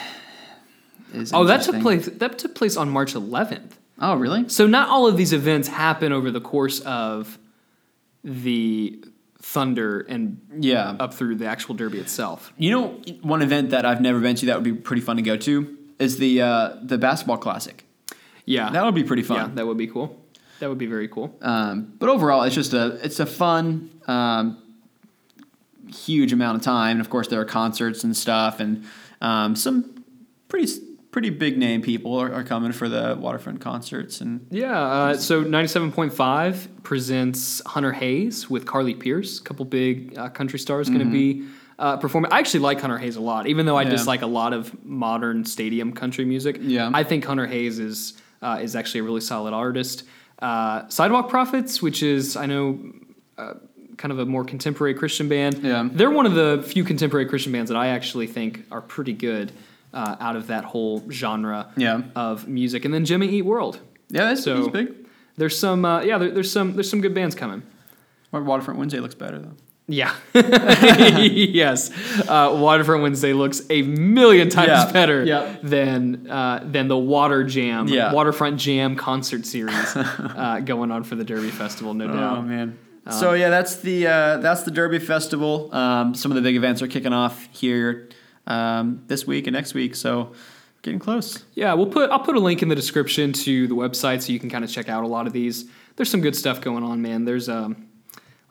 is. 1.12 1.32
Oh, 1.32 1.44
that 1.44 1.62
took 1.62 1.80
place. 1.80 2.06
That 2.06 2.38
took 2.38 2.54
place 2.54 2.76
on 2.76 2.88
March 2.88 3.14
11th. 3.14 3.72
Oh, 3.98 4.16
really? 4.16 4.48
So 4.48 4.66
not 4.66 4.88
all 4.88 5.06
of 5.06 5.16
these 5.16 5.32
events 5.32 5.68
happen 5.68 6.12
over 6.12 6.30
the 6.30 6.40
course 6.40 6.80
of 6.80 7.38
the 8.24 9.04
Thunder 9.40 10.00
and 10.00 10.40
yeah, 10.58 10.96
up 11.00 11.14
through 11.14 11.36
the 11.36 11.46
actual 11.46 11.74
Derby 11.74 11.98
itself. 11.98 12.52
You 12.56 12.70
know, 12.70 12.88
one 13.22 13.42
event 13.42 13.70
that 13.70 13.84
I've 13.84 14.00
never 14.00 14.20
been 14.20 14.36
to 14.36 14.46
that 14.46 14.54
would 14.56 14.64
be 14.64 14.72
pretty 14.72 15.02
fun 15.02 15.16
to 15.16 15.22
go 15.22 15.36
to 15.36 15.76
is 15.98 16.18
the 16.18 16.42
uh, 16.42 16.76
the 16.82 16.96
basketball 16.96 17.38
classic. 17.38 17.84
Yeah, 18.44 18.70
that 18.70 18.84
would 18.84 18.94
be 18.94 19.04
pretty 19.04 19.22
fun. 19.22 19.36
Yeah, 19.36 19.54
that 19.54 19.66
would 19.66 19.76
be 19.78 19.88
cool. 19.88 20.18
That 20.60 20.68
would 20.68 20.78
be 20.78 20.86
very 20.86 21.08
cool. 21.08 21.36
Um, 21.42 21.92
but 21.98 22.08
overall, 22.08 22.44
it's 22.44 22.54
just 22.54 22.72
a 22.72 22.98
it's 23.04 23.18
a 23.18 23.26
fun 23.26 23.90
um, 24.06 24.61
huge 25.92 26.32
amount 26.32 26.56
of 26.56 26.62
time. 26.62 26.92
And 26.92 27.00
of 27.00 27.10
course, 27.10 27.28
there 27.28 27.40
are 27.40 27.44
concerts 27.44 28.04
and 28.04 28.16
stuff, 28.16 28.60
and 28.60 28.84
um, 29.20 29.56
some 29.56 30.04
pretty 30.48 30.70
pretty 31.12 31.28
big 31.30 31.58
name 31.58 31.82
people 31.82 32.16
are, 32.16 32.32
are 32.32 32.42
coming 32.42 32.72
for 32.72 32.88
the 32.88 33.16
waterfront 33.20 33.60
concerts 33.60 34.22
and 34.22 34.46
yeah. 34.50 34.80
Uh, 34.80 35.14
so 35.14 35.42
ninety 35.42 35.68
seven 35.68 35.92
point 35.92 36.12
five 36.12 36.68
presents 36.82 37.62
Hunter 37.66 37.92
Hayes 37.92 38.50
with 38.50 38.66
Carly 38.66 38.94
Pearce, 38.94 39.38
a 39.38 39.42
couple 39.42 39.64
big 39.64 40.18
uh, 40.18 40.30
country 40.30 40.58
stars 40.58 40.88
mm-hmm. 40.88 40.98
going 40.98 41.06
to 41.06 41.12
be. 41.12 41.48
Uh, 41.78 41.96
performing. 41.96 42.30
I 42.30 42.38
actually 42.38 42.60
like 42.60 42.80
Hunter 42.80 42.98
Hayes 42.98 43.16
a 43.16 43.20
lot, 43.20 43.48
even 43.48 43.66
though 43.66 43.76
I 43.76 43.82
yeah. 43.82 43.90
dislike 43.90 44.22
a 44.22 44.26
lot 44.26 44.52
of 44.52 44.84
modern 44.84 45.44
stadium 45.44 45.92
country 45.92 46.24
music. 46.24 46.58
Yeah, 46.60 46.90
I 46.94 47.02
think 47.02 47.24
Hunter 47.24 47.46
Hayes 47.46 47.80
is 47.80 48.12
uh, 48.40 48.60
is 48.62 48.76
actually 48.76 49.00
a 49.00 49.02
really 49.04 49.22
solid 49.22 49.52
artist. 49.52 50.04
Uh, 50.38 50.86
Sidewalk 50.88 51.28
Prophets, 51.28 51.82
which 51.82 52.02
is 52.02 52.36
I 52.36 52.46
know 52.46 52.92
uh, 53.36 53.54
kind 53.96 54.12
of 54.12 54.18
a 54.18 54.26
more 54.26 54.44
contemporary 54.44 54.94
Christian 54.94 55.28
band. 55.28 55.62
Yeah, 55.62 55.88
they're 55.90 56.10
one 56.10 56.26
of 56.26 56.34
the 56.34 56.64
few 56.66 56.84
contemporary 56.84 57.26
Christian 57.26 57.52
bands 57.52 57.70
that 57.70 57.76
I 57.76 57.88
actually 57.88 58.26
think 58.26 58.64
are 58.70 58.80
pretty 58.80 59.12
good 59.12 59.52
uh, 59.92 60.16
out 60.20 60.36
of 60.36 60.48
that 60.48 60.64
whole 60.64 61.08
genre 61.10 61.72
yeah. 61.76 62.02
of 62.14 62.48
music. 62.48 62.84
And 62.84 62.92
then 62.92 63.04
Jimmy 63.04 63.28
Eat 63.28 63.42
World. 63.42 63.80
Yeah, 64.08 64.26
that's 64.26 64.44
so 64.44 64.68
big. 64.68 64.94
There's 65.36 65.58
some 65.58 65.84
uh, 65.84 66.02
yeah, 66.02 66.18
there, 66.18 66.30
there's 66.30 66.50
some 66.50 66.74
there's 66.74 66.90
some 66.90 67.00
good 67.00 67.14
bands 67.14 67.34
coming. 67.34 67.62
Waterfront 68.32 68.78
Wednesday 68.78 69.00
looks 69.00 69.14
better 69.14 69.38
though. 69.38 69.54
Yeah. 69.88 70.14
yes. 70.34 71.90
Uh, 72.28 72.56
Waterfront 72.58 73.02
Wednesday 73.02 73.32
looks 73.32 73.62
a 73.68 73.82
million 73.82 74.48
times 74.48 74.68
yeah. 74.68 74.92
better 74.92 75.24
yeah. 75.24 75.56
than 75.62 76.30
uh, 76.30 76.62
than 76.64 76.88
the 76.88 76.96
Water 76.96 77.44
Jam, 77.44 77.88
yeah. 77.88 78.12
Waterfront 78.12 78.58
Jam 78.58 78.96
concert 78.96 79.44
series 79.44 79.74
uh, 79.96 80.60
going 80.64 80.90
on 80.90 81.04
for 81.04 81.14
the 81.14 81.24
Derby 81.24 81.50
Festival, 81.50 81.94
no 81.94 82.06
oh, 82.06 82.12
doubt. 82.12 82.38
Oh 82.38 82.42
man. 82.42 82.78
So 83.10 83.32
yeah, 83.32 83.50
that's 83.50 83.76
the 83.76 84.06
uh, 84.06 84.36
that's 84.38 84.62
the 84.62 84.70
Derby 84.70 84.98
Festival. 84.98 85.74
Um, 85.74 86.14
some 86.14 86.30
of 86.30 86.36
the 86.36 86.42
big 86.42 86.56
events 86.56 86.82
are 86.82 86.88
kicking 86.88 87.12
off 87.12 87.48
here 87.52 88.08
um, 88.46 89.02
this 89.08 89.26
week 89.26 89.46
and 89.46 89.54
next 89.54 89.74
week. 89.74 89.96
So 89.96 90.32
getting 90.82 91.00
close. 91.00 91.44
Yeah, 91.54 91.74
we'll 91.74 91.86
put 91.86 92.10
I'll 92.10 92.20
put 92.20 92.36
a 92.36 92.40
link 92.40 92.62
in 92.62 92.68
the 92.68 92.76
description 92.76 93.32
to 93.32 93.66
the 93.66 93.74
website 93.74 94.22
so 94.22 94.32
you 94.32 94.38
can 94.38 94.50
kind 94.50 94.64
of 94.64 94.70
check 94.70 94.88
out 94.88 95.04
a 95.04 95.08
lot 95.08 95.26
of 95.26 95.32
these. 95.32 95.64
There's 95.96 96.10
some 96.10 96.20
good 96.20 96.36
stuff 96.36 96.60
going 96.60 96.84
on, 96.84 97.02
man. 97.02 97.24
There's 97.24 97.48
um 97.48 97.88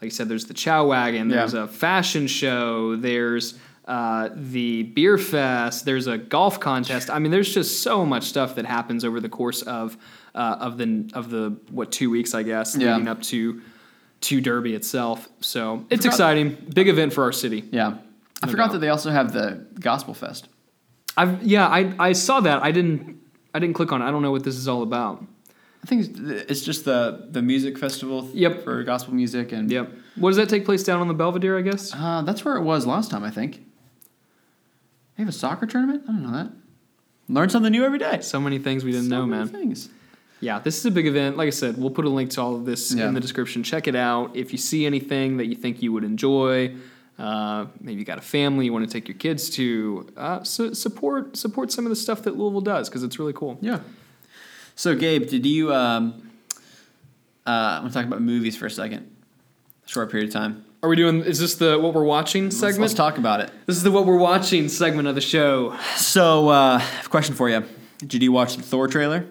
like 0.02 0.08
you 0.08 0.10
said, 0.10 0.30
there's 0.30 0.46
the 0.46 0.54
Chow 0.56 0.88
Wagon, 0.88 1.28
there's 1.28 1.54
yeah. 1.54 1.64
a 1.64 1.68
fashion 1.68 2.26
show, 2.26 2.96
there's 2.96 3.54
uh, 3.86 4.30
the 4.34 4.82
beer 4.82 5.18
fest, 5.20 5.86
there's 5.86 6.08
a 6.08 6.18
golf 6.18 6.60
contest. 6.60 7.12
I 7.12 7.20
mean, 7.20 7.32
there's 7.32 7.54
just 7.54 7.84
so 7.84 8.04
much 8.04 8.24
stuff 8.24 8.56
that 8.56 8.66
happens 8.66 9.06
over 9.06 9.20
the 9.20 9.30
course 9.30 9.62
of 9.62 9.98
uh, 10.34 10.58
of 10.60 10.78
the 10.78 11.10
of 11.14 11.30
the 11.30 11.56
what 11.70 11.92
two 11.92 12.10
weeks, 12.10 12.34
I 12.34 12.42
guess, 12.42 12.76
yeah. 12.76 12.94
leading 12.94 13.08
up 13.08 13.22
to 13.24 13.62
to 14.22 14.42
Derby 14.42 14.74
itself. 14.76 15.28
So 15.42 15.86
it's 15.90 16.06
exciting, 16.06 16.58
big 16.74 16.88
event 16.88 17.14
for 17.14 17.24
our 17.24 17.32
city. 17.32 17.64
Yeah, 17.72 17.98
I 18.42 18.48
forgot 18.48 18.68
doubt. 18.68 18.74
that 18.74 18.80
they 18.80 18.90
also 18.90 19.12
have 19.12 19.34
the 19.34 19.66
Gospel 19.80 20.14
Fest. 20.14 20.48
I've 21.18 21.44
yeah, 21.44 21.68
I 21.68 21.94
I 22.00 22.14
saw 22.14 22.40
that. 22.42 22.64
I 22.64 22.72
didn't 22.72 23.20
I 23.54 23.60
didn't 23.60 23.76
click 23.76 23.92
on 23.92 24.02
it. 24.02 24.06
I 24.06 24.12
don't 24.12 24.22
know 24.22 24.32
what 24.32 24.44
this 24.44 24.56
is 24.56 24.68
all 24.68 24.84
about. 24.84 25.24
I 25.84 25.88
think 25.88 26.16
it's 26.18 26.62
just 26.62 26.86
the 26.86 27.28
the 27.32 27.42
music 27.42 27.78
festival. 27.78 28.30
Yep. 28.34 28.64
For 28.64 28.84
gospel 28.84 29.14
music 29.14 29.52
and. 29.52 29.70
Yep. 29.70 29.92
What 30.16 30.30
does 30.30 30.38
that 30.38 30.50
take 30.50 30.66
place 30.66 30.84
down 30.84 31.02
on 31.02 31.08
the 31.08 31.14
Belvedere? 31.14 31.58
I 31.58 31.62
guess. 31.62 31.94
Uh, 31.94 32.22
that's 32.22 32.46
where 32.46 32.56
it 32.56 32.64
was 32.64 32.86
last 32.86 33.10
time. 33.10 33.24
I 33.24 33.32
think. 33.32 33.66
They 35.18 35.24
have 35.24 35.30
a 35.30 35.34
soccer 35.34 35.66
tournament. 35.66 36.04
I 36.08 36.12
don't 36.12 36.24
know 36.24 36.32
that. 36.32 36.52
Learn 37.28 37.50
something 37.50 37.72
new 37.72 37.84
every 37.84 38.00
day. 38.00 38.22
So 38.22 38.40
many 38.40 38.60
things 38.60 38.84
we 38.84 38.92
didn't 38.92 39.10
so 39.10 39.18
know, 39.18 39.26
man. 39.26 39.48
Things. 39.48 39.90
Yeah, 40.42 40.60
this 40.60 40.78
is 40.78 40.86
a 40.86 40.92
big 40.92 41.06
event. 41.06 41.38
Like 41.38 41.48
I 41.48 41.52
said, 41.52 41.78
we'll 41.78 41.92
put 41.92 42.06
a 42.06 42.10
link 42.10 42.32
to 42.32 42.42
all 42.42 42.56
of 42.56 42.66
this 42.66 42.94
yeah. 42.94 43.08
in 43.08 43.14
the 43.14 43.20
description. 43.20 43.62
Check 43.64 43.88
it 43.88 43.96
out. 43.96 44.36
If 44.36 44.52
you 44.52 44.58
see 44.58 44.88
anything 44.88 45.38
that 45.38 45.46
you 45.46 45.56
think 45.56 45.84
you 45.84 45.94
would 45.94 46.04
enjoy, 46.04 46.76
uh, 47.20 47.68
maybe 47.80 48.00
you 48.00 48.06
got 48.06 48.18
a 48.18 48.22
family 48.22 48.66
you 48.66 48.74
want 48.74 48.86
to 48.86 48.92
take 48.92 49.08
your 49.08 49.18
kids 49.18 49.52
to, 49.52 50.12
uh, 50.18 50.44
so 50.44 50.74
support 50.74 51.38
support 51.38 51.72
some 51.72 51.86
of 51.86 51.92
the 51.92 51.96
stuff 51.96 52.24
that 52.24 52.36
Louisville 52.36 52.62
does 52.62 52.90
because 52.90 53.04
it's 53.04 53.20
really 53.20 53.34
cool. 53.34 53.60
Yeah. 53.62 53.82
So, 54.76 54.96
Gabe, 54.96 55.28
did 55.28 55.46
you? 55.46 55.72
Um, 55.74 56.32
uh, 57.46 57.50
I'm 57.50 57.82
gonna 57.84 57.94
talk 57.94 58.06
about 58.06 58.22
movies 58.22 58.58
for 58.58 58.66
a 58.66 58.72
second. 58.72 59.16
Short 59.86 60.10
period 60.10 60.30
of 60.30 60.34
time. 60.34 60.66
Are 60.82 60.90
we 60.90 60.96
doing? 60.96 61.24
Is 61.24 61.38
this 61.38 61.56
the 61.56 61.78
what 61.78 61.94
we're 61.94 62.04
watching 62.04 62.50
segment? 62.50 62.80
Let's, 62.80 62.80
let's 62.80 62.94
talk 62.96 63.20
about 63.20 63.42
it. 63.42 63.52
This 63.68 63.78
is 63.78 63.84
the 63.84 63.92
what 63.92 64.08
we're 64.08 64.18
watching 64.18 64.68
segment 64.70 65.08
of 65.08 65.14
the 65.14 65.22
show. 65.22 65.78
So, 65.98 66.50
uh, 66.50 66.78
I 66.78 66.80
have 66.80 67.06
a 67.06 67.10
question 67.10 67.36
for 67.36 67.48
you. 67.50 67.64
Did 68.00 68.24
you 68.24 68.32
watch 68.32 68.56
the 68.56 68.64
Thor 68.64 68.88
trailer? 68.88 69.28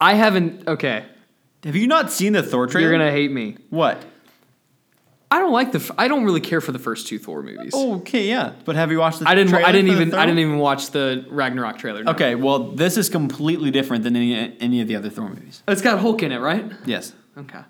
I 0.00 0.14
haven't. 0.14 0.66
Okay. 0.68 1.04
Have 1.64 1.76
you 1.76 1.86
not 1.86 2.10
seen 2.10 2.34
the 2.34 2.42
Thor 2.42 2.66
trailer? 2.66 2.88
You're 2.88 2.98
gonna 2.98 3.10
hate 3.10 3.30
me. 3.30 3.56
What? 3.70 4.04
I 5.30 5.40
don't 5.40 5.52
like 5.52 5.72
the. 5.72 5.94
I 5.98 6.06
don't 6.06 6.24
really 6.24 6.40
care 6.40 6.60
for 6.60 6.70
the 6.70 6.78
first 6.78 7.08
two 7.08 7.18
Thor 7.18 7.42
movies. 7.42 7.72
Oh, 7.74 7.96
okay, 7.96 8.28
yeah. 8.28 8.52
But 8.64 8.76
have 8.76 8.92
you 8.92 8.98
watched 8.98 9.20
the? 9.20 9.28
I 9.28 9.34
didn't. 9.34 9.54
I 9.54 9.72
didn't 9.72 9.90
even. 9.90 10.14
I 10.14 10.26
didn't 10.26 10.38
even 10.38 10.58
watch 10.58 10.90
the 10.90 11.26
Ragnarok 11.28 11.78
trailer. 11.78 12.04
No. 12.04 12.12
Okay, 12.12 12.34
well, 12.34 12.70
this 12.72 12.96
is 12.96 13.08
completely 13.08 13.70
different 13.70 14.04
than 14.04 14.14
any 14.14 14.56
any 14.60 14.80
of 14.80 14.88
the 14.88 14.94
other 14.96 15.10
Thor 15.10 15.28
movies. 15.28 15.62
It's 15.66 15.82
got 15.82 15.98
Hulk 15.98 16.22
in 16.22 16.30
it, 16.30 16.38
right? 16.38 16.70
Yes. 16.84 17.14
Okay. 17.36 17.60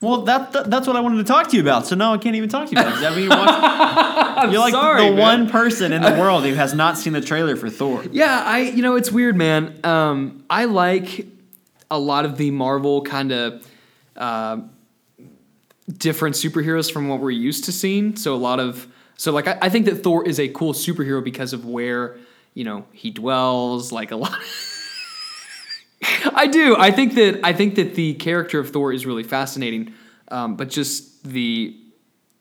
Well, 0.00 0.22
that, 0.22 0.52
that, 0.52 0.70
that's 0.70 0.86
what 0.86 0.94
I 0.94 1.00
wanted 1.00 1.16
to 1.16 1.24
talk 1.24 1.48
to 1.48 1.56
you 1.56 1.62
about. 1.62 1.86
So 1.86 1.96
now 1.96 2.14
I 2.14 2.18
can't 2.18 2.36
even 2.36 2.48
talk 2.48 2.68
to 2.68 2.74
you 2.74 2.80
about 2.80 3.02
it. 3.02 3.04
I 3.04 3.10
mean, 3.10 3.24
you 3.24 3.30
watch, 3.30 4.50
you're 4.52 4.60
like 4.60 4.72
sorry, 4.72 5.04
the 5.04 5.10
man. 5.10 5.18
one 5.18 5.50
person 5.50 5.92
in 5.92 6.02
the 6.02 6.12
world 6.12 6.44
who 6.44 6.54
has 6.54 6.72
not 6.72 6.96
seen 6.96 7.14
the 7.14 7.20
trailer 7.20 7.56
for 7.56 7.68
Thor. 7.68 8.04
Yeah, 8.12 8.42
I. 8.44 8.60
You 8.60 8.82
know, 8.82 8.94
it's 8.94 9.10
weird, 9.10 9.36
man. 9.36 9.80
Um, 9.84 10.44
I 10.48 10.66
like 10.66 11.26
a 11.90 11.98
lot 11.98 12.24
of 12.24 12.36
the 12.36 12.50
Marvel 12.50 13.02
kind 13.02 13.32
of. 13.32 13.66
Uh, 14.16 14.60
different 15.96 16.36
superheroes 16.36 16.92
from 16.92 17.08
what 17.08 17.20
we're 17.20 17.30
used 17.30 17.64
to 17.64 17.72
seeing. 17.72 18.16
So 18.16 18.34
a 18.34 18.36
lot 18.36 18.60
of 18.60 18.86
so 19.16 19.32
like 19.32 19.48
I, 19.48 19.58
I 19.62 19.68
think 19.68 19.86
that 19.86 20.02
Thor 20.02 20.26
is 20.26 20.38
a 20.38 20.48
cool 20.48 20.74
superhero 20.74 21.22
because 21.22 21.52
of 21.52 21.64
where 21.64 22.16
you 22.54 22.64
know 22.64 22.84
he 22.92 23.10
dwells. 23.10 23.90
Like 23.92 24.10
a 24.10 24.16
lot. 24.16 24.38
I 26.34 26.46
do. 26.46 26.76
I 26.76 26.90
think 26.90 27.14
that 27.14 27.40
I 27.44 27.52
think 27.52 27.76
that 27.76 27.94
the 27.94 28.14
character 28.14 28.58
of 28.58 28.70
Thor 28.70 28.92
is 28.92 29.06
really 29.06 29.22
fascinating, 29.22 29.94
um, 30.28 30.56
but 30.56 30.68
just 30.68 31.24
the 31.24 31.76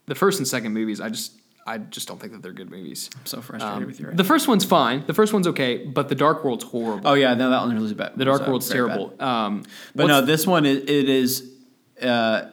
the 0.05 0.15
first 0.15 0.39
and 0.39 0.47
second 0.47 0.73
movies, 0.73 1.01
I 1.01 1.09
just 1.09 1.33
I 1.65 1.77
just 1.77 2.07
don't 2.07 2.19
think 2.19 2.33
that 2.33 2.41
they're 2.41 2.53
good 2.53 2.71
movies. 2.71 3.09
I'm 3.15 3.25
so 3.25 3.41
frustrated 3.41 3.77
um, 3.77 3.85
with 3.85 3.99
you. 3.99 4.07
Right 4.07 4.17
the 4.17 4.23
now. 4.23 4.27
first 4.27 4.47
one's 4.47 4.65
fine. 4.65 5.05
The 5.05 5.13
first 5.13 5.33
one's 5.33 5.47
okay, 5.47 5.85
but 5.85 6.09
the 6.09 6.15
Dark 6.15 6.43
World's 6.43 6.63
horrible. 6.63 7.07
Oh 7.07 7.13
yeah, 7.13 7.33
no, 7.33 7.49
that 7.49 7.61
one 7.61 7.75
really 7.75 7.93
bad. 7.93 8.13
The 8.15 8.25
Dark 8.25 8.47
World's 8.47 8.69
terrible. 8.69 9.13
Um, 9.19 9.63
but 9.95 10.07
no, 10.07 10.21
this 10.21 10.47
one 10.47 10.65
it, 10.65 10.89
it 10.89 11.09
is. 11.09 11.53
Uh, 12.01 12.49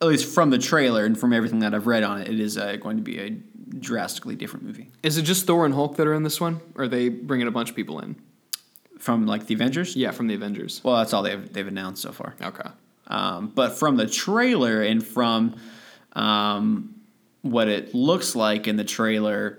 at 0.00 0.08
least 0.08 0.34
from 0.34 0.50
the 0.50 0.58
trailer 0.58 1.06
and 1.06 1.18
from 1.18 1.32
everything 1.32 1.60
that 1.60 1.74
I've 1.74 1.86
read 1.86 2.02
on 2.02 2.20
it, 2.20 2.28
it 2.28 2.38
is 2.38 2.58
uh, 2.58 2.76
going 2.76 2.98
to 2.98 3.02
be 3.02 3.18
a 3.20 3.30
drastically 3.78 4.36
different 4.36 4.66
movie. 4.66 4.90
Is 5.02 5.16
it 5.16 5.22
just 5.22 5.46
Thor 5.46 5.64
and 5.64 5.72
Hulk 5.72 5.96
that 5.96 6.06
are 6.06 6.12
in 6.12 6.24
this 6.24 6.40
one, 6.40 6.60
or 6.74 6.84
are 6.84 6.88
they 6.88 7.08
bringing 7.08 7.46
a 7.46 7.50
bunch 7.50 7.70
of 7.70 7.76
people 7.76 8.00
in? 8.00 8.16
From 9.04 9.26
like 9.26 9.46
the 9.46 9.52
Avengers? 9.52 9.94
Yeah, 9.94 10.12
from 10.12 10.28
the 10.28 10.34
Avengers. 10.34 10.80
Well, 10.82 10.96
that's 10.96 11.12
all 11.12 11.22
they've 11.22 11.52
they've 11.52 11.68
announced 11.68 12.00
so 12.00 12.10
far. 12.10 12.34
Okay. 12.40 12.70
Um, 13.06 13.52
but 13.54 13.78
from 13.78 13.96
the 13.96 14.06
trailer 14.06 14.80
and 14.80 15.06
from 15.06 15.56
um, 16.14 16.94
what 17.42 17.68
it 17.68 17.94
looks 17.94 18.34
like 18.34 18.66
in 18.66 18.76
the 18.76 18.84
trailer, 18.84 19.58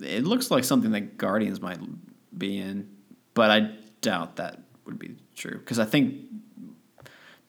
it 0.00 0.24
looks 0.24 0.50
like 0.50 0.64
something 0.64 0.92
that 0.92 1.18
Guardians 1.18 1.60
might 1.60 1.78
be 2.38 2.56
in, 2.56 2.88
but 3.34 3.50
I 3.50 3.70
doubt 4.00 4.36
that 4.36 4.60
would 4.86 4.98
be 4.98 5.16
true 5.36 5.58
because 5.58 5.78
I 5.78 5.84
think 5.84 6.22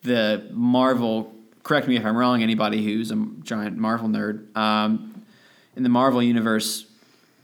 the 0.02 0.46
Marvel 0.52 1.34
correct 1.62 1.88
me 1.88 1.96
if 1.96 2.04
I'm 2.04 2.14
wrong, 2.14 2.42
anybody 2.42 2.84
who's 2.84 3.10
a 3.10 3.26
giant 3.42 3.78
Marvel 3.78 4.10
nerd. 4.10 4.54
Um, 4.54 5.24
in 5.74 5.82
the 5.82 5.88
Marvel 5.88 6.22
universe, 6.22 6.84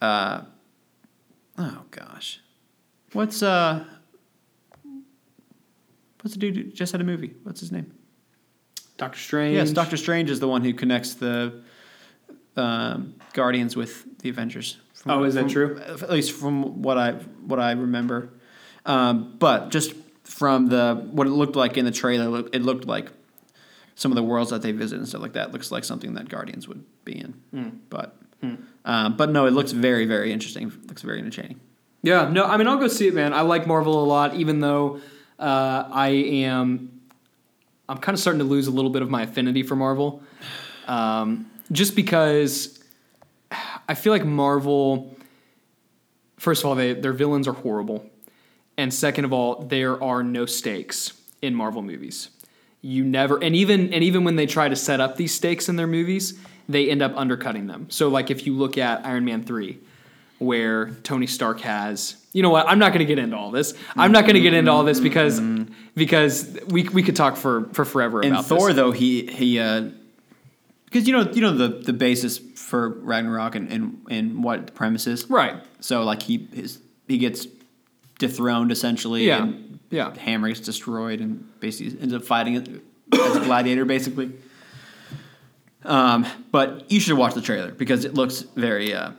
uh, 0.03 0.43
oh 1.57 1.85
gosh, 1.91 2.42
what's 3.13 3.43
uh, 3.43 3.85
what's 6.23 6.35
the 6.35 6.39
dude 6.39 6.57
who 6.57 6.65
just 6.65 6.93
had 6.93 7.01
a 7.01 7.05
movie? 7.05 7.35
What's 7.43 7.61
his 7.61 7.73
name? 7.73 7.93
Doctor 8.97 9.19
Strange. 9.19 9.55
Yes, 9.57 9.71
Doctor 9.71 9.97
Strange 9.97 10.31
is 10.31 10.41
the 10.41 10.49
one 10.49 10.63
who 10.63 10.73
connects 10.73 11.15
the 11.15 11.63
um, 12.57 13.15
Guardians 13.33 13.77
with 13.77 14.19
the 14.19 14.29
Avengers. 14.29 14.79
From, 14.95 15.13
oh, 15.13 15.25
is 15.25 15.35
that 15.35 15.43
from, 15.43 15.51
true? 15.51 15.81
At 15.81 16.11
least 16.11 16.33
from 16.33 16.83
what 16.83 16.99
I 16.99 17.13
what 17.13 17.59
I 17.59 17.73
remember. 17.73 18.31
Um, 18.87 19.37
but 19.39 19.71
just 19.71 19.95
from 20.25 20.69
the 20.69 21.09
what 21.11 21.27
it 21.27 21.31
looked 21.31 21.57
like 21.57 21.77
in 21.77 21.85
the 21.85 21.91
trailer, 21.91 22.45
it 22.53 22.63
looked 22.63 22.87
like 22.87 23.11
some 23.95 24.13
of 24.13 24.17
the 24.17 24.23
worlds 24.23 24.51
that 24.51 24.63
they 24.63 24.73
visit 24.73 24.99
and 24.99 25.09
stuff 25.09 25.21
like 25.21 25.35
that 25.35 25.53
looks 25.53 25.71
like 25.71 25.85
something 25.85 26.15
that 26.15 26.29
Guardians 26.29 26.69
would 26.69 26.85
be 27.05 27.19
in. 27.19 27.35
Mm. 27.55 27.79
But 27.91 28.17
mm. 28.43 28.63
Um, 28.85 29.17
but 29.17 29.31
no, 29.31 29.47
it 29.47 29.53
looks 29.53 29.73
very 29.73 30.07
very 30.07 30.33
interesting. 30.33 30.69
It 30.69 30.87
looks 30.89 31.03
very 31.03 31.19
entertaining. 31.19 31.61
Yeah, 32.03 32.29
no, 32.29 32.45
I 32.45 32.57
mean 32.57 32.67
I'll 32.67 32.79
go 32.79 32.89
see 32.89 33.09
it, 33.09 33.15
man. 33.15 33.33
I 33.33 33.43
like 33.43 33.67
Marvel 33.67 34.03
a 34.03 34.07
lot, 34.07 34.35
even 34.35 34.61
though 34.61 35.01
uh, 35.39 35.89
I 35.91 36.09
am 36.09 37.01
I'm 37.89 37.99
kind 37.99 38.15
of 38.15 38.21
starting 38.21 38.41
to 38.41 38.45
lose 38.45 38.67
a 38.67 38.71
little 38.71 38.91
bit 38.91 39.03
of 39.03 39.11
my 39.11 39.23
affinity 39.23 39.63
for 39.63 39.77
Marvel, 39.77 40.23
um, 40.87 41.51
just 41.71 41.95
because 41.95 42.83
I 43.89 43.95
feel 43.95 44.13
like 44.13 44.25
Marvel. 44.25 45.17
First 46.39 46.63
of 46.63 46.69
all, 46.69 46.75
they, 46.75 46.93
their 46.95 47.13
villains 47.13 47.47
are 47.47 47.53
horrible, 47.53 48.05
and 48.77 48.93
second 48.93 49.25
of 49.25 49.33
all, 49.33 49.63
there 49.63 50.03
are 50.03 50.25
no 50.25 50.45
stakes 50.45 51.13
in 51.41 51.55
Marvel 51.55 51.83
movies 51.83 52.31
you 52.83 53.05
never 53.05 53.43
and 53.43 53.55
even 53.55 53.95
and 53.95 54.03
even 54.03 54.25
when 54.25 54.37
they 54.37 54.45
try 54.45 54.69
to 54.69 54.77
set 54.77 55.01
up 55.01 55.17
these 55.17 55.33
stakes 55.33 55.69
in 55.69 55.77
their 55.77 55.87
movies 55.87 56.39
they 56.69 56.91
end 56.91 57.01
up 57.01 57.13
undercutting 57.17 57.69
them 57.69 57.87
so 57.89 58.09
like 58.09 58.31
if 58.31 58.45
you 58.45 58.53
look 58.55 58.77
at 58.77 59.07
iron 59.07 59.25
man 59.25 59.43
3 59.43 59.79
where 60.39 60.91
Tony 61.03 61.27
Stark 61.27 61.61
has. 61.61 62.17
You 62.33 62.43
know 62.43 62.51
what? 62.51 62.67
I'm 62.69 62.79
not 62.79 62.93
going 62.93 63.01
to 63.01 63.05
get 63.05 63.19
into 63.19 63.37
all 63.37 63.51
this. 63.51 63.75
I'm 63.97 64.13
not 64.13 64.23
going 64.23 64.35
to 64.35 64.41
get 64.41 64.55
into 64.55 64.71
all 64.71 64.85
this 64.85 65.01
because 65.01 65.41
mm-hmm. 65.41 65.73
because 65.95 66.59
we 66.69 66.85
we 66.89 67.03
could 67.03 67.17
talk 67.17 67.37
for 67.37 67.69
for 67.73 67.85
forever 67.85 68.21
and 68.21 68.33
about 68.33 68.47
Thor 68.47 68.69
this. 68.69 68.77
though 68.77 68.93
he 68.93 69.27
he 69.27 69.59
uh 69.59 69.91
because 70.87 71.07
you 71.07 71.13
know 71.13 71.31
you 71.31 71.41
know 71.41 71.53
the 71.53 71.69
the 71.69 71.93
basis 71.93 72.39
for 72.39 72.89
Ragnarok 72.89 73.55
and 73.55 73.71
and, 73.71 74.07
and 74.11 74.45
what 74.45 74.67
the 74.67 74.73
premise 74.73 75.07
is 75.07 75.29
right. 75.29 75.63
So 75.81 76.05
like 76.05 76.23
he 76.23 76.49
his 76.53 76.81
he 77.07 77.19
gets 77.19 77.47
dethroned 78.19 78.73
essentially. 78.73 79.27
Yeah. 79.27 79.43
And 79.43 79.79
yeah. 79.91 80.17
Hammer 80.17 80.49
gets 80.49 80.61
destroyed 80.61 81.21
and 81.21 81.61
basically 81.61 82.01
ends 82.01 82.15
up 82.15 82.25
fighting 82.25 82.55
it 82.55 82.69
as 83.13 83.37
a 83.37 83.41
gladiator 83.41 83.85
basically. 83.85 84.33
Um, 85.85 86.27
but 86.51 86.91
you 86.91 87.01
should 87.01 87.19
watch 87.19 87.35
the 87.35 87.43
trailer 87.43 87.73
because 87.73 88.05
it 88.05 88.15
looks 88.15 88.43
very 88.43 88.95
uh, 88.95 89.13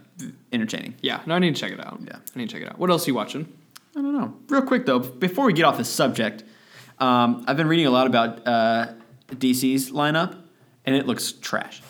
entertaining. 0.51 0.95
Yeah, 1.01 1.21
no, 1.25 1.35
I 1.35 1.39
need 1.39 1.55
to 1.55 1.61
check 1.61 1.71
it 1.71 1.79
out. 1.85 1.99
Yeah, 2.05 2.17
I 2.17 2.39
need 2.39 2.49
to 2.49 2.53
check 2.55 2.61
it 2.61 2.69
out. 2.69 2.79
What 2.79 2.89
else 2.89 3.07
are 3.07 3.11
you 3.11 3.15
watching? 3.15 3.51
I 3.95 4.01
don't 4.01 4.13
know. 4.13 4.33
Real 4.49 4.61
quick 4.63 4.85
though, 4.85 4.99
before 4.99 5.45
we 5.45 5.53
get 5.53 5.65
off 5.65 5.77
this 5.77 5.89
subject, 5.89 6.43
um, 6.99 7.43
I've 7.47 7.57
been 7.57 7.67
reading 7.67 7.85
a 7.85 7.91
lot 7.91 8.07
about 8.07 8.47
uh, 8.47 8.93
DC's 9.29 9.91
lineup, 9.91 10.37
and 10.85 10.95
it 10.95 11.05
looks 11.07 11.31
trash. 11.31 11.81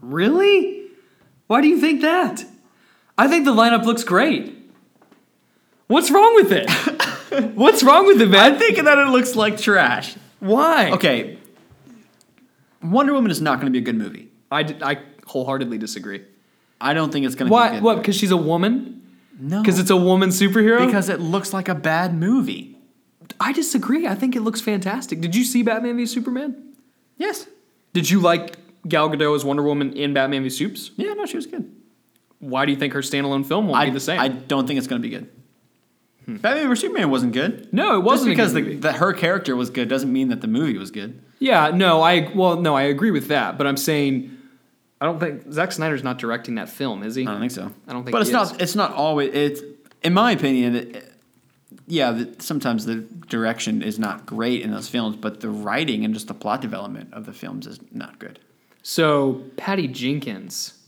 Really? 0.00 0.88
Why 1.46 1.60
do 1.60 1.68
you 1.68 1.80
think 1.80 2.00
that? 2.02 2.44
I 3.16 3.28
think 3.28 3.44
the 3.44 3.52
lineup 3.54 3.84
looks 3.84 4.02
great. 4.04 4.52
What's 5.86 6.10
wrong 6.10 6.34
with 6.34 6.50
it? 6.52 6.70
What's 7.54 7.82
wrong 7.82 8.06
with 8.06 8.20
it, 8.20 8.26
man? 8.28 8.54
I'm 8.54 8.58
thinking 8.58 8.84
that 8.84 8.98
it 8.98 9.08
looks 9.08 9.36
like 9.36 9.58
trash. 9.58 10.16
Why? 10.40 10.90
Okay. 10.92 11.38
Wonder 12.82 13.12
Woman 13.12 13.30
is 13.30 13.40
not 13.40 13.60
going 13.60 13.66
to 13.66 13.70
be 13.72 13.78
a 13.78 13.84
good 13.84 13.96
movie. 13.96 14.30
I, 14.50 14.62
d- 14.62 14.76
I 14.82 14.98
wholeheartedly 15.26 15.78
disagree. 15.78 16.24
I 16.84 16.92
don't 16.92 17.10
think 17.10 17.24
it's 17.24 17.34
going 17.34 17.48
to 17.48 17.52
Why? 17.52 17.70
be 17.70 17.76
good. 17.76 17.82
What? 17.82 17.96
Because 17.96 18.14
she's 18.14 18.30
a 18.30 18.36
woman? 18.36 19.02
No. 19.40 19.62
Because 19.62 19.78
it's 19.78 19.90
a 19.90 19.96
woman 19.96 20.28
superhero? 20.28 20.84
Because 20.84 21.08
it 21.08 21.18
looks 21.18 21.52
like 21.52 21.68
a 21.68 21.74
bad 21.74 22.14
movie. 22.14 22.76
I 23.40 23.52
disagree. 23.52 24.06
I 24.06 24.14
think 24.14 24.36
it 24.36 24.42
looks 24.42 24.60
fantastic. 24.60 25.20
Did 25.20 25.34
you 25.34 25.44
see 25.44 25.62
Batman 25.62 25.96
v 25.96 26.06
Superman? 26.06 26.74
Yes. 27.16 27.46
Did 27.94 28.10
you 28.10 28.20
like 28.20 28.56
Gal 28.86 29.08
Gadot 29.08 29.34
as 29.34 29.44
Wonder 29.44 29.62
Woman 29.62 29.94
in 29.94 30.12
Batman 30.12 30.42
v 30.42 30.50
Supes? 30.50 30.90
Yeah, 30.96 31.14
no, 31.14 31.26
she 31.26 31.36
was 31.36 31.46
good. 31.46 31.74
Why 32.38 32.66
do 32.66 32.72
you 32.72 32.78
think 32.78 32.92
her 32.92 33.00
standalone 33.00 33.46
film 33.46 33.66
won't 33.66 33.80
I, 33.80 33.86
be 33.86 33.90
the 33.92 34.00
same? 34.00 34.20
I 34.20 34.28
don't 34.28 34.66
think 34.66 34.78
it's 34.78 34.86
going 34.86 35.00
to 35.00 35.08
be 35.08 35.14
good. 35.14 35.30
Hmm. 36.26 36.36
Batman 36.36 36.68
vs 36.68 36.82
Superman 36.82 37.10
wasn't 37.10 37.32
good. 37.32 37.72
No, 37.72 37.96
it 37.96 38.02
wasn't 38.02 38.36
Just 38.36 38.54
because 38.54 38.66
the, 38.66 38.76
the, 38.76 38.92
her 38.92 39.14
character 39.14 39.56
was 39.56 39.70
good 39.70 39.88
doesn't 39.88 40.12
mean 40.12 40.28
that 40.28 40.42
the 40.42 40.48
movie 40.48 40.76
was 40.76 40.90
good. 40.90 41.22
Yeah, 41.38 41.70
no, 41.70 42.02
I 42.02 42.30
well, 42.34 42.60
no, 42.60 42.76
I 42.76 42.82
agree 42.82 43.10
with 43.10 43.28
that, 43.28 43.58
but 43.58 43.66
I'm 43.66 43.76
saying 43.76 44.33
I 45.04 45.06
don't 45.06 45.20
think 45.20 45.52
Zack 45.52 45.70
Snyder's 45.70 46.02
not 46.02 46.16
directing 46.16 46.54
that 46.54 46.70
film, 46.70 47.02
is 47.02 47.14
he? 47.14 47.26
I 47.26 47.32
don't 47.32 47.40
think 47.40 47.52
so. 47.52 47.70
I 47.86 47.92
don't 47.92 48.04
think. 48.04 48.12
But 48.12 48.22
it's 48.22 48.30
not. 48.30 48.58
It's 48.58 48.74
not 48.74 48.94
always. 48.94 49.34
It's 49.34 49.60
in 50.02 50.14
my 50.14 50.32
opinion. 50.32 50.76
It, 50.76 51.12
yeah, 51.86 52.12
the, 52.12 52.34
sometimes 52.38 52.86
the 52.86 53.00
direction 53.28 53.82
is 53.82 53.98
not 53.98 54.24
great 54.24 54.62
in 54.62 54.70
those 54.70 54.88
films, 54.88 55.16
but 55.16 55.42
the 55.42 55.50
writing 55.50 56.06
and 56.06 56.14
just 56.14 56.28
the 56.28 56.32
plot 56.32 56.62
development 56.62 57.12
of 57.12 57.26
the 57.26 57.34
films 57.34 57.66
is 57.66 57.80
not 57.92 58.18
good. 58.18 58.38
So 58.82 59.42
Patty 59.58 59.88
Jenkins, 59.88 60.78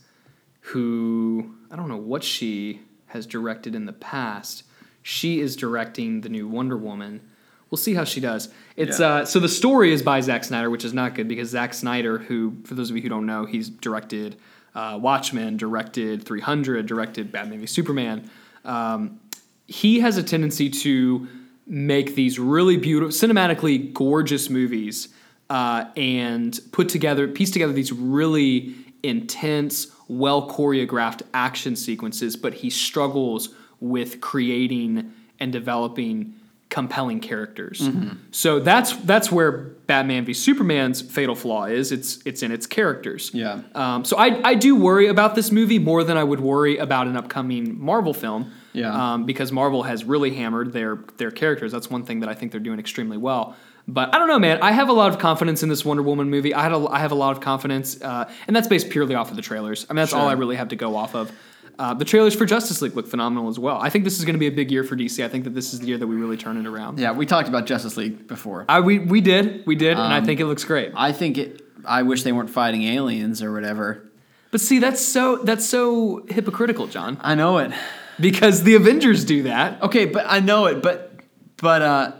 who 0.61 1.53
I 1.69 1.75
don't 1.75 1.87
know 1.87 1.95
what 1.95 2.23
she 2.23 2.81
has 3.07 3.27
directed 3.27 3.75
in 3.75 3.85
the 3.85 3.93
past, 3.93 4.63
she 5.03 5.39
is 5.39 5.55
directing 5.55 6.21
the 6.21 6.29
new 6.29 6.47
Wonder 6.47 6.75
Woman. 6.75 7.21
We'll 7.69 7.77
see 7.77 7.93
how 7.93 8.05
she 8.05 8.21
does. 8.21 8.49
It's 8.75 8.99
yeah. 8.99 9.07
uh, 9.07 9.25
so 9.25 9.39
the 9.39 9.49
story 9.49 9.91
is 9.91 10.01
by 10.01 10.21
Zack 10.21 10.43
Snyder, 10.43 10.69
which 10.69 10.85
is 10.85 10.93
not 10.93 11.15
good 11.15 11.27
because 11.27 11.49
Zack 11.49 11.73
Snyder, 11.73 12.17
who 12.17 12.55
for 12.63 12.75
those 12.75 12.89
of 12.89 12.95
you 12.95 13.01
who 13.01 13.09
don't 13.09 13.25
know, 13.25 13.45
he's 13.45 13.69
directed 13.69 14.37
uh, 14.73 14.97
Watchmen, 15.01 15.57
directed 15.57 16.23
300, 16.23 16.85
directed 16.85 17.31
Batman 17.31 17.59
v 17.59 17.65
Superman. 17.65 18.29
Um, 18.63 19.19
he 19.65 19.99
has 19.99 20.17
a 20.17 20.23
tendency 20.23 20.69
to 20.69 21.27
make 21.65 22.15
these 22.15 22.39
really 22.39 22.77
beautiful, 22.77 23.11
cinematically 23.11 23.91
gorgeous 23.91 24.49
movies 24.49 25.09
uh, 25.49 25.85
and 25.97 26.59
put 26.71 26.89
together, 26.89 27.27
piece 27.27 27.51
together 27.51 27.73
these 27.73 27.91
really 27.91 28.75
intense, 29.03 29.87
well 30.07 30.49
choreographed 30.49 31.21
action 31.33 31.75
sequences, 31.75 32.35
but 32.35 32.53
he 32.53 32.69
struggles 32.69 33.49
with 33.79 34.21
creating 34.21 35.11
and 35.39 35.51
developing 35.51 36.33
compelling 36.69 37.19
characters. 37.19 37.81
Mm-hmm. 37.81 38.17
So 38.31 38.59
that's 38.59 38.95
that's 38.97 39.31
where 39.31 39.51
Batman 39.87 40.25
v 40.25 40.33
Superman's 40.33 41.01
fatal 41.01 41.35
flaw 41.35 41.65
is. 41.65 41.91
It's 41.91 42.19
it's 42.25 42.43
in 42.43 42.51
its 42.51 42.67
characters. 42.67 43.31
Yeah. 43.33 43.61
Um, 43.73 44.03
so 44.03 44.17
I 44.17 44.41
I 44.43 44.55
do 44.55 44.75
worry 44.75 45.07
about 45.07 45.35
this 45.35 45.51
movie 45.51 45.79
more 45.79 46.03
than 46.03 46.17
I 46.17 46.23
would 46.23 46.39
worry 46.39 46.77
about 46.77 47.07
an 47.07 47.15
upcoming 47.15 47.79
Marvel 47.79 48.13
film. 48.13 48.51
Yeah. 48.73 49.13
Um, 49.13 49.25
because 49.25 49.51
Marvel 49.51 49.83
has 49.83 50.03
really 50.03 50.35
hammered 50.35 50.73
their 50.73 50.99
their 51.17 51.31
characters. 51.31 51.71
That's 51.71 51.89
one 51.89 52.03
thing 52.03 52.19
that 52.19 52.29
I 52.29 52.33
think 52.33 52.51
they're 52.51 52.59
doing 52.61 52.79
extremely 52.79 53.17
well. 53.17 53.55
But 53.87 54.13
I 54.13 54.19
don't 54.19 54.27
know, 54.27 54.37
man. 54.37 54.61
I 54.61 54.71
have 54.71 54.89
a 54.89 54.93
lot 54.93 55.13
of 55.13 55.19
confidence 55.19 55.63
in 55.63 55.69
this 55.69 55.85
Wonder 55.85 56.03
Woman 56.03 56.29
movie. 56.29 56.53
I 56.53 56.61
had 56.61 56.73
a, 56.73 56.87
I 56.89 56.99
have 56.99 57.13
a 57.13 57.15
lot 57.15 57.31
of 57.31 57.41
confidence, 57.41 58.01
uh, 58.01 58.29
and 58.45 58.53
that's 58.53 58.67
based 58.67 58.89
purely 58.89 59.15
off 59.15 59.29
of 59.29 59.37
the 59.37 59.41
trailers. 59.41 59.85
I 59.89 59.93
mean, 59.93 60.01
that's 60.01 60.11
sure. 60.11 60.19
all 60.19 60.27
I 60.27 60.33
really 60.33 60.57
have 60.57 60.67
to 60.69 60.75
go 60.75 60.97
off 60.97 61.15
of. 61.15 61.31
Uh, 61.79 61.93
the 61.93 62.05
trailers 62.05 62.35
for 62.35 62.45
Justice 62.45 62.81
League 62.81 62.95
look 62.95 63.07
phenomenal 63.07 63.49
as 63.49 63.59
well. 63.59 63.77
I 63.77 63.89
think 63.89 64.03
this 64.03 64.17
is 64.17 64.25
going 64.25 64.33
to 64.33 64.39
be 64.39 64.47
a 64.47 64.51
big 64.51 64.71
year 64.71 64.83
for 64.83 64.95
DC. 64.95 65.23
I 65.23 65.27
think 65.27 65.43
that 65.43 65.53
this 65.53 65.73
is 65.73 65.79
the 65.79 65.87
year 65.87 65.97
that 65.97 66.07
we 66.07 66.15
really 66.15 66.37
turn 66.37 66.57
it 66.57 66.65
around. 66.65 66.97
Yeah, 66.97 67.11
we 67.11 67.25
talked 67.25 67.47
about 67.47 67.67
Justice 67.67 67.97
League 67.97 68.27
before. 68.27 68.65
I, 68.67 68.79
we 68.79 68.99
we 68.99 69.21
did, 69.21 69.65
we 69.67 69.75
did, 69.75 69.97
um, 69.97 70.05
and 70.05 70.13
I 70.13 70.17
um, 70.19 70.25
think 70.25 70.39
it 70.39 70.45
looks 70.45 70.63
great. 70.63 70.91
I 70.95 71.11
think 71.11 71.37
it. 71.37 71.61
I 71.85 72.01
wish 72.01 72.23
they 72.23 72.31
weren't 72.31 72.49
fighting 72.49 72.83
aliens 72.83 73.43
or 73.43 73.53
whatever. 73.53 74.09
But 74.49 74.61
see, 74.61 74.79
that's 74.79 75.01
so 75.01 75.37
that's 75.37 75.65
so 75.65 76.25
hypocritical, 76.29 76.87
John. 76.87 77.17
I 77.21 77.35
know 77.35 77.59
it 77.59 77.71
because 78.19 78.63
the 78.63 78.75
Avengers 78.75 79.25
do 79.25 79.43
that. 79.43 79.81
Okay, 79.83 80.05
but 80.05 80.25
I 80.27 80.39
know 80.39 80.65
it, 80.65 80.81
but 80.81 81.13
but 81.57 81.81
uh, 81.81 82.11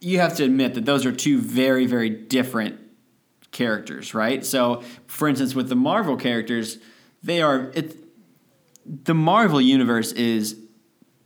you 0.00 0.20
have 0.20 0.36
to 0.36 0.44
admit 0.44 0.74
that 0.74 0.84
those 0.84 1.04
are 1.04 1.12
two 1.12 1.40
very 1.40 1.86
very 1.86 2.08
different 2.08 2.80
characters, 3.50 4.14
right? 4.14 4.44
So, 4.44 4.82
for 5.06 5.28
instance, 5.28 5.54
with 5.54 5.68
the 5.68 5.76
Marvel 5.76 6.16
characters, 6.16 6.78
they 7.22 7.42
are 7.42 7.70
it. 7.74 7.96
The 9.04 9.14
Marvel 9.14 9.60
universe 9.60 10.12
is 10.12 10.56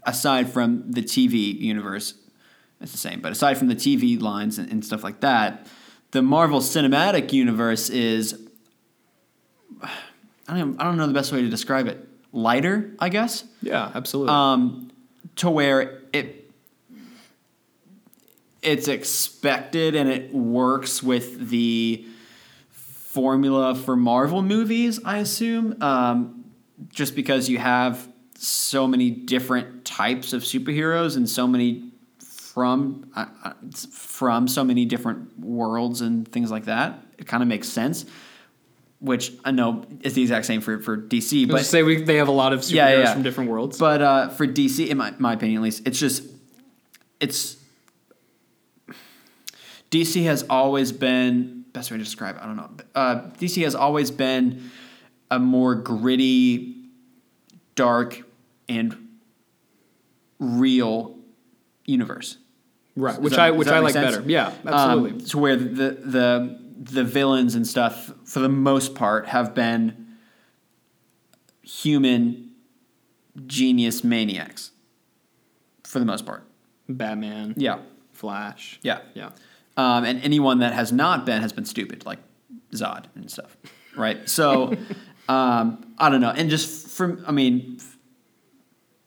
aside 0.04 0.50
from 0.50 0.90
the 0.90 1.02
TV 1.02 1.58
universe, 1.58 2.14
it's 2.80 2.92
the 2.92 2.98
same, 2.98 3.20
but 3.20 3.30
aside 3.30 3.56
from 3.58 3.68
the 3.68 3.76
TV 3.76 4.20
lines 4.20 4.58
and, 4.58 4.70
and 4.70 4.84
stuff 4.84 5.04
like 5.04 5.20
that, 5.20 5.66
the 6.10 6.22
Marvel 6.22 6.60
Cinematic 6.60 7.32
Universe 7.32 7.88
is. 7.88 8.38
I 10.48 10.58
don't, 10.58 10.80
I 10.80 10.84
don't 10.84 10.96
know 10.96 11.06
the 11.06 11.14
best 11.14 11.32
way 11.32 11.40
to 11.42 11.48
describe 11.48 11.86
it 11.86 12.06
lighter, 12.32 12.94
I 12.98 13.08
guess. 13.08 13.44
Yeah, 13.62 13.90
absolutely. 13.94 14.34
Um, 14.34 14.90
to 15.36 15.50
where 15.50 16.02
it 16.12 16.50
it's 18.62 18.88
expected 18.88 19.94
and 19.94 20.08
it 20.08 20.32
works 20.32 21.02
with 21.02 21.50
the 21.50 22.04
formula 22.70 23.74
for 23.74 23.96
Marvel 23.96 24.42
movies, 24.42 25.00
I 25.04 25.18
assume. 25.18 25.82
Um, 25.82 26.41
just 26.90 27.14
because 27.14 27.48
you 27.48 27.58
have 27.58 28.08
so 28.36 28.86
many 28.86 29.10
different 29.10 29.84
types 29.84 30.32
of 30.32 30.42
superheroes 30.42 31.16
and 31.16 31.28
so 31.28 31.46
many 31.46 31.90
from 32.18 33.10
uh, 33.14 33.26
uh 33.44 33.52
from 33.90 34.46
so 34.46 34.62
many 34.62 34.84
different 34.84 35.38
worlds 35.38 36.00
and 36.00 36.30
things 36.30 36.50
like 36.50 36.64
that, 36.66 36.98
it 37.18 37.26
kind 37.26 37.42
of 37.42 37.48
makes 37.48 37.68
sense 37.68 38.04
which 39.02 39.32
I 39.44 39.50
know 39.50 39.84
is 40.02 40.14
the 40.14 40.22
exact 40.22 40.46
same 40.46 40.60
for, 40.60 40.78
for 40.78 40.96
DC. 40.96 41.48
But 41.48 41.66
say 41.66 41.82
we, 41.82 42.02
they 42.04 42.16
have 42.16 42.28
a 42.28 42.32
lot 42.32 42.52
of 42.52 42.60
superheroes 42.60 42.74
yeah, 42.74 42.98
yeah. 42.98 43.12
from 43.12 43.24
different 43.24 43.50
worlds. 43.50 43.76
But 43.76 44.00
uh, 44.00 44.28
for 44.28 44.46
DC, 44.46 44.86
in 44.86 44.96
my, 44.96 45.12
my 45.18 45.32
opinion 45.32 45.58
at 45.58 45.64
least, 45.64 45.82
it's 45.88 45.98
just 45.98 46.22
it's 47.18 47.56
DC 49.90 50.22
has 50.24 50.44
always 50.48 50.92
been 50.92 51.64
best 51.72 51.90
way 51.90 51.98
to 51.98 52.04
describe. 52.04 52.36
It, 52.36 52.42
I 52.42 52.46
don't 52.46 52.56
know. 52.56 52.70
Uh, 52.94 53.14
DC 53.38 53.64
has 53.64 53.74
always 53.74 54.12
been 54.12 54.70
a 55.32 55.38
more 55.38 55.74
gritty, 55.74 56.76
dark, 57.74 58.22
and 58.68 59.08
real 60.38 61.16
universe. 61.86 62.38
Right, 62.94 63.18
which 63.20 63.32
that, 63.32 63.40
I 63.40 63.50
which 63.52 63.68
I 63.68 63.78
like 63.78 63.94
sense? 63.94 64.16
better. 64.16 64.28
Yeah, 64.28 64.52
absolutely. 64.66 65.10
Um, 65.12 65.20
to 65.26 65.38
where 65.38 65.56
the 65.56 65.64
the 65.64 66.58
the 66.78 67.04
villains 67.04 67.54
and 67.54 67.66
stuff, 67.66 68.12
for 68.24 68.40
the 68.40 68.48
most 68.50 68.94
part, 68.94 69.28
have 69.28 69.54
been 69.54 70.16
human 71.62 72.50
genius 73.46 74.04
maniacs. 74.04 74.72
For 75.84 75.98
the 75.98 76.04
most 76.04 76.26
part. 76.26 76.44
Batman. 76.88 77.54
Yeah. 77.56 77.78
Flash. 78.12 78.78
Yeah. 78.82 79.00
Yeah. 79.14 79.30
Um, 79.76 80.04
and 80.04 80.22
anyone 80.22 80.58
that 80.58 80.74
has 80.74 80.92
not 80.92 81.24
been 81.24 81.40
has 81.40 81.52
been 81.52 81.64
stupid, 81.64 82.04
like 82.04 82.18
Zod 82.72 83.06
and 83.14 83.30
stuff. 83.30 83.56
Right? 83.96 84.28
So, 84.28 84.74
um, 85.28 85.94
I 85.98 86.08
don't 86.10 86.20
know. 86.20 86.30
And 86.30 86.50
just 86.50 86.88
from, 86.88 87.24
I 87.26 87.32
mean, 87.32 87.78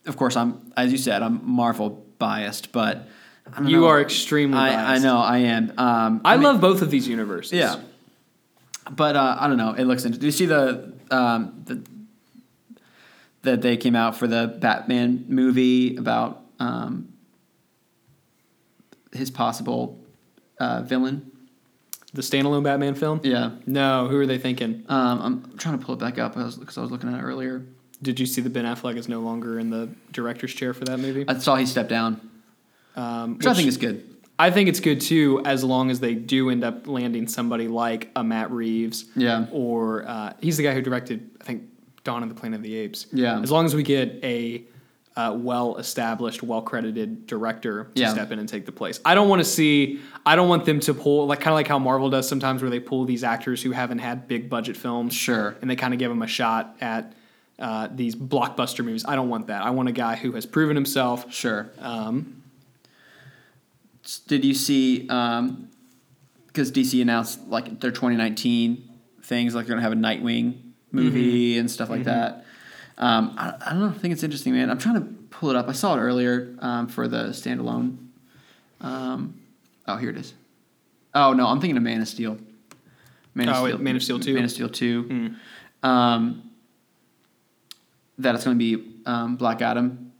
of 0.06 0.16
course, 0.16 0.36
I'm, 0.36 0.72
as 0.76 0.92
you 0.92 0.98
said, 0.98 1.22
I'm 1.22 1.40
Marvel 1.48 2.04
biased, 2.18 2.72
but 2.72 3.08
you 3.62 3.80
know. 3.80 3.86
are 3.86 4.00
extremely. 4.00 4.58
I, 4.58 4.94
I, 4.94 4.98
know 4.98 5.18
I 5.18 5.38
am. 5.38 5.72
Um, 5.78 6.20
I, 6.24 6.34
I 6.34 6.36
mean, 6.36 6.44
love 6.44 6.60
both 6.60 6.82
of 6.82 6.90
these 6.90 7.06
universes. 7.06 7.52
Yeah, 7.52 7.80
but 8.90 9.16
uh, 9.16 9.36
I 9.38 9.46
don't 9.46 9.56
know. 9.56 9.72
It 9.72 9.84
looks 9.84 10.04
interesting. 10.04 10.20
Do 10.20 10.26
you 10.26 10.32
see 10.32 10.46
the 10.46 10.92
um, 11.10 11.62
the 11.64 11.82
that 13.46 13.62
they 13.62 13.76
came 13.76 13.96
out 13.96 14.16
for 14.16 14.26
the 14.26 14.58
Batman 14.58 15.24
movie 15.28 15.96
about 15.96 16.42
um, 16.58 17.12
his 19.12 19.30
possible 19.30 20.04
uh, 20.60 20.82
villain. 20.82 21.32
The 22.16 22.22
standalone 22.22 22.64
Batman 22.64 22.94
film? 22.94 23.20
Yeah. 23.22 23.50
No, 23.66 24.08
who 24.08 24.18
are 24.18 24.26
they 24.26 24.38
thinking? 24.38 24.84
Um, 24.88 25.20
I'm 25.20 25.58
trying 25.58 25.78
to 25.78 25.84
pull 25.84 25.94
it 25.96 25.98
back 25.98 26.18
up 26.18 26.34
because 26.34 26.78
I, 26.78 26.80
I 26.80 26.82
was 26.82 26.90
looking 26.90 27.12
at 27.12 27.20
it 27.20 27.22
earlier. 27.22 27.62
Did 28.00 28.18
you 28.18 28.24
see 28.24 28.40
that 28.40 28.54
Ben 28.54 28.64
Affleck 28.64 28.96
is 28.96 29.06
no 29.06 29.20
longer 29.20 29.58
in 29.58 29.68
the 29.68 29.90
director's 30.12 30.54
chair 30.54 30.72
for 30.72 30.86
that 30.86 30.98
movie? 30.98 31.26
I 31.28 31.36
saw 31.36 31.56
he 31.56 31.66
stepped 31.66 31.90
down. 31.90 32.30
Um, 32.96 33.34
which, 33.34 33.44
which 33.44 33.46
I 33.46 33.54
think 33.54 33.68
is 33.68 33.76
good. 33.76 34.02
I 34.38 34.50
think 34.50 34.70
it's 34.70 34.80
good 34.80 35.02
too, 35.02 35.42
as 35.44 35.62
long 35.62 35.90
as 35.90 36.00
they 36.00 36.14
do 36.14 36.48
end 36.48 36.64
up 36.64 36.86
landing 36.86 37.28
somebody 37.28 37.68
like 37.68 38.10
a 38.16 38.24
Matt 38.24 38.50
Reeves. 38.50 39.04
Yeah. 39.14 39.46
Or 39.52 40.08
uh, 40.08 40.32
he's 40.40 40.56
the 40.56 40.62
guy 40.62 40.72
who 40.72 40.80
directed, 40.80 41.30
I 41.42 41.44
think, 41.44 41.64
Dawn 42.02 42.22
of 42.22 42.30
the 42.30 42.34
Planet 42.34 42.60
of 42.60 42.62
the 42.62 42.76
Apes. 42.76 43.08
Yeah. 43.12 43.40
As 43.40 43.50
long 43.50 43.66
as 43.66 43.74
we 43.74 43.82
get 43.82 44.18
a 44.22 44.64
uh, 45.16 45.34
well 45.34 45.76
established, 45.76 46.42
well 46.42 46.60
credited 46.60 47.26
director 47.26 47.84
to 47.94 48.02
yeah. 48.02 48.12
step 48.12 48.30
in 48.30 48.38
and 48.38 48.48
take 48.48 48.66
the 48.66 48.72
place. 48.72 49.00
I 49.04 49.14
don't 49.14 49.28
want 49.28 49.40
to 49.40 49.44
see. 49.44 50.00
I 50.26 50.36
don't 50.36 50.48
want 50.48 50.66
them 50.66 50.78
to 50.80 50.94
pull 50.94 51.26
like 51.26 51.40
kind 51.40 51.52
of 51.52 51.54
like 51.54 51.68
how 51.68 51.78
Marvel 51.78 52.10
does 52.10 52.28
sometimes, 52.28 52.62
where 52.62 52.70
they 52.70 52.80
pull 52.80 53.04
these 53.04 53.24
actors 53.24 53.62
who 53.62 53.72
haven't 53.72 53.98
had 53.98 54.28
big 54.28 54.50
budget 54.50 54.76
films. 54.76 55.14
Sure. 55.14 55.56
And 55.60 55.70
they 55.70 55.76
kind 55.76 55.94
of 55.94 55.98
give 55.98 56.10
them 56.10 56.22
a 56.22 56.28
shot 56.28 56.76
at. 56.80 57.12
Uh, 57.58 57.88
these 57.90 58.14
blockbuster 58.14 58.84
movies. 58.84 59.06
I 59.08 59.16
don't 59.16 59.30
want 59.30 59.46
that. 59.46 59.62
I 59.62 59.70
want 59.70 59.88
a 59.88 59.92
guy 59.92 60.14
who 60.16 60.32
has 60.32 60.44
proven 60.44 60.76
himself. 60.76 61.32
Sure. 61.32 61.70
Um, 61.78 62.42
did 64.26 64.44
you 64.44 64.52
see? 64.52 65.00
Because 65.00 65.08
um, 65.40 65.70
DC 66.54 67.00
announced 67.00 67.40
like 67.48 67.80
their 67.80 67.90
2019 67.90 68.86
things, 69.22 69.54
like 69.54 69.64
they're 69.64 69.74
gonna 69.74 69.80
have 69.80 69.92
a 69.92 69.94
Nightwing 69.94 70.60
movie 70.92 71.52
mm-hmm. 71.52 71.60
and 71.60 71.70
stuff 71.70 71.88
like 71.88 72.00
mm-hmm. 72.00 72.10
that. 72.10 72.44
Um, 72.98 73.34
I, 73.36 73.54
I, 73.66 73.70
don't 73.70 73.80
know. 73.80 73.88
I 73.88 73.98
think 73.98 74.12
it's 74.12 74.22
interesting, 74.22 74.54
man. 74.54 74.70
I'm 74.70 74.78
trying 74.78 74.94
to 74.94 75.08
pull 75.30 75.50
it 75.50 75.56
up. 75.56 75.68
I 75.68 75.72
saw 75.72 75.96
it 75.96 76.00
earlier 76.00 76.56
um, 76.60 76.88
for 76.88 77.08
the 77.08 77.24
standalone. 77.28 77.98
Um, 78.80 79.40
oh, 79.86 79.96
here 79.96 80.10
it 80.10 80.16
is. 80.16 80.34
Oh 81.14 81.32
no, 81.32 81.46
I'm 81.46 81.60
thinking 81.60 81.76
of 81.76 81.82
Man 81.82 82.00
of 82.00 82.08
Steel. 82.08 82.38
Man 83.34 83.48
of 83.48 83.56
oh, 83.56 83.66
Steel, 83.66 83.78
Man 83.78 83.96
of 83.96 84.02
Steel 84.02 84.20
two. 84.20 84.34
Man 84.34 84.44
of 84.44 84.50
Steel 84.50 84.68
two. 84.68 85.04
Mm. 85.04 85.36
Um, 85.86 86.50
that 88.18 88.34
it's 88.34 88.44
going 88.44 88.58
to 88.58 88.76
be 88.76 89.02
um, 89.04 89.36
Black 89.36 89.60
Adam 89.60 90.12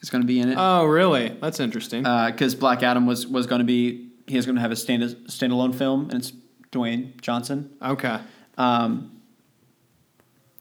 is 0.00 0.10
going 0.10 0.22
to 0.22 0.26
be 0.26 0.40
in 0.40 0.50
it. 0.50 0.56
Oh, 0.58 0.84
really? 0.84 1.28
That's 1.40 1.60
interesting. 1.60 2.02
Because 2.02 2.54
uh, 2.54 2.58
Black 2.58 2.82
Adam 2.82 3.06
was 3.06 3.26
was 3.26 3.46
going 3.46 3.60
to 3.60 3.64
be 3.64 4.08
he 4.26 4.36
was 4.36 4.46
going 4.46 4.56
to 4.56 4.62
have 4.62 4.72
a 4.72 4.76
stand 4.76 5.02
standalone 5.02 5.74
film, 5.74 6.10
and 6.10 6.14
it's 6.14 6.32
Dwayne 6.72 7.20
Johnson. 7.20 7.70
Okay. 7.80 8.18
Um, 8.58 9.20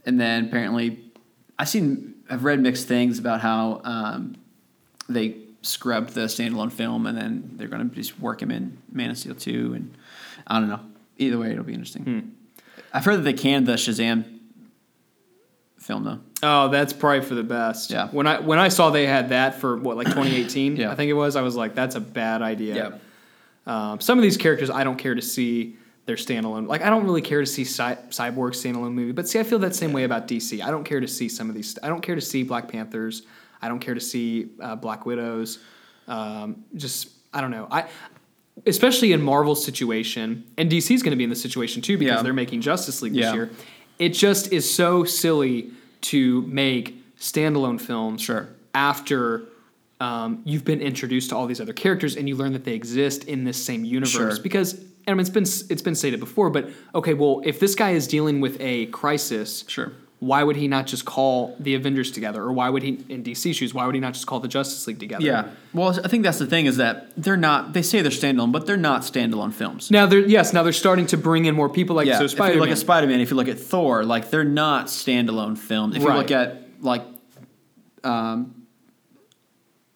and 0.06 0.20
then 0.20 0.46
apparently, 0.46 1.05
I've 1.58 1.70
seen 1.70 2.16
I've 2.30 2.44
read 2.44 2.60
mixed 2.60 2.88
things 2.88 3.20
about 3.20 3.42
how 3.42 3.82
um, 3.84 4.36
they 5.08 5.38
scrubbed 5.62 6.14
the 6.14 6.22
standalone 6.22 6.72
film, 6.72 7.06
and 7.06 7.18
then 7.18 7.52
they're 7.56 7.68
going 7.68 7.90
to 7.90 7.96
just 7.96 8.20
work 8.20 8.42
him 8.42 8.52
in 8.52 8.78
Man 8.92 9.10
of 9.10 9.18
Steel 9.18 9.36
two, 9.36 9.74
and 9.74 9.96
I 10.48 10.60
don't 10.60 10.70
know. 10.70 10.82
Either 11.18 11.38
way, 11.38 11.52
it'll 11.52 11.64
be 11.64 11.74
interesting. 11.74 12.04
Hmm. 12.04 12.20
I've 12.94 13.06
heard 13.06 13.18
that 13.18 13.24
they 13.24 13.34
canned 13.34 13.68
the 13.68 13.74
Shazam 13.74 14.36
film 15.80 16.04
though. 16.04 16.20
Oh, 16.44 16.70
that's 16.70 16.94
probably 16.94 17.22
for 17.22 17.36
the 17.36 17.44
best. 17.44 17.92
Yeah. 17.92 18.08
When 18.10 18.28
I 18.28 18.40
when 18.40 18.60
I 18.60 18.70
saw 18.70 18.90
they 18.90 19.06
had 19.06 19.30
that 19.30 19.56
for 19.56 19.78
what 19.78 19.98
like 19.98 20.08
2018, 20.08 20.76
yeah. 20.78 20.92
I 20.92 20.96
think 20.96 21.10
it 21.10 21.14
was, 21.14 21.36
I 21.36 21.42
was 21.42 21.56
like, 21.56 21.76
that's 21.76 21.96
a 21.96 22.00
bad 22.00 22.42
idea. 22.42 22.76
Yeah. 22.76 23.92
Um, 23.92 24.00
some 24.00 24.18
of 24.18 24.22
these 24.22 24.38
characters 24.38 24.70
I 24.70 24.84
don't 24.84 24.98
care 24.98 25.16
to 25.16 25.22
see 25.22 25.78
their 26.06 26.16
standalone. 26.16 26.68
Like 26.68 26.82
I 26.82 26.90
don't 26.90 27.04
really 27.04 27.22
care 27.22 27.40
to 27.40 27.46
see 27.46 27.64
Cy- 27.64 27.98
Cyborg 28.10 28.52
standalone 28.52 28.94
movie, 28.94 29.12
but 29.12 29.28
see, 29.28 29.40
I 29.40 29.44
feel 29.44 29.60
that 29.60 29.76
same 29.76 29.92
way 29.94 30.04
about 30.04 30.28
DC. 30.28 30.62
I 30.62 30.72
don't 30.72 30.84
care 30.84 31.00
to 31.00 31.08
see 31.08 31.28
some 31.30 31.50
of 31.50 31.56
these. 31.56 31.78
I 31.82 31.88
don't 31.88 32.02
care 32.02 32.16
to 32.16 32.22
see 32.22 32.44
Black 32.44 32.68
Panthers. 32.68 33.24
I 33.62 33.68
don't 33.68 33.80
care 33.80 33.94
to 33.96 34.02
see 34.02 34.50
uh, 34.62 34.76
Black 34.76 35.06
Widows. 35.06 35.60
Um, 36.08 36.64
just 36.76 37.10
I 37.34 37.42
don't 37.42 37.52
know. 37.52 37.68
I 37.72 37.86
especially 38.66 39.12
in 39.12 39.22
Marvel's 39.22 39.64
situation, 39.66 40.46
and 40.58 40.72
DC's 40.72 41.02
going 41.02 41.12
to 41.12 41.18
be 41.18 41.24
in 41.24 41.30
the 41.30 41.36
situation 41.36 41.82
too 41.82 41.98
because 41.98 42.18
yeah. 42.18 42.22
they're 42.22 42.34
making 42.34 42.62
Justice 42.62 43.02
League 43.02 43.14
this 43.14 43.34
year. 43.34 43.50
It 43.98 44.10
just 44.10 44.52
is 44.52 44.72
so 44.72 45.04
silly 45.04 45.72
to 46.02 46.42
make 46.44 47.02
standalone 47.18 47.80
films 47.80 48.22
sure. 48.22 48.50
after 48.74 49.46
um, 50.00 50.42
you've 50.46 50.66
been 50.66 50.82
introduced 50.82 51.30
to 51.30 51.36
all 51.36 51.48
these 51.48 51.62
other 51.62 51.74
characters 51.74 52.16
and 52.16 52.28
you 52.28 52.36
learn 52.36 52.54
that 52.54 52.66
they 52.66 52.74
exist 52.74 53.24
in 53.24 53.46
this 53.46 53.64
same 53.64 53.86
universe 53.86 54.12
sure. 54.12 54.44
because 54.44 54.80
I 55.08 55.12
mean, 55.12 55.20
it's 55.20 55.30
been 55.30 55.44
it's 55.44 55.82
been 55.82 55.96
stated 55.96 56.20
before, 56.20 56.50
but 56.50 56.70
okay, 56.94 57.14
well, 57.14 57.42
if 57.46 57.60
this 57.60 57.76
guy 57.76 57.92
is 57.92 58.08
dealing 58.08 58.42
with 58.42 58.58
a 58.60 58.88
crisis, 58.88 59.64
sure. 59.68 59.94
Why 60.20 60.44
would 60.44 60.56
he 60.56 60.68
not 60.70 60.88
just 60.88 61.04
call 61.04 61.56
the 61.60 61.76
Avengers 61.76 62.10
together, 62.10 62.42
or 62.42 62.54
why 62.54 62.70
would 62.70 62.82
he, 62.82 63.04
in 63.10 63.22
DC 63.22 63.54
shoes, 63.54 63.74
why 63.74 63.86
would 63.86 63.94
he 63.94 64.02
not 64.02 64.14
just 64.14 64.26
call 64.26 64.40
the 64.40 64.48
Justice 64.48 64.88
League 64.88 64.98
together? 64.98 65.24
Yeah, 65.24 65.50
well, 65.74 66.00
I 66.04 66.08
think 66.08 66.24
that's 66.24 66.40
the 66.40 66.48
thing 66.48 66.68
is 66.68 66.78
that 66.78 67.12
they're 67.18 67.38
not. 67.38 67.74
They 67.74 67.82
say 67.82 68.02
they're 68.02 68.12
standalone, 68.12 68.52
but 68.52 68.66
they're 68.66 68.78
not 68.78 69.02
standalone 69.02 69.54
films. 69.54 69.92
Now 69.92 70.06
they're 70.06 70.26
yes, 70.26 70.54
now 70.54 70.64
they're 70.64 70.74
starting 70.74 71.06
to 71.08 71.18
bring 71.18 71.46
in 71.46 71.54
more 71.54 71.70
people. 71.70 71.98
Like 71.98 72.08
yeah, 72.08 72.18
so, 72.18 72.28
Spider. 72.28 72.52
If 72.52 72.56
you 72.56 72.62
look 72.62 72.70
at 72.72 72.78
Spider 72.78 73.08
Man, 73.08 73.20
if 73.20 73.30
you 73.30 73.36
look 73.36 73.50
at 73.50 73.60
Thor, 73.60 74.06
like 74.06 74.32
they're 74.32 74.46
not 74.46 74.88
standalone 74.88 75.58
films. 75.58 75.98
If 75.98 76.04
right. 76.04 76.14
you 76.14 76.18
look 76.18 76.32
at 76.32 76.62
like, 76.80 77.04
um, 78.06 78.66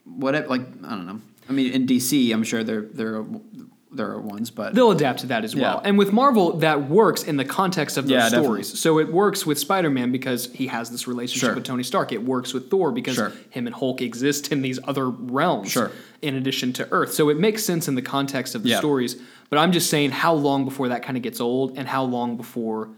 whatever, 0.04 0.48
like 0.48 0.62
I 0.84 0.90
don't 0.90 1.08
know. 1.08 1.22
I 1.48 1.54
mean, 1.54 1.72
in 1.72 1.88
DC, 1.88 2.32
I'm 2.34 2.44
sure 2.44 2.64
they're 2.64 2.82
they're 2.82 3.26
there 3.92 4.12
are 4.12 4.22
ones, 4.22 4.52
but 4.52 4.76
they'll 4.76 4.92
adapt 4.92 5.22
to 5.22 5.28
that 5.28 5.44
as 5.44 5.56
well. 5.56 5.82
Yeah. 5.82 5.90
And 5.90 5.98
with 5.98 6.14
Marvel, 6.14 6.58
that 6.58 6.90
works 6.90 7.24
in 7.24 7.38
the 7.38 7.46
context 7.46 7.98
of 7.98 8.06
those 8.06 8.12
yeah, 8.12 8.28
stories. 8.28 8.68
Definitely. 8.68 8.78
So 8.78 9.00
it 9.00 9.12
works 9.12 9.46
with 9.46 9.58
Spider 9.58 9.90
Man 9.90 10.12
because 10.12 10.52
he 10.54 10.68
has 10.68 10.92
this 10.92 11.08
relationship 11.08 11.48
sure. 11.48 11.56
with 11.56 11.64
Tony 11.64 11.82
Stark. 11.84 12.12
It 12.12 12.24
works 12.24 12.54
with 12.54 12.70
Thor 12.70 12.92
because 12.92 13.16
sure. 13.16 13.34
him 13.50 13.66
and 13.66 13.76
Hulk 13.76 14.02
exist 14.02 14.52
in 14.52 14.62
these 14.62 14.80
other 14.84 15.10
realms, 15.10 15.72
sure. 15.72 15.92
in 16.22 16.36
addition 16.36 16.72
to 16.74 16.88
Earth. 16.92 17.14
So 17.14 17.30
it 17.30 17.40
makes 17.40 17.64
sense 17.64 17.88
in 17.88 17.96
the 17.96 18.02
context 18.02 18.54
of 18.54 18.62
the 18.62 18.70
yeah. 18.70 18.78
stories. 18.78 19.20
But 19.50 19.58
I'm 19.58 19.72
just 19.72 19.90
saying, 19.90 20.12
how 20.12 20.34
long 20.34 20.66
before 20.66 20.90
that 20.90 21.02
kind 21.02 21.18
of 21.18 21.24
gets 21.24 21.42
old, 21.42 21.78
and 21.78 21.88
how 21.88 22.04
long 22.04 22.38
before, 22.38 22.90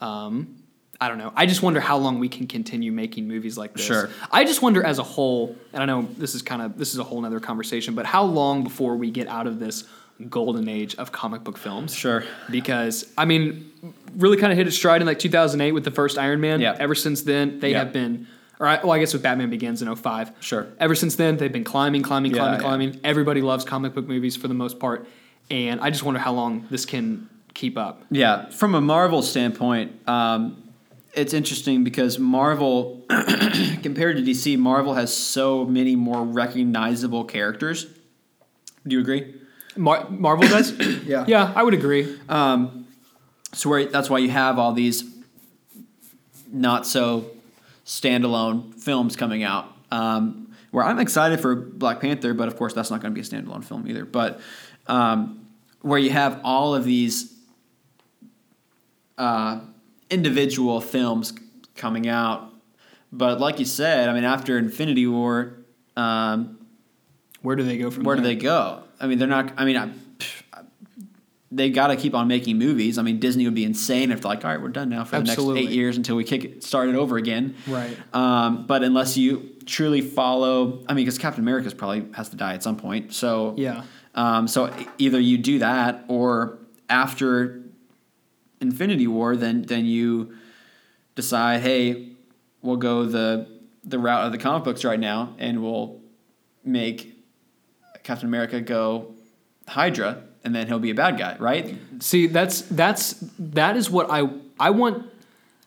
um, 0.00 0.56
I 0.98 1.08
don't 1.08 1.18
know. 1.18 1.32
I 1.36 1.44
just 1.44 1.62
wonder 1.62 1.80
how 1.80 1.98
long 1.98 2.18
we 2.18 2.30
can 2.30 2.46
continue 2.46 2.90
making 2.90 3.28
movies 3.28 3.58
like 3.58 3.74
this. 3.74 3.84
Sure. 3.84 4.08
I 4.32 4.44
just 4.44 4.62
wonder 4.62 4.82
as 4.82 4.98
a 4.98 5.02
whole, 5.02 5.54
and 5.74 5.82
I 5.82 5.86
know 5.86 6.08
this 6.16 6.34
is 6.34 6.40
kind 6.40 6.62
of 6.62 6.78
this 6.78 6.94
is 6.94 6.98
a 6.98 7.04
whole 7.04 7.24
other 7.24 7.40
conversation, 7.40 7.94
but 7.94 8.06
how 8.06 8.24
long 8.24 8.64
before 8.64 8.96
we 8.96 9.10
get 9.10 9.28
out 9.28 9.46
of 9.46 9.60
this 9.60 9.84
golden 10.28 10.68
age 10.68 10.94
of 10.96 11.12
comic 11.12 11.44
book 11.44 11.56
films. 11.56 11.94
Sure. 11.94 12.24
Because 12.50 13.10
I 13.16 13.24
mean, 13.24 13.70
really 14.16 14.36
kind 14.36 14.52
of 14.52 14.58
hit 14.58 14.66
its 14.66 14.76
stride 14.76 15.00
in 15.00 15.06
like 15.06 15.18
2008 15.18 15.72
with 15.72 15.84
the 15.84 15.90
first 15.90 16.18
Iron 16.18 16.40
Man. 16.40 16.60
Yeah. 16.60 16.76
Ever 16.78 16.94
since 16.94 17.22
then, 17.22 17.60
they 17.60 17.72
yeah. 17.72 17.78
have 17.78 17.92
been. 17.92 18.26
Or 18.60 18.66
I, 18.66 18.80
well, 18.82 18.90
I 18.90 18.98
guess 18.98 19.12
with 19.12 19.22
Batman 19.22 19.50
Begins 19.50 19.82
in 19.82 19.94
05. 19.94 20.32
Sure. 20.40 20.66
Ever 20.80 20.96
since 20.96 21.14
then, 21.14 21.36
they've 21.36 21.52
been 21.52 21.62
climbing, 21.62 22.02
climbing, 22.02 22.32
yeah, 22.32 22.38
climbing, 22.38 22.60
climbing. 22.60 23.00
Everybody 23.04 23.40
loves 23.40 23.64
comic 23.64 23.94
book 23.94 24.08
movies 24.08 24.36
for 24.36 24.48
the 24.48 24.54
most 24.54 24.80
part, 24.80 25.06
and 25.48 25.80
I 25.80 25.90
just 25.90 26.02
wonder 26.02 26.18
how 26.18 26.32
long 26.32 26.66
this 26.68 26.84
can 26.84 27.28
keep 27.54 27.78
up. 27.78 28.02
Yeah, 28.10 28.48
from 28.48 28.74
a 28.74 28.80
Marvel 28.80 29.22
standpoint, 29.22 30.08
um, 30.08 30.72
it's 31.14 31.32
interesting 31.32 31.84
because 31.84 32.18
Marvel, 32.18 33.04
compared 33.82 34.16
to 34.16 34.24
DC, 34.24 34.58
Marvel 34.58 34.94
has 34.94 35.14
so 35.14 35.64
many 35.64 35.94
more 35.94 36.24
recognizable 36.24 37.24
characters. 37.24 37.86
Do 38.86 38.96
you 38.96 39.00
agree? 39.00 39.34
Mar- 39.78 40.08
Marvel 40.10 40.48
does. 40.48 40.72
yeah, 41.06 41.24
yeah, 41.26 41.52
I 41.54 41.62
would 41.62 41.74
agree. 41.74 42.18
Um, 42.28 42.86
so 43.52 43.70
where, 43.70 43.86
that's 43.86 44.10
why 44.10 44.18
you 44.18 44.30
have 44.30 44.58
all 44.58 44.72
these 44.72 45.04
not 46.50 46.86
so 46.86 47.30
standalone 47.86 48.74
films 48.74 49.16
coming 49.16 49.42
out. 49.42 49.72
Um, 49.90 50.54
where 50.70 50.84
I'm 50.84 50.98
excited 50.98 51.40
for 51.40 51.54
Black 51.54 52.00
Panther, 52.00 52.34
but 52.34 52.48
of 52.48 52.56
course 52.56 52.74
that's 52.74 52.90
not 52.90 53.00
going 53.00 53.14
to 53.14 53.20
be 53.20 53.26
a 53.26 53.30
standalone 53.30 53.64
film 53.64 53.88
either. 53.88 54.04
But 54.04 54.40
um, 54.86 55.46
where 55.80 55.98
you 55.98 56.10
have 56.10 56.40
all 56.44 56.74
of 56.74 56.84
these 56.84 57.34
uh, 59.16 59.60
individual 60.10 60.80
films 60.80 61.32
coming 61.74 62.08
out, 62.08 62.52
but 63.10 63.40
like 63.40 63.58
you 63.58 63.64
said, 63.64 64.08
I 64.08 64.12
mean, 64.12 64.24
after 64.24 64.58
Infinity 64.58 65.06
War, 65.06 65.54
um, 65.96 66.57
where 67.42 67.56
do 67.56 67.62
they 67.62 67.78
go 67.78 67.90
from? 67.90 68.04
Where 68.04 68.16
there? 68.16 68.24
do 68.24 68.28
they 68.28 68.36
go? 68.36 68.82
I 69.00 69.06
mean, 69.06 69.18
they're 69.18 69.28
not. 69.28 69.52
I 69.56 69.64
mean, 69.64 69.76
I, 69.76 69.90
they 71.50 71.70
got 71.70 71.88
to 71.88 71.96
keep 71.96 72.14
on 72.14 72.28
making 72.28 72.58
movies. 72.58 72.98
I 72.98 73.02
mean, 73.02 73.20
Disney 73.20 73.44
would 73.44 73.54
be 73.54 73.64
insane 73.64 74.12
if 74.12 74.20
they're 74.20 74.30
like, 74.30 74.44
all 74.44 74.50
right, 74.50 74.60
we're 74.60 74.68
done 74.68 74.90
now 74.90 75.04
for 75.04 75.16
Absolutely. 75.16 75.54
the 75.54 75.60
next 75.60 75.72
eight 75.72 75.76
years 75.76 75.96
until 75.96 76.16
we 76.16 76.24
kick 76.24 76.44
it, 76.44 76.64
start 76.64 76.88
it 76.88 76.94
over 76.94 77.16
again. 77.16 77.54
Right. 77.66 77.96
Um, 78.12 78.66
but 78.66 78.82
unless 78.82 79.16
you 79.16 79.56
truly 79.64 80.00
follow, 80.00 80.84
I 80.88 80.94
mean, 80.94 81.04
because 81.04 81.18
Captain 81.18 81.42
America 81.42 81.74
probably 81.74 82.06
has 82.14 82.28
to 82.30 82.36
die 82.36 82.54
at 82.54 82.62
some 82.62 82.76
point. 82.76 83.12
So 83.12 83.54
yeah. 83.56 83.84
Um, 84.14 84.48
so 84.48 84.74
either 84.98 85.20
you 85.20 85.38
do 85.38 85.60
that, 85.60 86.04
or 86.08 86.58
after 86.90 87.62
Infinity 88.60 89.06
War, 89.06 89.36
then 89.36 89.62
then 89.62 89.86
you 89.86 90.34
decide, 91.14 91.60
hey, 91.60 92.08
we'll 92.62 92.76
go 92.76 93.04
the 93.04 93.46
the 93.84 93.98
route 93.98 94.26
of 94.26 94.32
the 94.32 94.38
comic 94.38 94.64
books 94.64 94.84
right 94.84 94.98
now, 94.98 95.34
and 95.38 95.62
we'll 95.62 96.00
make 96.64 97.17
Captain 98.08 98.26
America 98.26 98.58
go 98.62 99.14
Hydra, 99.68 100.22
and 100.42 100.54
then 100.54 100.66
he'll 100.66 100.78
be 100.78 100.88
a 100.88 100.94
bad 100.94 101.18
guy, 101.18 101.36
right? 101.38 101.76
See, 102.00 102.26
that's 102.26 102.62
that's 102.62 103.22
that 103.38 103.76
is 103.76 103.90
what 103.90 104.10
I 104.10 104.30
I 104.58 104.70
want. 104.70 105.04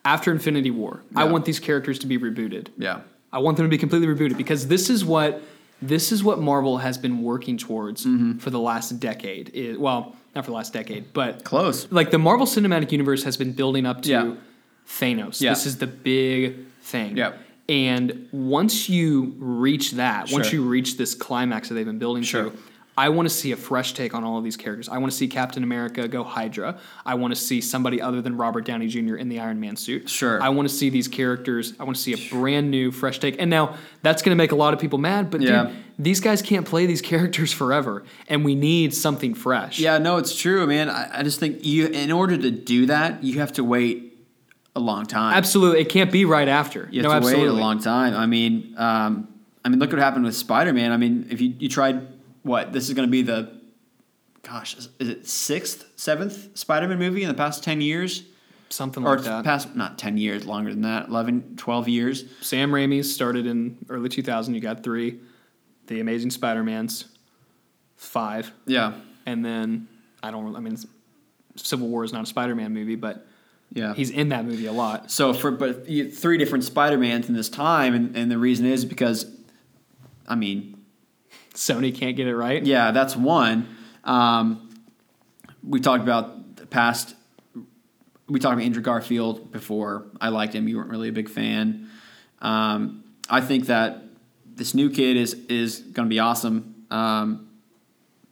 after 0.04 0.32
Infinity 0.32 0.72
War, 0.72 1.02
yeah. 1.12 1.20
I 1.20 1.24
want 1.24 1.44
these 1.44 1.60
characters 1.60 2.00
to 2.00 2.08
be 2.08 2.18
rebooted. 2.18 2.66
Yeah. 2.76 3.02
I 3.32 3.38
want 3.38 3.56
them 3.56 3.66
to 3.66 3.70
be 3.70 3.78
completely 3.78 4.08
rebooted 4.08 4.36
because 4.36 4.66
this 4.66 4.90
is 4.90 5.04
what 5.04 5.40
this 5.80 6.10
is 6.10 6.24
what 6.24 6.40
Marvel 6.40 6.78
has 6.78 6.98
been 6.98 7.22
working 7.22 7.56
towards 7.58 8.04
mm-hmm. 8.04 8.38
for 8.38 8.50
the 8.50 8.58
last 8.58 8.98
decade. 8.98 9.54
It, 9.54 9.80
well, 9.80 10.16
not 10.34 10.44
for 10.44 10.50
the 10.50 10.56
last 10.56 10.72
decade, 10.72 11.12
but 11.12 11.44
close. 11.44 11.90
Like 11.92 12.10
the 12.10 12.18
Marvel 12.18 12.46
Cinematic 12.46 12.90
Universe 12.90 13.22
has 13.22 13.36
been 13.36 13.52
building 13.52 13.86
up 13.86 14.02
to 14.02 14.10
yeah. 14.10 14.34
Thanos. 14.88 15.40
Yeah. 15.40 15.50
This 15.50 15.66
is 15.66 15.78
the 15.78 15.86
big 15.86 16.56
thing. 16.82 17.16
Yeah. 17.16 17.34
And 17.72 18.28
once 18.32 18.90
you 18.90 19.34
reach 19.38 19.92
that, 19.92 20.28
sure. 20.28 20.40
once 20.40 20.52
you 20.52 20.62
reach 20.62 20.98
this 20.98 21.14
climax 21.14 21.70
that 21.70 21.74
they've 21.74 21.86
been 21.86 21.98
building 21.98 22.22
sure. 22.22 22.50
to, 22.50 22.58
I 22.98 23.08
want 23.08 23.26
to 23.26 23.34
see 23.34 23.50
a 23.52 23.56
fresh 23.56 23.94
take 23.94 24.14
on 24.14 24.24
all 24.24 24.36
of 24.36 24.44
these 24.44 24.58
characters. 24.58 24.90
I 24.90 24.98
want 24.98 25.10
to 25.10 25.16
see 25.16 25.26
Captain 25.26 25.62
America 25.62 26.06
go 26.06 26.22
Hydra. 26.22 26.78
I 27.06 27.14
want 27.14 27.34
to 27.34 27.40
see 27.40 27.62
somebody 27.62 28.02
other 28.02 28.20
than 28.20 28.36
Robert 28.36 28.66
Downey 28.66 28.88
Jr. 28.88 29.14
in 29.14 29.30
the 29.30 29.40
Iron 29.40 29.58
Man 29.58 29.76
suit. 29.76 30.10
Sure. 30.10 30.42
I 30.42 30.50
want 30.50 30.68
to 30.68 30.74
see 30.74 30.90
these 30.90 31.08
characters. 31.08 31.72
I 31.80 31.84
want 31.84 31.96
to 31.96 32.02
see 32.02 32.12
a 32.12 32.30
brand 32.30 32.70
new, 32.70 32.90
fresh 32.90 33.18
take. 33.18 33.40
And 33.40 33.48
now 33.48 33.78
that's 34.02 34.20
going 34.20 34.36
to 34.36 34.36
make 34.36 34.52
a 34.52 34.56
lot 34.56 34.74
of 34.74 34.80
people 34.80 34.98
mad, 34.98 35.30
but 35.30 35.40
yeah. 35.40 35.64
dude, 35.64 35.76
these 35.98 36.20
guys 36.20 36.42
can't 36.42 36.66
play 36.66 36.84
these 36.84 37.00
characters 37.12 37.54
forever, 37.54 38.04
and 38.28 38.44
we 38.44 38.54
need 38.54 38.92
something 38.92 39.32
fresh. 39.32 39.78
Yeah, 39.78 39.96
no, 39.96 40.18
it's 40.18 40.38
true, 40.38 40.66
man. 40.66 40.90
I, 40.90 41.20
I 41.20 41.22
just 41.22 41.40
think 41.40 41.64
you, 41.64 41.86
in 41.86 42.12
order 42.12 42.36
to 42.36 42.50
do 42.50 42.84
that, 42.84 43.24
you 43.24 43.38
have 43.38 43.54
to 43.54 43.64
wait 43.64 44.11
a 44.74 44.80
long 44.80 45.06
time. 45.06 45.34
Absolutely, 45.34 45.80
it 45.80 45.88
can't 45.88 46.10
be 46.10 46.24
right 46.24 46.48
after. 46.48 46.88
You 46.90 47.02
have 47.02 47.04
no, 47.04 47.08
to 47.10 47.14
absolutely. 47.16 47.44
wait 47.44 47.58
a 47.58 47.60
long 47.60 47.78
time. 47.78 48.14
I 48.14 48.26
mean, 48.26 48.74
um, 48.78 49.28
I 49.64 49.68
mean, 49.68 49.78
look 49.78 49.90
what 49.90 49.98
happened 50.00 50.24
with 50.24 50.34
Spider 50.34 50.72
Man. 50.72 50.92
I 50.92 50.96
mean, 50.96 51.26
if 51.30 51.40
you, 51.40 51.54
you 51.58 51.68
tried 51.68 52.06
what 52.42 52.72
this 52.72 52.88
is 52.88 52.94
going 52.94 53.06
to 53.06 53.10
be 53.10 53.22
the 53.22 53.62
gosh 54.42 54.76
is, 54.76 54.88
it 54.98 55.26
sixth 55.26 55.86
seventh 55.96 56.56
spider-man 56.58 56.98
movie 56.98 57.22
in 57.22 57.28
the 57.28 57.34
past 57.34 57.62
10 57.62 57.80
years 57.80 58.24
something 58.68 59.02
like 59.02 59.22
that 59.22 59.44
past 59.44 59.74
not 59.76 59.98
10 59.98 60.18
years 60.18 60.44
longer 60.46 60.70
than 60.70 60.82
that 60.82 61.08
11 61.08 61.56
12 61.56 61.88
years 61.88 62.24
sam 62.40 62.70
raimi's 62.70 63.12
started 63.12 63.46
in 63.46 63.78
early 63.88 64.08
2000 64.08 64.54
you 64.54 64.60
got 64.60 64.82
three 64.82 65.20
the 65.86 66.00
amazing 66.00 66.30
spider-mans 66.30 67.06
five 67.96 68.50
yeah 68.66 68.94
and 69.26 69.44
then 69.44 69.86
i 70.22 70.30
don't 70.30 70.56
i 70.56 70.60
mean 70.60 70.76
civil 71.56 71.88
war 71.88 72.02
is 72.02 72.12
not 72.12 72.24
a 72.24 72.26
spider-man 72.26 72.72
movie 72.72 72.96
but 72.96 73.26
yeah, 73.74 73.94
he's 73.94 74.10
in 74.10 74.28
that 74.30 74.44
movie 74.44 74.66
a 74.66 74.72
lot. 74.72 75.10
So 75.10 75.32
for 75.32 75.50
but 75.50 75.86
three 75.86 76.36
different 76.36 76.64
Spider 76.64 76.98
Mans 76.98 77.28
in 77.28 77.34
this 77.34 77.48
time, 77.48 77.94
and, 77.94 78.16
and 78.16 78.30
the 78.30 78.38
reason 78.38 78.66
is 78.66 78.84
because, 78.84 79.26
I 80.28 80.34
mean, 80.34 80.76
Sony 81.54 81.94
can't 81.94 82.16
get 82.16 82.26
it 82.26 82.36
right. 82.36 82.62
Yeah, 82.64 82.90
that's 82.90 83.16
one. 83.16 83.68
Um, 84.04 84.74
we 85.66 85.80
talked 85.80 86.02
about 86.02 86.56
the 86.56 86.66
past. 86.66 87.14
We 88.28 88.40
talked 88.40 88.54
about 88.54 88.64
Andrew 88.64 88.82
Garfield 88.82 89.50
before. 89.50 90.06
I 90.20 90.28
liked 90.28 90.54
him. 90.54 90.68
You 90.68 90.76
weren't 90.76 90.90
really 90.90 91.08
a 91.08 91.12
big 91.12 91.28
fan. 91.28 91.88
Um, 92.40 93.04
I 93.30 93.40
think 93.40 93.66
that 93.66 94.02
this 94.54 94.74
new 94.74 94.90
kid 94.90 95.16
is 95.16 95.34
is 95.48 95.78
going 95.78 96.08
to 96.08 96.12
be 96.12 96.18
awesome. 96.18 96.84
Um, 96.90 97.48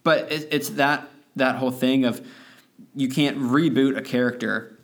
but 0.02 0.30
it, 0.30 0.48
it's 0.50 0.70
that 0.70 1.08
that 1.36 1.56
whole 1.56 1.70
thing 1.70 2.04
of 2.04 2.26
you 2.94 3.08
can't 3.08 3.38
reboot 3.38 3.96
a 3.96 4.02
character 4.02 4.79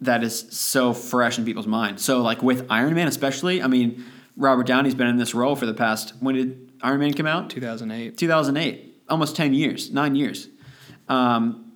that 0.00 0.22
is 0.22 0.46
so 0.50 0.92
fresh 0.92 1.38
in 1.38 1.44
people's 1.44 1.66
minds. 1.66 2.04
So 2.04 2.22
like 2.22 2.42
with 2.42 2.66
Iron 2.70 2.94
Man, 2.94 3.08
especially. 3.08 3.62
I 3.62 3.66
mean, 3.66 4.04
Robert 4.36 4.66
Downey's 4.66 4.94
been 4.94 5.08
in 5.08 5.16
this 5.16 5.34
role 5.34 5.56
for 5.56 5.66
the 5.66 5.74
past. 5.74 6.14
When 6.20 6.34
did 6.34 6.72
Iron 6.82 7.00
Man 7.00 7.12
come 7.14 7.26
out? 7.26 7.50
2008. 7.50 8.16
2008. 8.16 9.02
Almost 9.08 9.36
10 9.36 9.54
years, 9.54 9.90
nine 9.90 10.14
years. 10.14 10.48
Um, 11.08 11.72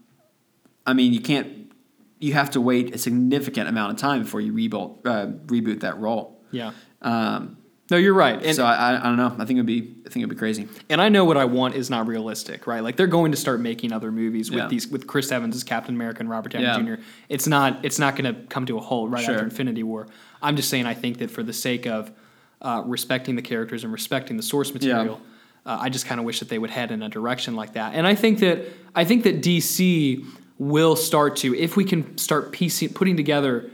I 0.87 0.93
mean, 0.93 1.12
you 1.12 1.20
can't, 1.20 1.73
you 2.20 2.35
have 2.35 2.51
to 2.51 2.61
wait 2.61 2.95
a 2.95 2.99
significant 2.99 3.68
amount 3.68 3.93
of 3.93 3.99
time 3.99 4.23
before 4.23 4.41
you 4.41 4.53
rebuild, 4.53 5.01
uh, 5.05 5.27
reboot 5.47 5.81
that 5.81 5.99
role. 5.99 6.41
Yeah. 6.53 6.73
Um, 7.01 7.57
no, 7.91 7.97
you're 7.97 8.14
right. 8.14 8.43
And 8.43 8.55
so 8.55 8.64
I, 8.64 8.99
I 8.99 9.03
don't 9.03 9.16
know. 9.16 9.35
I 9.39 9.45
think 9.45 9.59
it'd 9.59 9.66
be 9.66 9.97
I 10.01 10.01
think 10.13 10.23
it'd 10.23 10.31
be 10.31 10.37
crazy. 10.37 10.69
And 10.89 11.01
I 11.01 11.09
know 11.09 11.25
what 11.25 11.37
I 11.37 11.45
want 11.45 11.75
is 11.75 11.91
not 11.91 12.07
realistic, 12.07 12.67
right? 12.67 12.83
Like 12.83 12.97
they're 12.97 13.07
going 13.07 13.33
to 13.33 13.37
start 13.37 13.61
making 13.61 13.93
other 13.93 14.13
movies 14.13 14.51
with 14.51 14.61
yeah. 14.61 14.69
these 14.69 14.89
with 14.89 15.07
Chris 15.07 15.33
Evans 15.33 15.57
as 15.57 15.65
Captain 15.65 15.95
America 15.95 16.21
and 16.21 16.31
Robert 16.31 16.53
Downey 16.53 16.65
yeah. 16.65 16.97
Jr. 16.97 17.03
It's 17.29 17.47
not 17.47 17.85
it's 17.85 17.99
not 17.99 18.17
going 18.17 18.35
to 18.35 18.41
come 18.47 18.67
to 18.67 18.77
a 18.77 18.81
halt 18.81 19.11
right 19.11 19.25
sure. 19.25 19.35
after 19.35 19.45
Infinity 19.45 19.83
War. 19.83 20.07
I'm 20.41 20.57
just 20.57 20.71
saying 20.71 20.87
I 20.87 20.95
think 20.95 21.19
that 21.19 21.31
for 21.31 21.43
the 21.43 21.53
sake 21.53 21.87
of 21.87 22.13
uh, 22.61 22.83
respecting 22.87 23.37
the 23.37 23.43
characters 23.43 23.85
and 23.85 23.93
respecting 23.93 24.37
the 24.37 24.43
source 24.43 24.73
material. 24.73 25.21
Yeah. 25.21 25.29
Uh, 25.65 25.79
I 25.81 25.89
just 25.91 26.07
kind 26.07 26.19
of 26.19 26.27
wish 26.27 26.41
that 26.41 26.49
they 26.49 26.59
would 26.59 26.71
head 26.71 26.91
in 26.91 27.03
a 27.03 27.09
direction 27.09 27.55
like 27.55 27.75
that. 27.75 27.95
And 27.95 28.07
I 28.07 28.15
think 28.15 28.41
that 28.41 28.67
I 28.95 29.05
think 29.05 29.25
that 29.25 29.43
DC 29.43 30.25
will 30.59 30.97
start 30.97 31.37
to, 31.37 31.55
if 31.55 31.77
we 31.77 31.85
can 31.85 32.17
start 32.19 32.53
piecing, 32.53 32.91
putting 32.91 33.17
together 33.17 33.71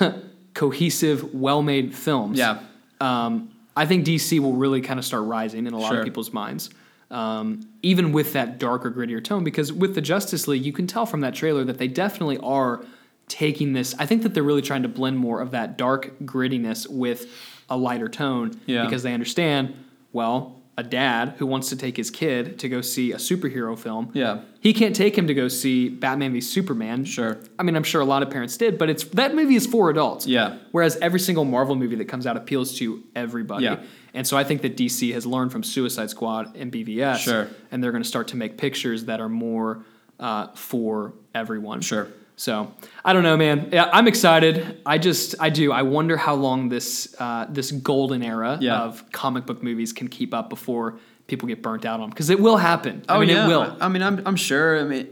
cohesive, 0.54 1.34
well-made 1.34 1.94
films. 1.94 2.38
Yeah. 2.38 2.60
Um, 3.00 3.51
I 3.76 3.86
think 3.86 4.04
DC 4.06 4.38
will 4.38 4.54
really 4.54 4.80
kind 4.80 4.98
of 4.98 5.04
start 5.04 5.24
rising 5.24 5.66
in 5.66 5.72
a 5.72 5.78
lot 5.78 5.90
sure. 5.90 5.98
of 5.98 6.04
people's 6.04 6.32
minds. 6.32 6.70
Um, 7.10 7.68
even 7.82 8.12
with 8.12 8.32
that 8.32 8.58
darker, 8.58 8.90
grittier 8.90 9.22
tone, 9.22 9.44
because 9.44 9.70
with 9.70 9.94
the 9.94 10.00
Justice 10.00 10.48
League, 10.48 10.64
you 10.64 10.72
can 10.72 10.86
tell 10.86 11.04
from 11.04 11.20
that 11.20 11.34
trailer 11.34 11.62
that 11.64 11.76
they 11.76 11.88
definitely 11.88 12.38
are 12.38 12.84
taking 13.28 13.74
this. 13.74 13.94
I 13.98 14.06
think 14.06 14.22
that 14.22 14.32
they're 14.32 14.42
really 14.42 14.62
trying 14.62 14.82
to 14.82 14.88
blend 14.88 15.18
more 15.18 15.40
of 15.40 15.50
that 15.50 15.76
dark 15.76 16.18
grittiness 16.20 16.88
with 16.88 17.26
a 17.68 17.76
lighter 17.76 18.08
tone 18.08 18.58
yeah. 18.66 18.84
because 18.84 19.02
they 19.02 19.12
understand, 19.12 19.74
well, 20.12 20.61
a 20.78 20.82
dad 20.82 21.34
who 21.36 21.46
wants 21.46 21.68
to 21.68 21.76
take 21.76 21.96
his 21.96 22.10
kid 22.10 22.58
to 22.58 22.68
go 22.68 22.80
see 22.80 23.12
a 23.12 23.16
superhero 23.16 23.78
film. 23.78 24.10
Yeah. 24.14 24.40
He 24.60 24.72
can't 24.72 24.96
take 24.96 25.16
him 25.16 25.26
to 25.26 25.34
go 25.34 25.48
see 25.48 25.90
Batman 25.90 26.32
v 26.32 26.40
Superman. 26.40 27.04
Sure. 27.04 27.38
I 27.58 27.62
mean, 27.62 27.76
I'm 27.76 27.82
sure 27.82 28.00
a 28.00 28.06
lot 28.06 28.22
of 28.22 28.30
parents 28.30 28.56
did, 28.56 28.78
but 28.78 28.88
it's 28.88 29.04
that 29.04 29.34
movie 29.34 29.54
is 29.54 29.66
for 29.66 29.90
adults. 29.90 30.26
Yeah. 30.26 30.58
Whereas 30.70 30.96
every 30.96 31.20
single 31.20 31.44
Marvel 31.44 31.74
movie 31.74 31.96
that 31.96 32.06
comes 32.06 32.26
out 32.26 32.38
appeals 32.38 32.78
to 32.78 33.02
everybody. 33.14 33.64
Yeah. 33.64 33.82
And 34.14 34.26
so 34.26 34.36
I 34.36 34.44
think 34.44 34.62
that 34.62 34.76
DC 34.76 35.12
has 35.12 35.26
learned 35.26 35.52
from 35.52 35.62
Suicide 35.62 36.08
Squad 36.08 36.56
and 36.56 36.72
BVS. 36.72 37.18
Sure. 37.18 37.48
And 37.70 37.84
they're 37.84 37.92
going 37.92 38.02
to 38.02 38.08
start 38.08 38.28
to 38.28 38.36
make 38.36 38.56
pictures 38.56 39.04
that 39.06 39.20
are 39.20 39.28
more 39.28 39.84
uh, 40.18 40.48
for 40.54 41.12
everyone. 41.34 41.82
Sure. 41.82 42.08
So 42.36 42.72
I 43.04 43.12
don't 43.12 43.22
know, 43.22 43.36
man. 43.36 43.68
Yeah, 43.72 43.90
I'm 43.92 44.08
excited. 44.08 44.80
I 44.84 44.98
just 44.98 45.34
I 45.40 45.50
do. 45.50 45.72
I 45.72 45.82
wonder 45.82 46.16
how 46.16 46.34
long 46.34 46.68
this 46.68 47.14
uh, 47.18 47.46
this 47.48 47.70
golden 47.70 48.22
era 48.22 48.58
yeah. 48.60 48.80
of 48.80 49.10
comic 49.12 49.46
book 49.46 49.62
movies 49.62 49.92
can 49.92 50.08
keep 50.08 50.34
up 50.34 50.48
before 50.48 50.98
people 51.26 51.48
get 51.48 51.62
burnt 51.62 51.84
out 51.84 51.94
on 51.94 52.00
them 52.00 52.10
because 52.10 52.30
it 52.30 52.40
will 52.40 52.56
happen. 52.56 53.04
Oh 53.08 53.16
I 53.16 53.20
mean, 53.20 53.28
yeah, 53.28 53.44
it 53.44 53.48
will. 53.48 53.76
I 53.80 53.88
mean, 53.88 54.02
I'm 54.02 54.26
I'm 54.26 54.36
sure. 54.36 54.80
I 54.80 54.84
mean, 54.84 55.08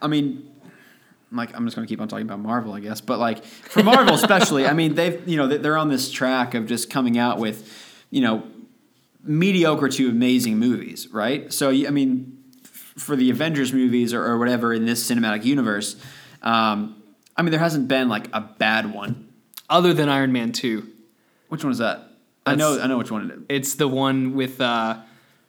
I 0.00 0.06
mean. 0.06 0.50
Like 1.32 1.52
I'm 1.56 1.64
just 1.64 1.74
going 1.74 1.84
to 1.84 1.90
keep 1.90 2.00
on 2.00 2.06
talking 2.06 2.26
about 2.26 2.38
Marvel, 2.38 2.74
I 2.74 2.78
guess. 2.78 3.00
But 3.00 3.18
like 3.18 3.44
for 3.44 3.82
Marvel, 3.82 4.14
especially, 4.14 4.66
I 4.66 4.72
mean 4.72 4.94
they've 4.94 5.26
you 5.28 5.36
know 5.36 5.48
they're 5.48 5.76
on 5.76 5.88
this 5.88 6.08
track 6.08 6.54
of 6.54 6.66
just 6.66 6.90
coming 6.90 7.18
out 7.18 7.38
with, 7.40 7.68
you 8.10 8.20
know, 8.20 8.44
mediocre 9.24 9.88
to 9.88 10.08
amazing 10.08 10.58
movies, 10.58 11.08
right? 11.08 11.52
So 11.52 11.70
I 11.70 11.90
mean, 11.90 12.38
for 12.96 13.16
the 13.16 13.30
Avengers 13.30 13.72
movies 13.72 14.14
or, 14.14 14.24
or 14.24 14.38
whatever 14.38 14.72
in 14.72 14.86
this 14.86 15.10
cinematic 15.10 15.44
universe, 15.44 15.96
um, 16.44 17.02
I 17.36 17.42
mean, 17.42 17.50
there 17.50 17.58
hasn't 17.58 17.88
been 17.88 18.08
like 18.08 18.28
a 18.32 18.40
bad 18.40 18.94
one 18.94 19.28
other 19.68 19.92
than 19.92 20.08
Iron 20.08 20.30
Man 20.32 20.52
Two. 20.52 20.88
Which 21.48 21.64
one 21.64 21.72
is 21.72 21.78
that? 21.78 22.10
That's, 22.44 22.54
I 22.54 22.54
know, 22.54 22.80
I 22.80 22.86
know 22.86 22.98
which 22.98 23.10
one 23.10 23.30
it 23.30 23.34
is. 23.34 23.42
It's 23.48 23.74
the 23.74 23.88
one 23.88 24.34
with. 24.34 24.60
Uh, 24.60 24.98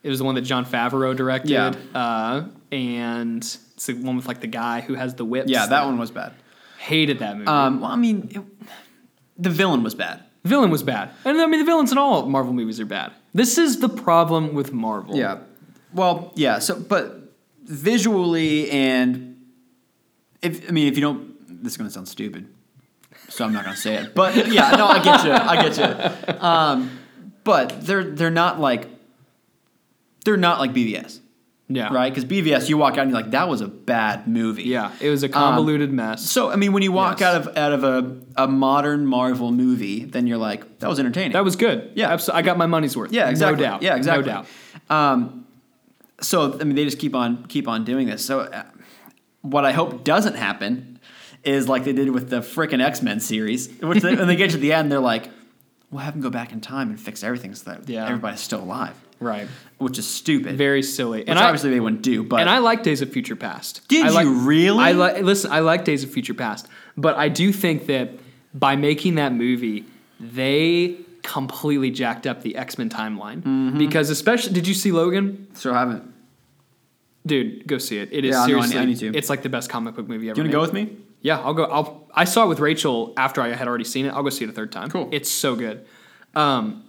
it 0.02 0.10
was 0.10 0.20
the 0.20 0.26
one 0.26 0.36
that 0.36 0.42
Jon 0.42 0.66
Favreau 0.66 1.16
directed. 1.16 1.50
Yeah. 1.50 1.74
Uh, 1.94 2.46
and 2.72 3.44
it's 3.44 3.86
the 3.88 3.94
one 3.94 4.16
with 4.16 4.28
like 4.28 4.40
the 4.40 4.48
guy 4.48 4.82
who 4.82 4.94
has 4.94 5.16
the 5.16 5.26
whips. 5.26 5.50
Yeah, 5.50 5.62
that, 5.62 5.70
that 5.70 5.86
one 5.86 5.98
was 5.98 6.12
bad. 6.12 6.34
Hated 6.78 7.20
that 7.20 7.38
movie. 7.38 7.48
Um, 7.48 7.82
well, 7.82 7.90
I 7.92 7.96
mean, 7.96 8.30
it, 8.32 8.68
the 9.38 9.50
villain 9.50 9.82
was 9.82 9.96
bad. 9.96 10.24
The 10.44 10.50
villain 10.50 10.70
was 10.70 10.84
bad, 10.84 11.10
and 11.26 11.42
I 11.42 11.48
mean 11.48 11.60
the 11.60 11.66
villains 11.66 11.92
in 11.92 11.98
all 11.98 12.28
Marvel 12.28 12.54
movies 12.54 12.80
are 12.80 12.86
bad. 12.86 13.14
This 13.34 13.58
is 13.58 13.80
the 13.80 13.90
problem 13.90 14.54
with 14.54 14.72
Marvel. 14.72 15.18
Yeah. 15.18 15.40
Well, 15.92 16.32
yeah. 16.36 16.60
So, 16.60 16.80
but 16.80 17.34
visually 17.64 18.70
and 18.70 19.25
if 20.46 20.70
I 20.70 20.72
mean, 20.72 20.88
if 20.88 20.96
you 20.96 21.02
don't, 21.02 21.64
this 21.64 21.74
is 21.74 21.78
going 21.78 21.90
to 21.90 21.94
sound 21.94 22.08
stupid, 22.08 22.48
so 23.30 23.46
I'm 23.46 23.54
not 23.54 23.64
going 23.64 23.76
to 23.76 23.82
say 23.82 23.96
it. 23.96 24.16
But 24.16 24.48
yeah, 24.48 24.72
no, 24.72 24.86
I 24.86 25.04
get 25.04 25.24
you. 25.24 25.32
I 25.32 25.70
get 25.70 25.78
you. 25.78 26.40
Um, 26.40 27.00
but 27.44 27.82
they're 27.82 28.04
they're 28.04 28.30
not 28.32 28.60
like 28.60 28.88
they're 30.26 30.38
not 30.38 30.60
like 30.60 30.74
BVS. 30.74 31.20
Yeah. 31.68 31.92
Right? 31.92 32.14
Because 32.14 32.26
BVS, 32.26 32.70
you 32.70 32.78
walk 32.78 32.94
out 32.94 33.00
and 33.00 33.12
you're 33.12 33.20
like, 33.20 33.32
that 33.32 33.48
was 33.48 33.62
a 33.62 33.68
bad 33.68 34.28
movie. 34.28 34.64
Yeah. 34.64 34.92
It 35.00 35.10
was 35.10 35.24
a 35.24 35.30
convoluted 35.30 35.90
um, 35.90 35.96
mess. 35.96 36.30
So, 36.30 36.52
I 36.52 36.58
mean, 36.58 36.74
when 36.74 36.84
you 36.84 36.92
walk 36.92 37.22
yes. 37.22 37.36
out 37.36 37.42
of 37.42 37.58
out 37.58 37.72
of 37.74 37.84
a, 37.84 38.44
a 38.44 38.48
modern 38.48 39.08
Marvel 39.08 39.52
movie, 39.52 40.06
then 40.06 40.28
you're 40.28 40.38
like, 40.38 40.80
that 40.80 40.88
was 40.88 41.00
entertaining. 41.00 41.32
That 41.32 41.44
was 41.44 41.56
good. 41.56 41.92
Yeah. 41.96 42.12
Absolutely. 42.12 42.40
I 42.40 42.42
got 42.44 42.58
my 42.60 42.68
money's 42.68 42.96
worth. 42.96 43.12
Yeah, 43.12 43.30
exactly. 43.30 43.64
No 43.64 43.72
doubt. 43.72 43.82
Yeah, 43.82 43.96
exactly. 43.96 44.28
No 44.28 44.44
doubt. 44.44 44.48
Um, 44.96 45.48
so, 46.22 46.54
I 46.60 46.64
mean, 46.66 46.76
they 46.76 46.86
just 46.86 47.00
keep 47.00 47.16
on 47.16 47.46
keep 47.48 47.68
on 47.68 47.84
doing 47.84 48.08
this. 48.08 48.24
So, 48.24 48.42
uh, 48.42 48.64
what 49.52 49.66
I 49.66 49.72
hope 49.72 50.04
doesn't 50.04 50.36
happen 50.36 51.00
is 51.44 51.70
like 51.70 51.84
they 51.84 51.94
did 51.94 52.10
with 52.10 52.30
the 52.30 52.42
frickin' 52.42 52.84
X 52.84 53.02
Men 53.02 53.20
series, 53.20 53.70
which 53.80 54.02
they, 54.02 54.16
when 54.16 54.28
they 54.28 54.36
get 54.36 54.52
to 54.52 54.58
the 54.58 54.74
end, 54.74 54.92
they're 54.92 55.00
like, 55.00 55.30
"We'll 55.92 56.02
have 56.02 56.14
them 56.14 56.22
go 56.22 56.30
back 56.30 56.52
in 56.52 56.62
time 56.62 56.90
and 56.90 57.00
fix 57.00 57.24
everything 57.24 57.54
so 57.56 57.72
that 57.72 57.88
yeah. 57.88 58.06
everybody's 58.06 58.42
still 58.42 58.62
alive." 58.62 58.96
Right. 59.20 59.48
Which 59.78 59.98
is 59.98 60.08
stupid. 60.08 60.58
Very 60.58 60.84
silly. 60.84 61.20
Which 61.20 61.30
and 61.30 61.40
obviously 61.40 61.70
I, 61.70 61.74
they 61.74 61.80
wouldn't 61.80 62.02
do. 62.02 62.24
But 62.24 62.42
and 62.42 62.50
I 62.50 62.58
like 62.58 62.84
Days 62.84 63.02
of 63.02 63.12
Future 63.12 63.36
Past. 63.36 63.88
Did 63.88 64.06
I 64.06 64.10
like, 64.10 64.26
you 64.26 64.34
really? 64.34 64.84
I 64.84 64.92
like. 64.92 65.22
Listen, 65.22 65.52
I 65.52 65.60
like 65.60 65.86
Days 65.86 66.04
of 66.04 66.12
Future 66.12 66.34
Past, 66.34 66.68
but 66.98 67.16
I 67.16 67.30
do 67.30 67.52
think 67.52 67.86
that 67.88 68.12
by 68.54 68.76
making 68.76 69.16
that 69.16 69.34
movie, 69.34 69.86
they 70.20 70.98
completely 71.22 71.92
jacked 71.92 72.28
up 72.28 72.42
the 72.42 72.56
X 72.56 72.78
Men 72.78 72.90
timeline 72.90 73.42
mm-hmm. 73.42 73.78
because 73.78 74.10
especially 74.10 74.54
did 74.54 74.68
you 74.68 74.74
see 74.74 74.92
Logan? 74.92 75.48
So 75.54 75.74
I 75.74 75.80
haven't. 75.80 76.14
Dude, 77.26 77.68
go 77.68 77.78
see 77.78 77.98
it. 77.98 78.10
It 78.12 78.24
is 78.26 78.34
yeah, 78.34 78.46
seriously. 78.46 78.78
I 78.78 78.86
need 78.86 79.00
to. 79.00 79.16
It's 79.16 79.30
like 79.30 79.42
the 79.42 79.50
best 79.50 79.70
comic 79.70 79.96
book 79.96 80.08
movie 80.08 80.30
ever. 80.30 80.38
You 80.38 80.44
want 80.44 80.52
to 80.52 80.58
go 80.58 80.62
with 80.62 80.74
me? 80.74 80.98
Yeah, 81.22 81.40
I'll 81.40 81.54
go. 81.54 81.64
I'll. 81.66 82.08
I 82.14 82.26
saw 82.26 82.46
it 82.46 82.48
with 82.48 82.60
Rachel 82.60 83.14
after 83.18 83.42
I 83.42 83.50
had 83.50 83.68
already 83.68 83.84
seen 83.84 84.06
it. 84.06 84.10
I'll 84.10 84.24
go 84.24 84.30
see 84.30 84.44
it 84.46 84.50
a 84.50 84.54
third 84.54 84.72
time. 84.72 84.90
Cool. 84.90 85.10
It's 85.12 85.30
so 85.30 85.56
good. 85.56 85.86
Um, 86.36 86.84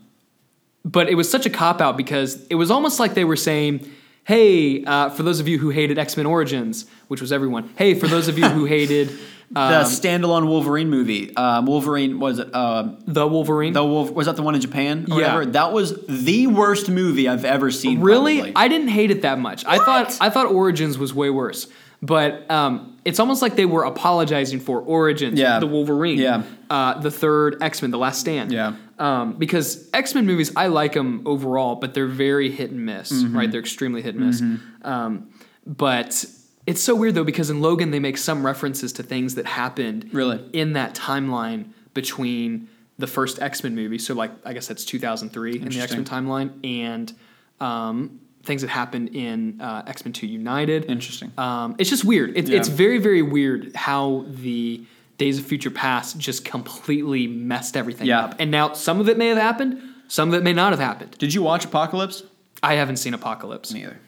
but 0.84 1.08
it 1.08 1.14
was 1.14 1.30
such 1.30 1.46
a 1.46 1.50
cop 1.50 1.80
out 1.80 1.96
because 1.96 2.46
it 2.48 2.54
was 2.54 2.70
almost 2.70 3.00
like 3.00 3.14
they 3.14 3.24
were 3.24 3.36
saying, 3.36 3.90
"Hey, 4.24 4.84
uh, 4.84 5.08
for 5.10 5.22
those 5.22 5.40
of 5.40 5.48
you 5.48 5.58
who 5.58 5.70
hated 5.70 5.98
X 5.98 6.16
Men 6.16 6.26
Origins, 6.26 6.84
which 7.08 7.22
was 7.22 7.32
everyone. 7.32 7.70
Hey, 7.76 7.94
for 7.94 8.06
those 8.06 8.28
of 8.28 8.38
you 8.38 8.46
who 8.48 8.64
hated." 8.76 9.10
Um, 9.54 9.70
the 9.70 9.88
standalone 9.88 10.48
Wolverine 10.48 10.90
movie. 10.90 11.34
Um, 11.36 11.66
Wolverine 11.66 12.18
was 12.18 12.40
it? 12.40 12.48
Uh, 12.52 12.94
the 13.06 13.26
Wolverine. 13.26 13.72
The 13.72 13.84
Wolf 13.84 14.10
was 14.10 14.26
that 14.26 14.36
the 14.36 14.42
one 14.42 14.54
in 14.54 14.60
Japan? 14.60 15.04
yeah, 15.08 15.14
whatever? 15.14 15.46
that 15.46 15.72
was 15.72 16.04
the 16.06 16.48
worst 16.48 16.90
movie 16.90 17.28
I've 17.28 17.44
ever 17.44 17.70
seen. 17.70 18.00
Really, 18.00 18.38
probably. 18.38 18.56
I 18.56 18.68
didn't 18.68 18.88
hate 18.88 19.10
it 19.10 19.22
that 19.22 19.38
much. 19.38 19.64
What? 19.64 19.80
I 19.80 19.84
thought 19.84 20.18
I 20.20 20.30
thought 20.30 20.46
Origins 20.46 20.98
was 20.98 21.14
way 21.14 21.30
worse. 21.30 21.68
But 22.02 22.50
um, 22.50 22.98
it's 23.04 23.18
almost 23.18 23.40
like 23.40 23.56
they 23.56 23.64
were 23.64 23.84
apologizing 23.84 24.60
for 24.60 24.80
Origins, 24.80 25.38
yeah. 25.38 25.58
the 25.60 25.66
Wolverine, 25.66 26.18
yeah. 26.18 26.42
Uh, 26.68 27.00
the 27.00 27.10
third 27.10 27.62
X 27.62 27.80
Men, 27.80 27.90
The 27.90 27.98
Last 27.98 28.20
Stand. 28.20 28.52
Yeah. 28.52 28.76
Um, 28.98 29.34
because 29.34 29.88
X 29.94 30.14
Men 30.14 30.26
movies, 30.26 30.52
I 30.56 30.66
like 30.66 30.92
them 30.92 31.22
overall, 31.24 31.76
but 31.76 31.94
they're 31.94 32.06
very 32.06 32.50
hit 32.50 32.70
and 32.70 32.84
miss, 32.84 33.12
mm-hmm. 33.12 33.36
right? 33.36 33.50
They're 33.50 33.60
extremely 33.60 34.02
hit 34.02 34.14
and 34.14 34.26
miss. 34.26 34.40
Mm-hmm. 34.40 34.86
Um, 34.86 35.30
but 35.66 36.24
it's 36.66 36.82
so 36.82 36.94
weird 36.94 37.14
though 37.14 37.24
because 37.24 37.48
in 37.48 37.60
Logan 37.60 37.90
they 37.90 38.00
make 38.00 38.18
some 38.18 38.44
references 38.44 38.92
to 38.94 39.02
things 39.02 39.36
that 39.36 39.46
happened 39.46 40.10
really 40.12 40.44
in 40.52 40.72
that 40.74 40.94
timeline 40.94 41.70
between 41.94 42.68
the 42.98 43.06
first 43.06 43.40
X 43.40 43.62
Men 43.62 43.74
movie. 43.74 43.98
So 43.98 44.14
like 44.14 44.32
I 44.44 44.52
guess 44.52 44.66
that's 44.66 44.84
2003 44.84 45.60
in 45.60 45.68
the 45.68 45.80
X 45.80 45.92
Men 45.92 46.04
timeline, 46.04 46.64
and 46.64 47.12
um, 47.60 48.20
things 48.42 48.62
that 48.62 48.68
happened 48.68 49.14
in 49.14 49.60
uh, 49.60 49.84
X 49.86 50.04
Men 50.04 50.12
Two 50.12 50.26
United. 50.26 50.86
Interesting. 50.86 51.32
Um, 51.38 51.76
it's 51.78 51.90
just 51.90 52.04
weird. 52.04 52.36
It, 52.36 52.48
yeah. 52.48 52.58
It's 52.58 52.68
very 52.68 52.98
very 52.98 53.22
weird 53.22 53.74
how 53.76 54.24
the 54.28 54.84
Days 55.18 55.38
of 55.38 55.46
Future 55.46 55.70
Past 55.70 56.18
just 56.18 56.44
completely 56.44 57.26
messed 57.26 57.76
everything 57.76 58.06
yeah. 58.06 58.20
up. 58.20 58.34
And 58.38 58.50
now 58.50 58.72
some 58.74 59.00
of 59.00 59.08
it 59.08 59.16
may 59.16 59.28
have 59.28 59.38
happened, 59.38 59.80
some 60.08 60.28
of 60.28 60.34
it 60.34 60.42
may 60.42 60.52
not 60.52 60.72
have 60.72 60.80
happened. 60.80 61.16
Did 61.18 61.32
you 61.32 61.42
watch 61.42 61.64
Apocalypse? 61.64 62.22
I 62.62 62.74
haven't 62.74 62.96
seen 62.96 63.14
Apocalypse. 63.14 63.72
Me 63.72 63.84
either. 63.84 63.98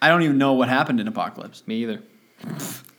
I 0.00 0.08
don't 0.08 0.22
even 0.22 0.38
know 0.38 0.52
what 0.52 0.68
happened 0.68 1.00
in 1.00 1.08
Apocalypse. 1.08 1.62
Me 1.66 1.76
either. 1.82 2.02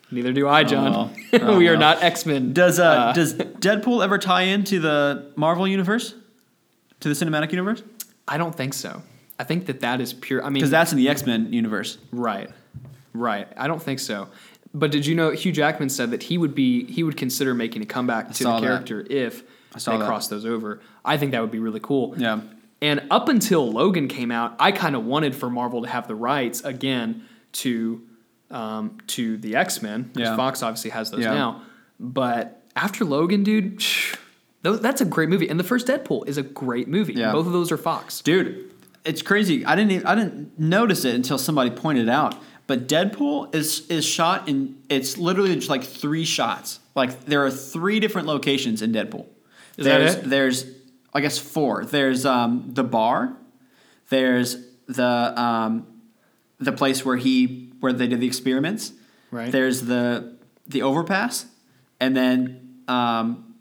Neither 0.09 0.31
do 0.33 0.47
I, 0.47 0.63
John. 0.63 0.93
Oh. 0.93 1.39
Oh, 1.41 1.57
we 1.57 1.67
are 1.67 1.73
well. 1.73 1.79
not 1.79 2.03
X 2.03 2.25
Men. 2.25 2.53
Does 2.53 2.79
uh, 2.79 2.85
uh, 2.85 3.13
does 3.13 3.33
Deadpool 3.33 4.03
ever 4.03 4.17
tie 4.17 4.43
into 4.43 4.79
the 4.79 5.31
Marvel 5.35 5.67
universe, 5.67 6.15
to 7.01 7.09
the 7.09 7.13
cinematic 7.13 7.51
universe? 7.51 7.83
I 8.27 8.37
don't 8.37 8.55
think 8.55 8.73
so. 8.73 9.03
I 9.39 9.43
think 9.43 9.65
that 9.67 9.81
that 9.81 10.01
is 10.01 10.13
pure. 10.13 10.41
I 10.41 10.45
mean, 10.45 10.55
because 10.55 10.71
that's 10.71 10.91
in 10.91 10.97
the 10.97 11.09
X 11.09 11.25
Men 11.25 11.51
universe, 11.51 11.97
right? 12.11 12.49
Right. 13.13 13.47
I 13.57 13.67
don't 13.67 13.81
think 13.81 13.99
so. 13.99 14.29
But 14.73 14.91
did 14.91 15.05
you 15.05 15.15
know 15.15 15.31
Hugh 15.31 15.51
Jackman 15.51 15.89
said 15.89 16.11
that 16.11 16.23
he 16.23 16.37
would 16.37 16.55
be 16.55 16.85
he 16.85 17.03
would 17.03 17.17
consider 17.17 17.53
making 17.53 17.81
a 17.81 17.85
comeback 17.85 18.31
to 18.33 18.43
the 18.43 18.59
character 18.59 19.03
that. 19.03 19.11
if 19.11 19.43
they 19.85 19.97
that. 19.97 20.05
cross 20.05 20.27
those 20.27 20.45
over. 20.45 20.81
I 21.03 21.17
think 21.17 21.31
that 21.31 21.41
would 21.41 21.51
be 21.51 21.59
really 21.59 21.79
cool. 21.81 22.15
Yeah. 22.17 22.41
And 22.81 23.07
up 23.09 23.27
until 23.29 23.71
Logan 23.71 24.07
came 24.07 24.31
out, 24.31 24.55
I 24.59 24.71
kind 24.71 24.95
of 24.95 25.03
wanted 25.05 25.35
for 25.35 25.49
Marvel 25.49 25.81
to 25.81 25.89
have 25.89 26.07
the 26.07 26.15
rights 26.15 26.61
again 26.61 27.25
to 27.53 28.01
um, 28.51 28.97
to 29.07 29.37
the 29.37 29.55
X 29.55 29.81
Men 29.81 30.11
yeah. 30.15 30.35
Fox 30.35 30.63
obviously 30.63 30.91
has 30.91 31.11
those 31.11 31.21
yeah. 31.21 31.33
now. 31.33 31.61
But 31.99 32.63
after 32.75 33.03
Logan, 33.03 33.43
dude, 33.43 33.83
that's 34.61 35.01
a 35.01 35.05
great 35.05 35.29
movie, 35.29 35.49
and 35.49 35.59
the 35.59 35.63
first 35.63 35.87
Deadpool 35.87 36.27
is 36.27 36.37
a 36.37 36.43
great 36.43 36.87
movie. 36.87 37.13
Yeah. 37.13 37.31
Both 37.31 37.47
of 37.47 37.53
those 37.53 37.71
are 37.71 37.77
Fox, 37.77 38.21
dude. 38.21 38.71
It's 39.03 39.21
crazy. 39.21 39.65
I 39.65 39.75
didn't 39.75 39.91
even, 39.91 40.07
I 40.07 40.15
didn't 40.15 40.59
notice 40.59 41.05
it 41.05 41.15
until 41.15 41.37
somebody 41.37 41.69
pointed 41.69 42.07
it 42.07 42.11
out. 42.11 42.35
But 42.67 42.87
Deadpool 42.87 43.55
is 43.55 43.87
is 43.87 44.05
shot 44.05 44.49
in 44.49 44.77
it's 44.89 45.17
literally 45.17 45.55
just 45.55 45.69
like 45.69 45.83
three 45.83 46.25
shots. 46.25 46.79
Like 46.95 47.25
there 47.25 47.45
are 47.45 47.51
three 47.51 47.99
different 48.01 48.27
locations 48.27 48.81
in 48.81 48.91
Deadpool. 48.91 49.25
Is 49.77 49.85
there's 49.85 50.15
that 50.15 50.25
it? 50.25 50.29
there's 50.29 50.65
I 51.17 51.19
guess 51.19 51.39
four. 51.39 51.83
There's 51.83 52.27
um, 52.27 52.69
the 52.73 52.83
bar. 52.83 53.35
There's 54.09 54.55
the 54.85 55.03
um, 55.03 55.87
the 56.59 56.71
place 56.71 57.03
where 57.03 57.17
he 57.17 57.73
where 57.79 57.91
they 57.91 58.05
did 58.05 58.21
the 58.21 58.27
experiments. 58.27 58.93
Right. 59.31 59.51
There's 59.51 59.81
the 59.81 60.37
the 60.67 60.83
overpass, 60.83 61.47
and 61.99 62.15
then 62.15 62.83
um, 62.87 63.55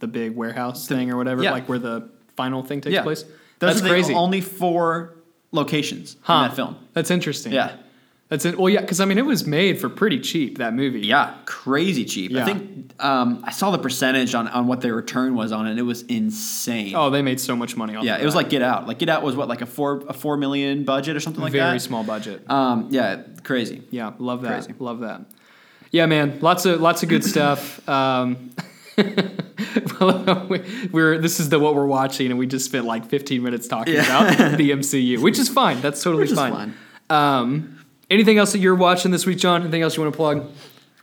the 0.00 0.08
big 0.08 0.34
warehouse 0.34 0.88
the, 0.88 0.96
thing 0.96 1.12
or 1.12 1.16
whatever, 1.16 1.44
yeah. 1.44 1.52
like 1.52 1.68
where 1.68 1.78
the 1.78 2.10
final 2.36 2.64
thing 2.64 2.80
takes 2.80 2.92
yeah. 2.92 3.02
place. 3.02 3.22
Those 3.60 3.74
That's 3.74 3.82
are 3.82 3.88
crazy. 3.88 4.12
only 4.12 4.40
four 4.40 5.14
locations 5.52 6.16
huh. 6.22 6.34
in 6.34 6.48
that 6.48 6.56
film. 6.56 6.76
That's 6.92 7.12
interesting. 7.12 7.52
Yeah. 7.52 7.76
That's 8.30 8.44
it. 8.44 8.56
Well, 8.56 8.68
yeah, 8.68 8.80
because 8.80 9.00
I 9.00 9.06
mean, 9.06 9.18
it 9.18 9.26
was 9.26 9.44
made 9.44 9.80
for 9.80 9.88
pretty 9.88 10.20
cheap. 10.20 10.58
That 10.58 10.72
movie. 10.72 11.00
Yeah, 11.00 11.34
crazy 11.46 12.04
cheap. 12.04 12.30
Yeah. 12.30 12.42
I 12.42 12.44
think 12.44 12.92
um, 13.00 13.42
I 13.44 13.50
saw 13.50 13.72
the 13.72 13.78
percentage 13.78 14.36
on, 14.36 14.46
on 14.46 14.68
what 14.68 14.82
their 14.82 14.94
return 14.94 15.34
was 15.34 15.50
on 15.50 15.66
it. 15.66 15.70
and 15.70 15.80
It 15.80 15.82
was 15.82 16.02
insane. 16.02 16.94
Oh, 16.94 17.10
they 17.10 17.22
made 17.22 17.40
so 17.40 17.56
much 17.56 17.76
money. 17.76 17.96
off 17.96 18.04
Yeah, 18.04 18.18
it 18.18 18.24
was 18.24 18.36
like 18.36 18.48
Get 18.48 18.62
Out. 18.62 18.86
Like 18.86 19.00
Get 19.00 19.08
Out 19.08 19.24
was 19.24 19.34
what, 19.34 19.48
like 19.48 19.62
a 19.62 19.66
four 19.66 20.04
a 20.06 20.12
four 20.12 20.36
million 20.36 20.84
budget 20.84 21.16
or 21.16 21.20
something 21.20 21.42
like 21.42 21.50
Very 21.50 21.64
that. 21.64 21.68
Very 21.70 21.80
small 21.80 22.04
budget. 22.04 22.48
Um, 22.48 22.86
yeah, 22.90 23.22
crazy. 23.42 23.82
Yeah, 23.90 24.12
love 24.20 24.42
that. 24.42 24.64
Crazy. 24.64 24.74
Love 24.78 25.00
that. 25.00 25.22
Yeah, 25.90 26.06
man, 26.06 26.38
lots 26.40 26.66
of 26.66 26.80
lots 26.80 27.02
of 27.02 27.08
good 27.08 27.24
stuff. 27.34 27.86
Um, 27.88 28.50
we're 30.92 31.18
this 31.18 31.40
is 31.40 31.48
the 31.48 31.58
what 31.58 31.74
we're 31.74 31.86
watching, 31.86 32.30
and 32.30 32.38
we 32.38 32.46
just 32.46 32.66
spent 32.66 32.84
like 32.84 33.06
15 33.06 33.42
minutes 33.42 33.66
talking 33.66 33.94
yeah. 33.94 34.02
about 34.04 34.56
the 34.56 34.70
MCU, 34.70 35.18
which 35.20 35.40
is 35.40 35.48
fine. 35.48 35.80
That's 35.80 36.00
totally 36.00 36.28
fine. 36.28 36.74
fine. 37.10 37.79
Anything 38.10 38.38
else 38.38 38.52
that 38.52 38.58
you're 38.58 38.74
watching 38.74 39.12
this 39.12 39.24
week, 39.24 39.38
John? 39.38 39.62
Anything 39.62 39.82
else 39.82 39.96
you 39.96 40.02
want 40.02 40.12
to 40.12 40.16
plug? 40.16 40.50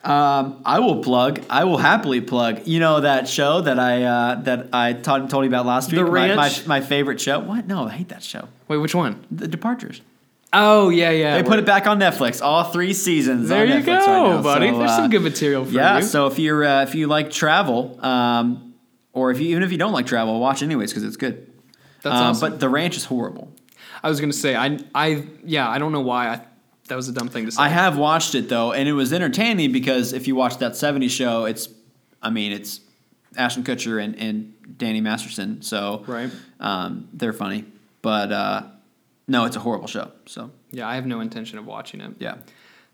Um, 0.03 0.61
I 0.65 0.79
will 0.79 1.01
plug. 1.01 1.41
I 1.49 1.63
will 1.63 1.77
happily 1.77 2.21
plug. 2.21 2.67
You 2.67 2.79
know 2.79 3.01
that 3.01 3.27
show 3.27 3.61
that 3.61 3.79
I 3.79 4.03
uh, 4.03 4.35
that 4.41 4.69
I 4.73 4.93
told 4.93 5.31
you 5.31 5.49
about 5.49 5.65
last 5.65 5.91
week. 5.91 5.97
The 5.97 6.05
Ranch. 6.05 6.35
My, 6.35 6.49
my, 6.77 6.79
my, 6.79 6.85
favorite 6.85 7.19
show. 7.19 7.39
What? 7.39 7.67
No, 7.67 7.87
I 7.87 7.91
hate 7.91 8.09
that 8.09 8.23
show. 8.23 8.47
Wait, 8.67 8.77
which 8.77 8.93
one? 8.93 9.25
The 9.31 9.47
Departures. 9.47 10.01
Oh 10.53 10.89
yeah, 10.89 11.11
yeah. 11.11 11.41
They 11.41 11.47
put 11.47 11.59
it 11.59 11.65
back 11.65 11.87
on 11.87 11.99
Netflix. 11.99 12.41
All 12.41 12.65
three 12.65 12.93
seasons. 12.93 13.49
There 13.49 13.65
you 13.65 13.73
Netflix 13.75 14.05
go, 14.05 14.35
right 14.35 14.43
buddy. 14.43 14.69
So, 14.69 14.77
There's 14.77 14.91
uh, 14.91 14.95
some 14.97 15.09
good 15.09 15.23
material 15.23 15.65
for 15.65 15.71
yeah, 15.71 15.95
you. 15.95 15.99
Yeah. 15.99 16.07
So 16.07 16.27
if 16.27 16.39
you're 16.39 16.63
uh, 16.63 16.83
if 16.83 16.95
you 16.95 17.07
like 17.07 17.31
travel, 17.31 17.99
um, 18.05 18.75
or 19.13 19.31
if 19.31 19.39
you, 19.39 19.49
even 19.49 19.63
if 19.63 19.71
you 19.71 19.77
don't 19.77 19.93
like 19.93 20.05
travel, 20.05 20.39
watch 20.39 20.61
it 20.61 20.65
anyways 20.65 20.91
because 20.91 21.03
it's 21.03 21.17
good. 21.17 21.51
That's 22.03 22.15
um, 22.15 22.27
awesome. 22.27 22.51
But 22.51 22.59
The 22.59 22.69
Ranch 22.69 22.95
is 22.95 23.05
horrible. 23.05 23.51
I 24.01 24.09
was 24.09 24.21
gonna 24.21 24.31
say 24.31 24.55
I 24.55 24.79
I 24.95 25.25
yeah 25.43 25.69
I 25.69 25.79
don't 25.79 25.91
know 25.91 26.01
why 26.01 26.29
I 26.29 26.41
that 26.87 26.95
was 26.95 27.07
a 27.07 27.13
dumb 27.13 27.29
thing 27.29 27.45
to 27.45 27.51
say. 27.51 27.61
I 27.61 27.69
have 27.69 27.97
watched 27.97 28.35
it 28.35 28.49
though, 28.49 28.71
and 28.73 28.87
it 28.87 28.93
was 28.93 29.13
entertaining 29.13 29.71
because 29.71 30.13
if 30.13 30.27
you 30.27 30.35
watch 30.35 30.57
that 30.57 30.73
'70s 30.73 31.09
show, 31.09 31.45
it's, 31.45 31.69
I 32.21 32.29
mean, 32.29 32.51
it's 32.51 32.81
Ashton 33.35 33.63
Kutcher 33.63 34.03
and, 34.03 34.15
and 34.15 34.77
Danny 34.77 35.01
Masterson, 35.01 35.61
so 35.61 36.03
right, 36.07 36.31
um, 36.59 37.07
they're 37.13 37.33
funny. 37.33 37.65
But 38.01 38.31
uh, 38.31 38.63
no, 39.27 39.45
it's 39.45 39.55
a 39.55 39.59
horrible 39.59 39.87
show. 39.87 40.11
So 40.25 40.51
yeah, 40.71 40.87
I 40.87 40.95
have 40.95 41.05
no 41.05 41.19
intention 41.19 41.57
of 41.57 41.65
watching 41.65 42.01
it. 42.01 42.13
Yeah. 42.19 42.37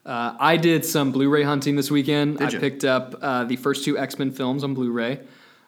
Uh, 0.06 0.36
I 0.38 0.58
did 0.58 0.84
some 0.84 1.14
Blu-ray 1.14 1.44
hunting 1.44 1.78
this 1.78 1.90
weekend. 1.90 2.40
Did 2.40 2.50
I 2.50 2.52
you? 2.52 2.60
picked 2.60 2.84
up 2.84 3.16
uh, 3.22 3.46
the 3.46 3.56
first 3.56 3.86
two 3.86 3.98
X 3.98 4.20
Men 4.20 4.32
films 4.32 4.64
on 4.64 4.74
Blu-ray. 4.74 5.20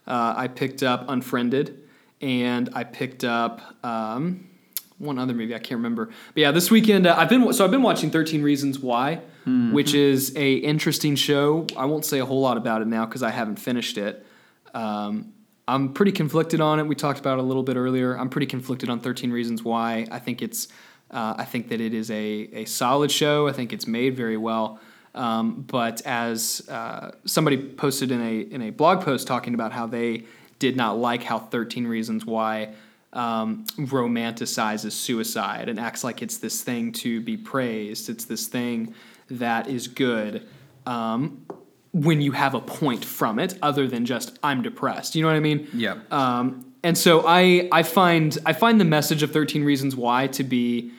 Uh, 0.08 0.34
I 0.36 0.48
picked 0.50 0.84
up 0.84 1.06
Unfriended, 1.08 1.80
and 2.22 2.70
I 2.74 2.84
picked 2.84 3.24
up 3.24 3.62
um, 3.84 4.50
one 4.98 5.20
other 5.20 5.34
movie 5.34 5.54
I 5.54 5.60
can't 5.60 5.80
remember. 5.80 6.06
But 6.06 6.38
yeah, 6.38 6.52
this 6.52 6.72
weekend 6.72 7.08
uh, 7.08 7.16
I've 7.18 7.30
been 7.30 7.52
so 7.54 7.66
I've 7.66 7.72
been 7.72 7.84
watching 7.84 8.12
Thirteen 8.12 8.42
Reasons 8.42 8.80
Why, 8.80 9.22
mm-hmm. 9.42 9.74
which 9.74 9.94
is 9.94 10.36
a 10.36 10.56
interesting 10.56 11.16
show. 11.16 11.68
I 11.76 11.86
won't 11.86 12.06
say 12.06 12.20
a 12.20 12.26
whole 12.26 12.42
lot 12.42 12.58
about 12.58 12.82
it 12.82 12.88
now 12.88 13.06
because 13.06 13.24
I 13.24 13.32
haven't 13.32 13.58
finished 13.58 13.98
it. 13.98 14.26
Um, 14.74 15.34
I'm 15.68 15.94
pretty 15.94 16.12
conflicted 16.12 16.62
on 16.62 16.80
it. 16.80 16.84
We 16.88 16.96
talked 16.96 17.20
about 17.20 17.40
it 17.40 17.42
a 17.42 17.46
little 17.46 17.64
bit 17.64 17.76
earlier. 17.76 18.18
I'm 18.18 18.30
pretty 18.30 18.48
conflicted 18.48 18.90
on 18.90 19.00
Thirteen 19.00 19.32
Reasons 19.32 19.64
Why. 19.64 20.08
I 20.12 20.20
think 20.20 20.42
it's 20.42 20.68
uh, 21.12 21.36
I 21.38 21.46
think 21.46 21.70
that 21.70 21.82
it 21.82 21.94
is 21.94 22.10
a 22.12 22.50
a 22.54 22.66
solid 22.66 23.12
show. 23.12 23.48
I 23.48 23.52
think 23.52 23.74
it's 23.74 23.88
made 23.88 24.16
very 24.16 24.38
well. 24.38 24.80
Um, 25.14 25.62
but 25.62 26.02
as 26.06 26.68
uh, 26.70 27.12
somebody 27.26 27.58
posted 27.58 28.12
in 28.12 28.22
a 28.22 28.40
in 28.40 28.62
a 28.62 28.70
blog 28.70 29.02
post 29.02 29.28
talking 29.28 29.54
about 29.54 29.72
how 29.72 29.88
they 29.88 30.26
did 30.60 30.76
not 30.76 30.98
like 30.98 31.24
how 31.24 31.40
13 31.40 31.88
Reasons 31.88 32.26
Why 32.26 32.74
um, 33.16 33.66
romanticizes 33.78 34.92
suicide 34.92 35.70
and 35.70 35.80
acts 35.80 36.04
like 36.04 36.22
it's 36.22 36.38
this 36.38 36.62
thing 36.62 36.92
to 36.92 37.22
be 37.22 37.38
praised. 37.38 38.10
It's 38.10 38.26
this 38.26 38.48
thing 38.48 38.94
that 39.30 39.68
is 39.68 39.88
good 39.88 40.48
um, 40.86 41.46
when 41.94 42.22
you 42.22 42.34
have 42.34 42.54
a 42.54 42.62
point 42.62 43.04
from 43.04 43.40
it, 43.40 43.58
other 43.62 43.88
than 43.88 44.06
just 44.06 44.38
I'm 44.44 44.62
depressed. 44.62 45.16
You 45.16 45.24
know 45.24 45.30
what 45.30 45.38
I 45.38 45.40
mean? 45.40 45.68
Yeah. 45.74 46.00
Um, 46.12 46.74
and 46.84 46.98
so 46.98 47.24
I 47.26 47.68
I 47.72 47.84
find 47.84 48.38
I 48.46 48.54
find 48.54 48.80
the 48.80 48.86
message 48.86 49.24
of 49.24 49.32
Thirteen 49.32 49.64
Reasons 49.64 49.96
Why 49.96 50.28
to 50.28 50.44
be 50.44 50.92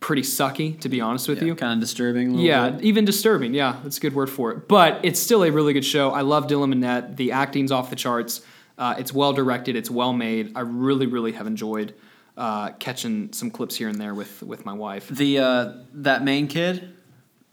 pretty 0.00 0.22
sucky, 0.22 0.78
to 0.80 0.88
be 0.88 1.00
honest 1.00 1.28
with 1.28 1.38
yeah, 1.38 1.44
you. 1.44 1.54
Kind 1.54 1.72
of 1.74 1.80
disturbing. 1.80 2.34
yeah, 2.34 2.70
bit. 2.70 2.82
even 2.82 3.04
disturbing. 3.04 3.54
Yeah, 3.54 3.78
that's 3.82 3.96
a 3.96 4.00
good 4.00 4.14
word 4.14 4.28
for 4.28 4.50
it. 4.50 4.68
But 4.68 5.00
it's 5.02 5.20
still 5.20 5.44
a 5.44 5.50
really 5.50 5.72
good 5.72 5.84
show. 5.84 6.10
I 6.10 6.20
love 6.22 6.48
Dylan 6.48 6.74
Minnette. 6.74 7.16
The 7.16 7.32
acting's 7.32 7.72
off 7.72 7.88
the 7.88 7.96
charts. 7.96 8.42
Uh, 8.82 8.96
it's 8.98 9.12
well 9.14 9.32
directed. 9.32 9.76
It's 9.76 9.88
well 9.88 10.12
made. 10.12 10.54
I 10.56 10.60
really, 10.62 11.06
really 11.06 11.30
have 11.32 11.46
enjoyed 11.46 11.94
uh, 12.36 12.70
catching 12.80 13.32
some 13.32 13.48
clips 13.48 13.76
here 13.76 13.88
and 13.88 14.00
there 14.00 14.12
with 14.12 14.42
with 14.42 14.66
my 14.66 14.72
wife. 14.72 15.06
The 15.06 15.38
uh, 15.38 15.72
that 15.92 16.24
main 16.24 16.48
kid. 16.48 16.92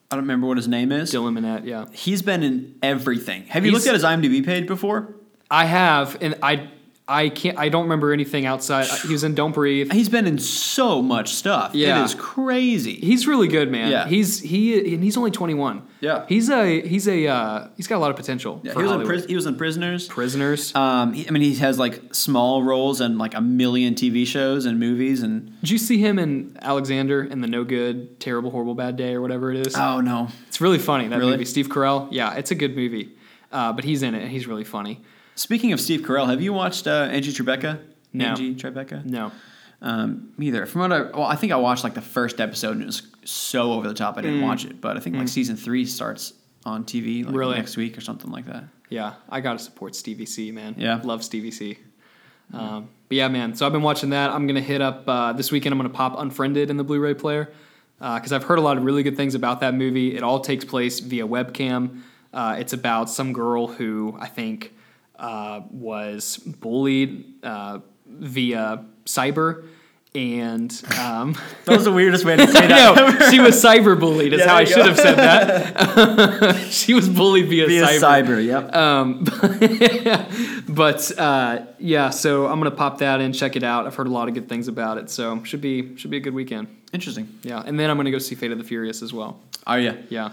I 0.09 0.15
don't 0.15 0.23
remember 0.23 0.47
what 0.47 0.57
his 0.57 0.67
name 0.67 0.91
is. 0.91 1.13
Dylan 1.13 1.37
Minnette, 1.37 1.67
yeah. 1.67 1.85
He's 1.91 2.23
been 2.23 2.41
in 2.41 2.79
everything. 2.81 3.45
Have 3.45 3.63
you 3.63 3.71
He's, 3.71 3.85
looked 3.85 3.87
at 3.89 3.93
his 3.93 4.03
IMDb 4.03 4.43
page 4.43 4.65
before? 4.65 5.13
I 5.51 5.65
have, 5.65 6.17
and 6.19 6.33
I 6.41 6.71
I 7.09 7.29
can't. 7.29 7.57
I 7.57 7.69
don't 7.69 7.83
remember 7.83 8.13
anything 8.13 8.45
outside. 8.45 8.85
He 8.85 9.11
was 9.11 9.23
in 9.23 9.33
Don't 9.33 9.51
Breathe. 9.51 9.91
He's 9.91 10.09
been 10.09 10.27
in 10.27 10.37
so 10.37 11.01
much 11.01 11.33
stuff. 11.33 11.73
Yeah, 11.73 11.99
it 11.99 12.05
is 12.05 12.13
crazy. 12.13 12.95
He's 12.95 13.25
really 13.25 13.47
good, 13.47 13.71
man. 13.71 13.91
Yeah, 13.91 14.07
he's 14.07 14.39
he 14.39 14.93
and 14.93 15.03
he's 15.03 15.17
only 15.17 15.31
twenty 15.31 15.55
one. 15.55 15.87
Yeah, 16.01 16.25
he's 16.29 16.49
a 16.51 16.81
he's 16.87 17.07
a 17.07 17.27
uh, 17.27 17.67
he's 17.75 17.87
got 17.87 17.97
a 17.97 17.99
lot 17.99 18.11
of 18.11 18.15
potential. 18.15 18.61
Yeah, 18.63 18.73
he 18.73 18.83
was 18.83 18.91
in 18.91 19.27
he 19.27 19.35
was 19.35 19.47
in 19.47 19.55
Prisoners. 19.55 20.07
Prisoners. 20.07 20.73
Um, 20.75 21.13
he, 21.13 21.27
I 21.27 21.31
mean, 21.31 21.41
he 21.41 21.55
has 21.55 21.79
like 21.79 22.13
small 22.13 22.61
roles 22.61 23.01
in 23.01 23.17
like 23.17 23.33
a 23.33 23.41
million 23.41 23.95
TV 23.95 24.27
shows 24.27 24.65
and 24.65 24.79
movies. 24.79 25.23
And 25.23 25.59
did 25.61 25.71
you 25.71 25.79
see 25.79 25.97
him 25.97 26.19
in 26.19 26.57
Alexander 26.61 27.21
and 27.21 27.43
the 27.43 27.47
No 27.47 27.63
Good, 27.63 28.19
Terrible, 28.19 28.51
Horrible, 28.51 28.75
Bad 28.75 28.97
Day 28.97 29.15
or 29.15 29.21
whatever 29.21 29.51
it 29.51 29.65
is? 29.65 29.75
Oh 29.75 29.99
no, 29.99 30.27
it's 30.47 30.61
really 30.61 30.79
funny 30.79 31.07
that 31.07 31.17
really? 31.17 31.31
movie. 31.31 31.45
Steve 31.45 31.69
Carell. 31.69 32.07
Yeah, 32.11 32.35
it's 32.35 32.51
a 32.51 32.55
good 32.55 32.75
movie. 32.75 33.15
Uh, 33.51 33.73
but 33.73 33.83
he's 33.83 34.03
in 34.03 34.13
it 34.13 34.21
and 34.21 34.29
he's 34.29 34.45
really 34.45 34.63
funny. 34.63 35.01
Speaking 35.39 35.71
of 35.71 35.79
Steve 35.79 36.01
Carell, 36.01 36.29
have 36.29 36.41
you 36.41 36.51
watched 36.51 36.85
uh, 36.85 37.07
Angie 37.09 37.31
Tribeca? 37.31 37.79
No. 38.11 38.25
Angie 38.25 38.55
Tribeca? 38.55 39.05
No. 39.05 39.31
Um, 39.81 40.33
me 40.37 40.47
either. 40.47 40.65
From 40.65 40.81
what 40.81 40.91
I 40.91 41.01
well, 41.03 41.23
I 41.23 41.37
think 41.37 41.53
I 41.53 41.55
watched 41.55 41.85
like 41.85 41.93
the 41.93 42.01
first 42.01 42.41
episode 42.41 42.71
and 42.71 42.81
it 42.81 42.87
was 42.87 43.03
so 43.23 43.71
over 43.71 43.87
the 43.87 43.93
top 43.93 44.17
I 44.17 44.21
didn't 44.21 44.41
mm. 44.41 44.43
watch 44.43 44.65
it. 44.65 44.81
But 44.81 44.97
I 44.97 44.99
think 44.99 45.15
mm. 45.15 45.19
like 45.19 45.29
season 45.29 45.55
three 45.55 45.85
starts 45.85 46.33
on 46.65 46.83
TV 46.83 47.23
like 47.23 47.33
really? 47.33 47.55
next 47.55 47.77
week 47.77 47.97
or 47.97 48.01
something 48.01 48.29
like 48.29 48.47
that. 48.47 48.65
Yeah, 48.89 49.13
I 49.29 49.39
gotta 49.39 49.59
support 49.59 49.95
Stevie 49.95 50.25
C, 50.25 50.51
man. 50.51 50.75
Yeah, 50.77 50.99
love 51.05 51.23
Stevie 51.23 51.51
C. 51.51 51.77
Um, 52.53 52.89
but 53.07 53.15
yeah, 53.15 53.29
man. 53.29 53.55
So 53.55 53.65
I've 53.65 53.71
been 53.71 53.81
watching 53.81 54.09
that. 54.09 54.31
I'm 54.31 54.45
gonna 54.45 54.59
hit 54.59 54.81
up 54.81 55.07
uh, 55.07 55.31
this 55.31 55.53
weekend. 55.53 55.71
I'm 55.71 55.79
gonna 55.79 55.87
pop 55.87 56.19
Unfriended 56.19 56.69
in 56.69 56.75
the 56.75 56.83
Blu-ray 56.83 57.13
player 57.13 57.49
because 57.97 58.33
uh, 58.33 58.35
I've 58.35 58.43
heard 58.43 58.59
a 58.59 58.61
lot 58.61 58.77
of 58.77 58.83
really 58.83 59.03
good 59.03 59.15
things 59.15 59.35
about 59.35 59.61
that 59.61 59.73
movie. 59.73 60.17
It 60.17 60.21
all 60.21 60.41
takes 60.41 60.65
place 60.65 60.99
via 60.99 61.25
webcam. 61.25 62.01
Uh, 62.33 62.57
it's 62.59 62.73
about 62.73 63.09
some 63.09 63.31
girl 63.31 63.67
who 63.67 64.17
I 64.19 64.27
think 64.27 64.73
uh, 65.19 65.61
was 65.69 66.37
bullied 66.37 67.43
uh, 67.43 67.79
via 68.07 68.85
cyber. 69.05 69.65
And 70.15 70.71
um, 70.99 71.33
that 71.65 71.75
was 71.75 71.83
the 71.83 71.91
weirdest 71.91 72.25
way 72.25 72.35
to 72.35 72.47
say 72.47 72.67
that. 72.67 72.95
no, 72.95 73.29
she 73.29 73.39
was 73.39 73.63
cyber 73.63 73.99
bullied. 73.99 74.33
Is 74.33 74.39
yeah, 74.39 74.47
how 74.47 74.55
I 74.55 74.63
should 74.63 74.85
have 74.87 74.97
said 74.97 75.15
that. 75.17 76.57
she 76.71 76.95
was 76.95 77.07
bullied 77.07 77.47
via, 77.47 77.67
via 77.67 77.85
cyber. 77.85 78.39
cyber. 78.39 78.43
Yep. 78.43 78.75
Um, 78.75 80.65
but 80.67 81.11
uh, 81.19 81.65
yeah, 81.77 82.09
so 82.09 82.47
I'm 82.47 82.59
gonna 82.59 82.71
pop 82.71 82.97
that 82.99 83.21
in, 83.21 83.33
check 83.33 83.55
it 83.55 83.61
out. 83.61 83.85
I've 83.85 83.93
heard 83.93 84.07
a 84.07 84.11
lot 84.11 84.27
of 84.27 84.33
good 84.33 84.49
things 84.49 84.67
about 84.67 84.97
it, 84.97 85.11
so 85.11 85.43
should 85.43 85.61
be 85.61 85.95
should 85.95 86.09
be 86.09 86.17
a 86.17 86.21
good 86.21 86.33
weekend. 86.33 86.75
Interesting. 86.91 87.39
Yeah, 87.43 87.61
and 87.63 87.79
then 87.79 87.91
I'm 87.91 87.97
gonna 87.97 88.09
go 88.09 88.17
see 88.17 88.33
Fate 88.33 88.51
of 88.51 88.57
the 88.57 88.63
Furious 88.63 89.03
as 89.03 89.13
well. 89.13 89.39
Oh 89.67 89.75
yeah, 89.75 89.95
yeah. 90.09 90.31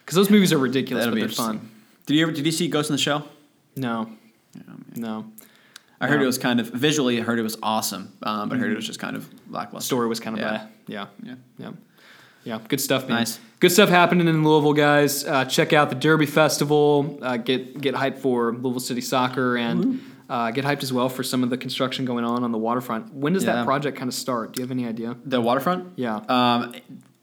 Because 0.00 0.16
those 0.16 0.28
movies 0.28 0.52
are 0.52 0.58
ridiculous, 0.58 1.04
That'll 1.04 1.20
but 1.20 1.20
they're 1.20 1.28
fun. 1.36 1.70
Did 2.06 2.16
you 2.16 2.24
ever 2.24 2.32
did 2.32 2.44
you 2.44 2.52
see 2.52 2.66
Ghost 2.66 2.90
in 2.90 2.94
the 2.94 3.00
Shell? 3.00 3.28
No. 3.76 4.10
Yeah, 4.54 4.62
no. 4.96 5.26
I 6.00 6.08
heard 6.08 6.20
it 6.20 6.26
was 6.26 6.38
kind 6.38 6.58
of 6.58 6.68
visually. 6.70 7.20
I 7.20 7.22
heard 7.22 7.38
it 7.38 7.42
was 7.42 7.56
awesome, 7.62 8.12
um, 8.24 8.48
but 8.48 8.56
I 8.56 8.58
heard 8.58 8.66
it 8.66 8.70
mm-hmm. 8.70 8.76
was 8.76 8.86
just 8.86 8.98
kind 8.98 9.14
of 9.14 9.28
lackluster. 9.48 9.86
Story 9.86 10.08
was 10.08 10.18
kind 10.18 10.36
of 10.36 10.42
yeah. 10.42 10.66
yeah, 10.88 11.06
yeah, 11.22 11.34
yeah, 11.58 11.70
yeah. 12.42 12.58
Good 12.66 12.80
stuff, 12.80 13.02
man. 13.06 13.18
Nice. 13.18 13.38
Good 13.60 13.70
stuff 13.70 13.88
happening 13.88 14.26
in 14.26 14.42
Louisville, 14.42 14.72
guys. 14.72 15.24
Uh, 15.24 15.44
check 15.44 15.72
out 15.72 15.90
the 15.90 15.94
Derby 15.94 16.26
Festival. 16.26 17.20
Uh, 17.22 17.36
get 17.36 17.80
get 17.80 17.94
hyped 17.94 18.18
for 18.18 18.52
Louisville 18.52 18.80
City 18.80 19.00
Soccer 19.00 19.56
and. 19.56 20.00
Uh, 20.30 20.50
get 20.50 20.64
hyped 20.64 20.82
as 20.82 20.90
well 20.90 21.10
for 21.10 21.22
some 21.22 21.42
of 21.42 21.50
the 21.50 21.58
construction 21.58 22.06
going 22.06 22.24
on 22.24 22.42
on 22.42 22.52
the 22.52 22.58
waterfront. 22.58 23.12
When 23.12 23.34
does 23.34 23.44
yeah. 23.44 23.56
that 23.56 23.66
project 23.66 23.98
kind 23.98 24.08
of 24.08 24.14
start? 24.14 24.52
Do 24.52 24.60
you 24.60 24.64
have 24.64 24.70
any 24.70 24.86
idea? 24.86 25.14
The 25.26 25.42
waterfront? 25.42 25.98
Yeah. 25.98 26.16
Um, 26.26 26.74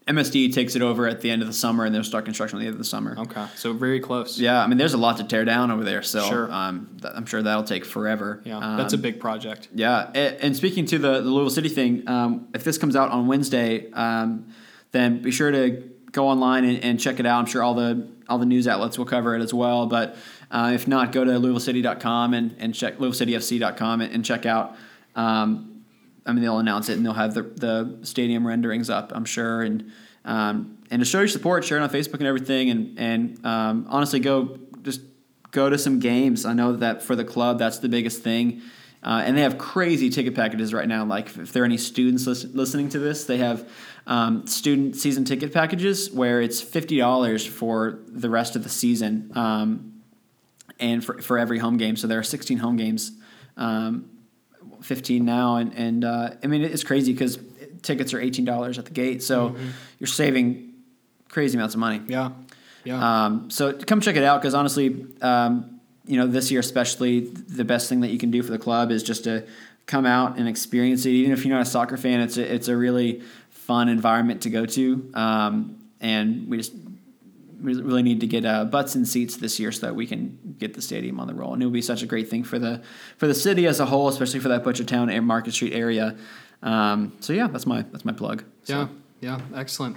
MSD 0.06 0.52
takes 0.52 0.74
it 0.74 0.82
over 0.82 1.06
at 1.06 1.20
the 1.20 1.30
end 1.30 1.42
of 1.42 1.48
the 1.48 1.54
summer, 1.54 1.84
and 1.84 1.94
they'll 1.94 2.02
start 2.02 2.24
construction 2.24 2.58
at 2.58 2.60
the 2.60 2.66
end 2.66 2.74
of 2.74 2.78
the 2.78 2.84
summer. 2.84 3.16
Okay, 3.18 3.46
so 3.54 3.72
very 3.72 4.00
close. 4.00 4.40
Yeah, 4.40 4.62
I 4.62 4.66
mean, 4.66 4.78
there's 4.78 4.94
a 4.94 4.98
lot 4.98 5.18
to 5.18 5.24
tear 5.24 5.44
down 5.44 5.70
over 5.70 5.84
there, 5.84 6.02
so 6.02 6.22
sure. 6.22 6.50
um, 6.50 6.96
th- 7.00 7.12
I'm 7.14 7.26
sure 7.26 7.42
that'll 7.42 7.64
take 7.64 7.84
forever. 7.84 8.40
Yeah, 8.44 8.58
um, 8.58 8.76
that's 8.76 8.92
a 8.92 8.98
big 8.98 9.20
project. 9.20 9.68
Yeah, 9.74 10.10
and, 10.14 10.36
and 10.36 10.56
speaking 10.56 10.86
to 10.86 10.98
the, 10.98 11.20
the 11.20 11.28
Louisville 11.28 11.50
City 11.50 11.68
thing, 11.68 12.08
um, 12.08 12.48
if 12.54 12.64
this 12.64 12.78
comes 12.78 12.96
out 12.96 13.10
on 13.10 13.26
Wednesday, 13.26 13.90
um, 13.92 14.52
then 14.92 15.22
be 15.22 15.30
sure 15.30 15.50
to 15.50 15.90
go 16.12 16.28
online 16.28 16.64
and, 16.64 16.82
and, 16.82 17.00
check 17.00 17.20
it 17.20 17.26
out. 17.26 17.38
I'm 17.38 17.46
sure 17.46 17.62
all 17.62 17.74
the 17.74 18.08
all 18.28 18.38
the 18.38 18.46
news 18.46 18.66
outlets 18.66 18.98
will 18.98 19.06
cover 19.06 19.36
it 19.36 19.42
as 19.42 19.54
well. 19.54 19.86
But 19.86 20.16
uh, 20.50 20.72
if 20.74 20.88
not, 20.88 21.12
go 21.12 21.24
to 21.24 21.30
LouisvilleCity.com 21.32 22.34
and, 22.34 22.56
and 22.58 22.74
check 22.74 22.98
LouisvilleCityFC.com 22.98 24.00
and, 24.00 24.12
and 24.12 24.24
check 24.24 24.46
out. 24.46 24.76
Um, 25.14 25.69
I 26.30 26.32
mean, 26.32 26.42
they'll 26.42 26.58
announce 26.58 26.88
it 26.88 26.96
and 26.96 27.04
they'll 27.04 27.12
have 27.12 27.34
the, 27.34 27.42
the 27.42 27.98
stadium 28.06 28.46
renderings 28.46 28.88
up, 28.88 29.12
I'm 29.14 29.24
sure, 29.24 29.62
and 29.62 29.90
um, 30.24 30.78
and 30.90 31.00
to 31.00 31.04
show 31.04 31.18
your 31.18 31.28
support, 31.28 31.64
share 31.64 31.78
it 31.78 31.82
on 31.82 31.90
Facebook 31.90 32.14
and 32.14 32.26
everything. 32.26 32.70
And 32.70 32.98
and 32.98 33.46
um, 33.46 33.86
honestly, 33.88 34.20
go 34.20 34.58
just 34.82 35.00
go 35.50 35.68
to 35.68 35.76
some 35.76 35.98
games. 35.98 36.44
I 36.44 36.52
know 36.52 36.76
that 36.76 37.02
for 37.02 37.16
the 37.16 37.24
club, 37.24 37.58
that's 37.58 37.78
the 37.78 37.88
biggest 37.88 38.22
thing. 38.22 38.62
Uh, 39.02 39.22
and 39.24 39.36
they 39.36 39.42
have 39.42 39.56
crazy 39.56 40.10
ticket 40.10 40.34
packages 40.34 40.74
right 40.74 40.86
now. 40.86 41.04
Like 41.04 41.34
if 41.36 41.52
there 41.52 41.62
are 41.62 41.66
any 41.66 41.78
students 41.78 42.26
listen, 42.26 42.52
listening 42.54 42.90
to 42.90 42.98
this, 42.98 43.24
they 43.24 43.38
have 43.38 43.66
um, 44.06 44.46
student 44.46 44.94
season 44.94 45.24
ticket 45.24 45.54
packages 45.54 46.10
where 46.10 46.42
it's 46.42 46.60
fifty 46.60 46.98
dollars 46.98 47.46
for 47.46 48.00
the 48.08 48.28
rest 48.28 48.56
of 48.56 48.62
the 48.62 48.68
season, 48.68 49.32
um, 49.34 50.02
and 50.78 51.02
for 51.02 51.18
for 51.22 51.38
every 51.38 51.58
home 51.58 51.78
game. 51.78 51.96
So 51.96 52.06
there 52.06 52.18
are 52.18 52.22
sixteen 52.22 52.58
home 52.58 52.76
games, 52.76 53.12
um, 53.56 54.10
fifteen 54.82 55.24
now, 55.24 55.56
and 55.56 55.74
and 55.74 56.04
uh, 56.04 56.30
I 56.42 56.46
mean 56.46 56.62
it's 56.62 56.84
crazy 56.84 57.12
because 57.12 57.38
tickets 57.82 58.14
are 58.14 58.20
eighteen 58.20 58.44
dollars 58.44 58.78
at 58.78 58.84
the 58.84 58.90
gate, 58.90 59.22
so 59.22 59.50
mm-hmm. 59.50 59.68
you're 59.98 60.06
saving 60.06 60.74
crazy 61.28 61.56
amounts 61.56 61.74
of 61.74 61.80
money. 61.80 62.00
Yeah, 62.06 62.30
yeah. 62.84 63.24
Um, 63.26 63.50
so 63.50 63.72
come 63.72 64.00
check 64.00 64.16
it 64.16 64.24
out 64.24 64.40
because 64.40 64.54
honestly, 64.54 65.06
um, 65.22 65.80
you 66.06 66.16
know, 66.16 66.26
this 66.26 66.50
year 66.50 66.60
especially, 66.60 67.20
the 67.20 67.64
best 67.64 67.88
thing 67.88 68.00
that 68.00 68.10
you 68.10 68.18
can 68.18 68.30
do 68.30 68.42
for 68.42 68.50
the 68.50 68.58
club 68.58 68.90
is 68.90 69.02
just 69.02 69.24
to 69.24 69.46
come 69.86 70.06
out 70.06 70.38
and 70.38 70.48
experience 70.48 71.06
it. 71.06 71.10
Even 71.10 71.32
if 71.32 71.44
you're 71.44 71.54
not 71.54 71.66
a 71.66 71.70
soccer 71.70 71.96
fan, 71.96 72.20
it's 72.20 72.36
a, 72.36 72.54
it's 72.54 72.68
a 72.68 72.76
really 72.76 73.22
fun 73.50 73.88
environment 73.88 74.42
to 74.42 74.50
go 74.50 74.66
to, 74.66 75.10
um, 75.14 75.78
and 76.00 76.48
we 76.48 76.56
just 76.56 76.72
really 77.60 78.02
need 78.02 78.20
to 78.20 78.26
get 78.26 78.44
uh, 78.44 78.64
butts 78.64 78.96
in 78.96 79.04
seats 79.04 79.36
this 79.36 79.58
year 79.58 79.72
so 79.72 79.86
that 79.86 79.94
we 79.94 80.06
can 80.06 80.56
get 80.58 80.74
the 80.74 80.82
stadium 80.82 81.20
on 81.20 81.26
the 81.26 81.34
roll. 81.34 81.52
And 81.54 81.62
it 81.62 81.66
would 81.66 81.72
be 81.72 81.82
such 81.82 82.02
a 82.02 82.06
great 82.06 82.28
thing 82.28 82.44
for 82.44 82.58
the 82.58 82.82
for 83.16 83.26
the 83.26 83.34
city 83.34 83.66
as 83.66 83.80
a 83.80 83.86
whole, 83.86 84.08
especially 84.08 84.40
for 84.40 84.48
that 84.48 84.64
Butchertown 84.64 85.12
and 85.12 85.26
Market 85.26 85.52
Street 85.52 85.72
area. 85.72 86.16
Um, 86.62 87.12
so 87.20 87.32
yeah, 87.32 87.46
that's 87.46 87.66
my 87.66 87.82
that's 87.82 88.04
my 88.04 88.12
plug. 88.12 88.44
So. 88.64 88.88
Yeah, 89.20 89.38
yeah, 89.38 89.58
excellent. 89.58 89.96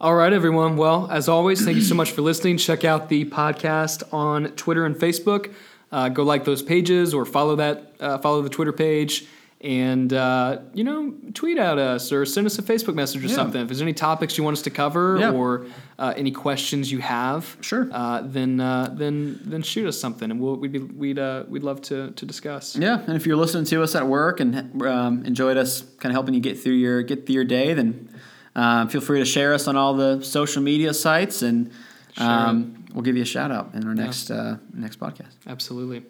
All 0.00 0.14
right, 0.14 0.32
everyone. 0.32 0.78
Well, 0.78 1.08
as 1.10 1.28
always, 1.28 1.62
thank 1.62 1.76
you 1.76 1.82
so 1.82 1.94
much 1.94 2.12
for 2.12 2.22
listening. 2.22 2.56
Check 2.56 2.84
out 2.84 3.10
the 3.10 3.26
podcast 3.26 4.02
on 4.14 4.46
Twitter 4.52 4.86
and 4.86 4.96
Facebook. 4.96 5.52
Uh, 5.92 6.08
go 6.08 6.22
like 6.22 6.44
those 6.44 6.62
pages 6.62 7.12
or 7.12 7.26
follow 7.26 7.56
that 7.56 7.94
uh, 8.00 8.16
follow 8.18 8.40
the 8.42 8.48
Twitter 8.48 8.72
page 8.72 9.26
and 9.60 10.14
uh, 10.14 10.58
you 10.72 10.82
know 10.82 11.14
tweet 11.34 11.58
at 11.58 11.76
us 11.76 12.12
or 12.12 12.24
send 12.24 12.46
us 12.46 12.58
a 12.58 12.62
facebook 12.62 12.94
message 12.94 13.22
or 13.22 13.28
yeah. 13.28 13.34
something. 13.34 13.60
If 13.60 13.68
there's 13.68 13.82
any 13.82 13.92
topics 13.92 14.38
you 14.38 14.44
want 14.44 14.56
us 14.56 14.62
to 14.62 14.70
cover 14.70 15.18
yeah. 15.18 15.32
or 15.32 15.66
uh, 15.98 16.14
any 16.16 16.30
questions 16.30 16.90
you 16.90 17.00
have 17.00 17.58
sure. 17.60 17.88
uh, 17.92 18.22
then 18.22 18.58
uh, 18.60 18.94
then 18.96 19.40
then 19.44 19.62
shoot 19.62 19.86
us 19.86 20.00
something 20.00 20.30
and 20.30 20.40
we'll, 20.40 20.56
we'd 20.56 20.72
be, 20.72 20.78
we'd 20.78 21.18
uh, 21.18 21.44
we'd 21.48 21.62
love 21.62 21.82
to, 21.82 22.10
to 22.12 22.24
discuss. 22.24 22.76
Yeah. 22.76 23.00
And 23.06 23.16
if 23.16 23.26
you're 23.26 23.36
listening 23.36 23.66
to 23.66 23.82
us 23.82 23.94
at 23.94 24.06
work 24.06 24.40
and 24.40 24.82
um, 24.82 25.26
enjoyed 25.26 25.58
us 25.58 25.82
kind 25.98 26.10
of 26.10 26.12
helping 26.12 26.34
you 26.34 26.40
get 26.40 26.58
through 26.58 26.74
your 26.74 27.02
get 27.02 27.26
through 27.26 27.34
your 27.34 27.44
day 27.44 27.74
then 27.74 28.08
uh, 28.56 28.86
feel 28.86 29.02
free 29.02 29.18
to 29.18 29.26
share 29.26 29.52
us 29.52 29.68
on 29.68 29.76
all 29.76 29.94
the 29.94 30.22
social 30.22 30.62
media 30.62 30.94
sites 30.94 31.42
and 31.42 31.70
um, 32.16 32.84
we'll 32.94 33.02
give 33.02 33.16
you 33.16 33.22
a 33.22 33.26
shout 33.26 33.52
out 33.52 33.74
in 33.74 33.86
our 33.86 33.94
yeah. 33.94 34.04
next 34.04 34.30
next 34.72 34.98
podcast. 34.98 35.34
Absolutely 35.46 36.02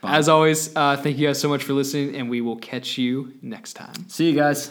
Bye. 0.00 0.16
As 0.16 0.28
always, 0.28 0.74
uh, 0.76 0.96
thank 0.96 1.18
you 1.18 1.26
guys 1.26 1.40
so 1.40 1.48
much 1.48 1.64
for 1.64 1.72
listening, 1.72 2.14
and 2.14 2.30
we 2.30 2.40
will 2.40 2.56
catch 2.56 2.98
you 2.98 3.34
next 3.42 3.74
time. 3.74 4.08
See 4.08 4.30
you 4.30 4.36
guys. 4.36 4.70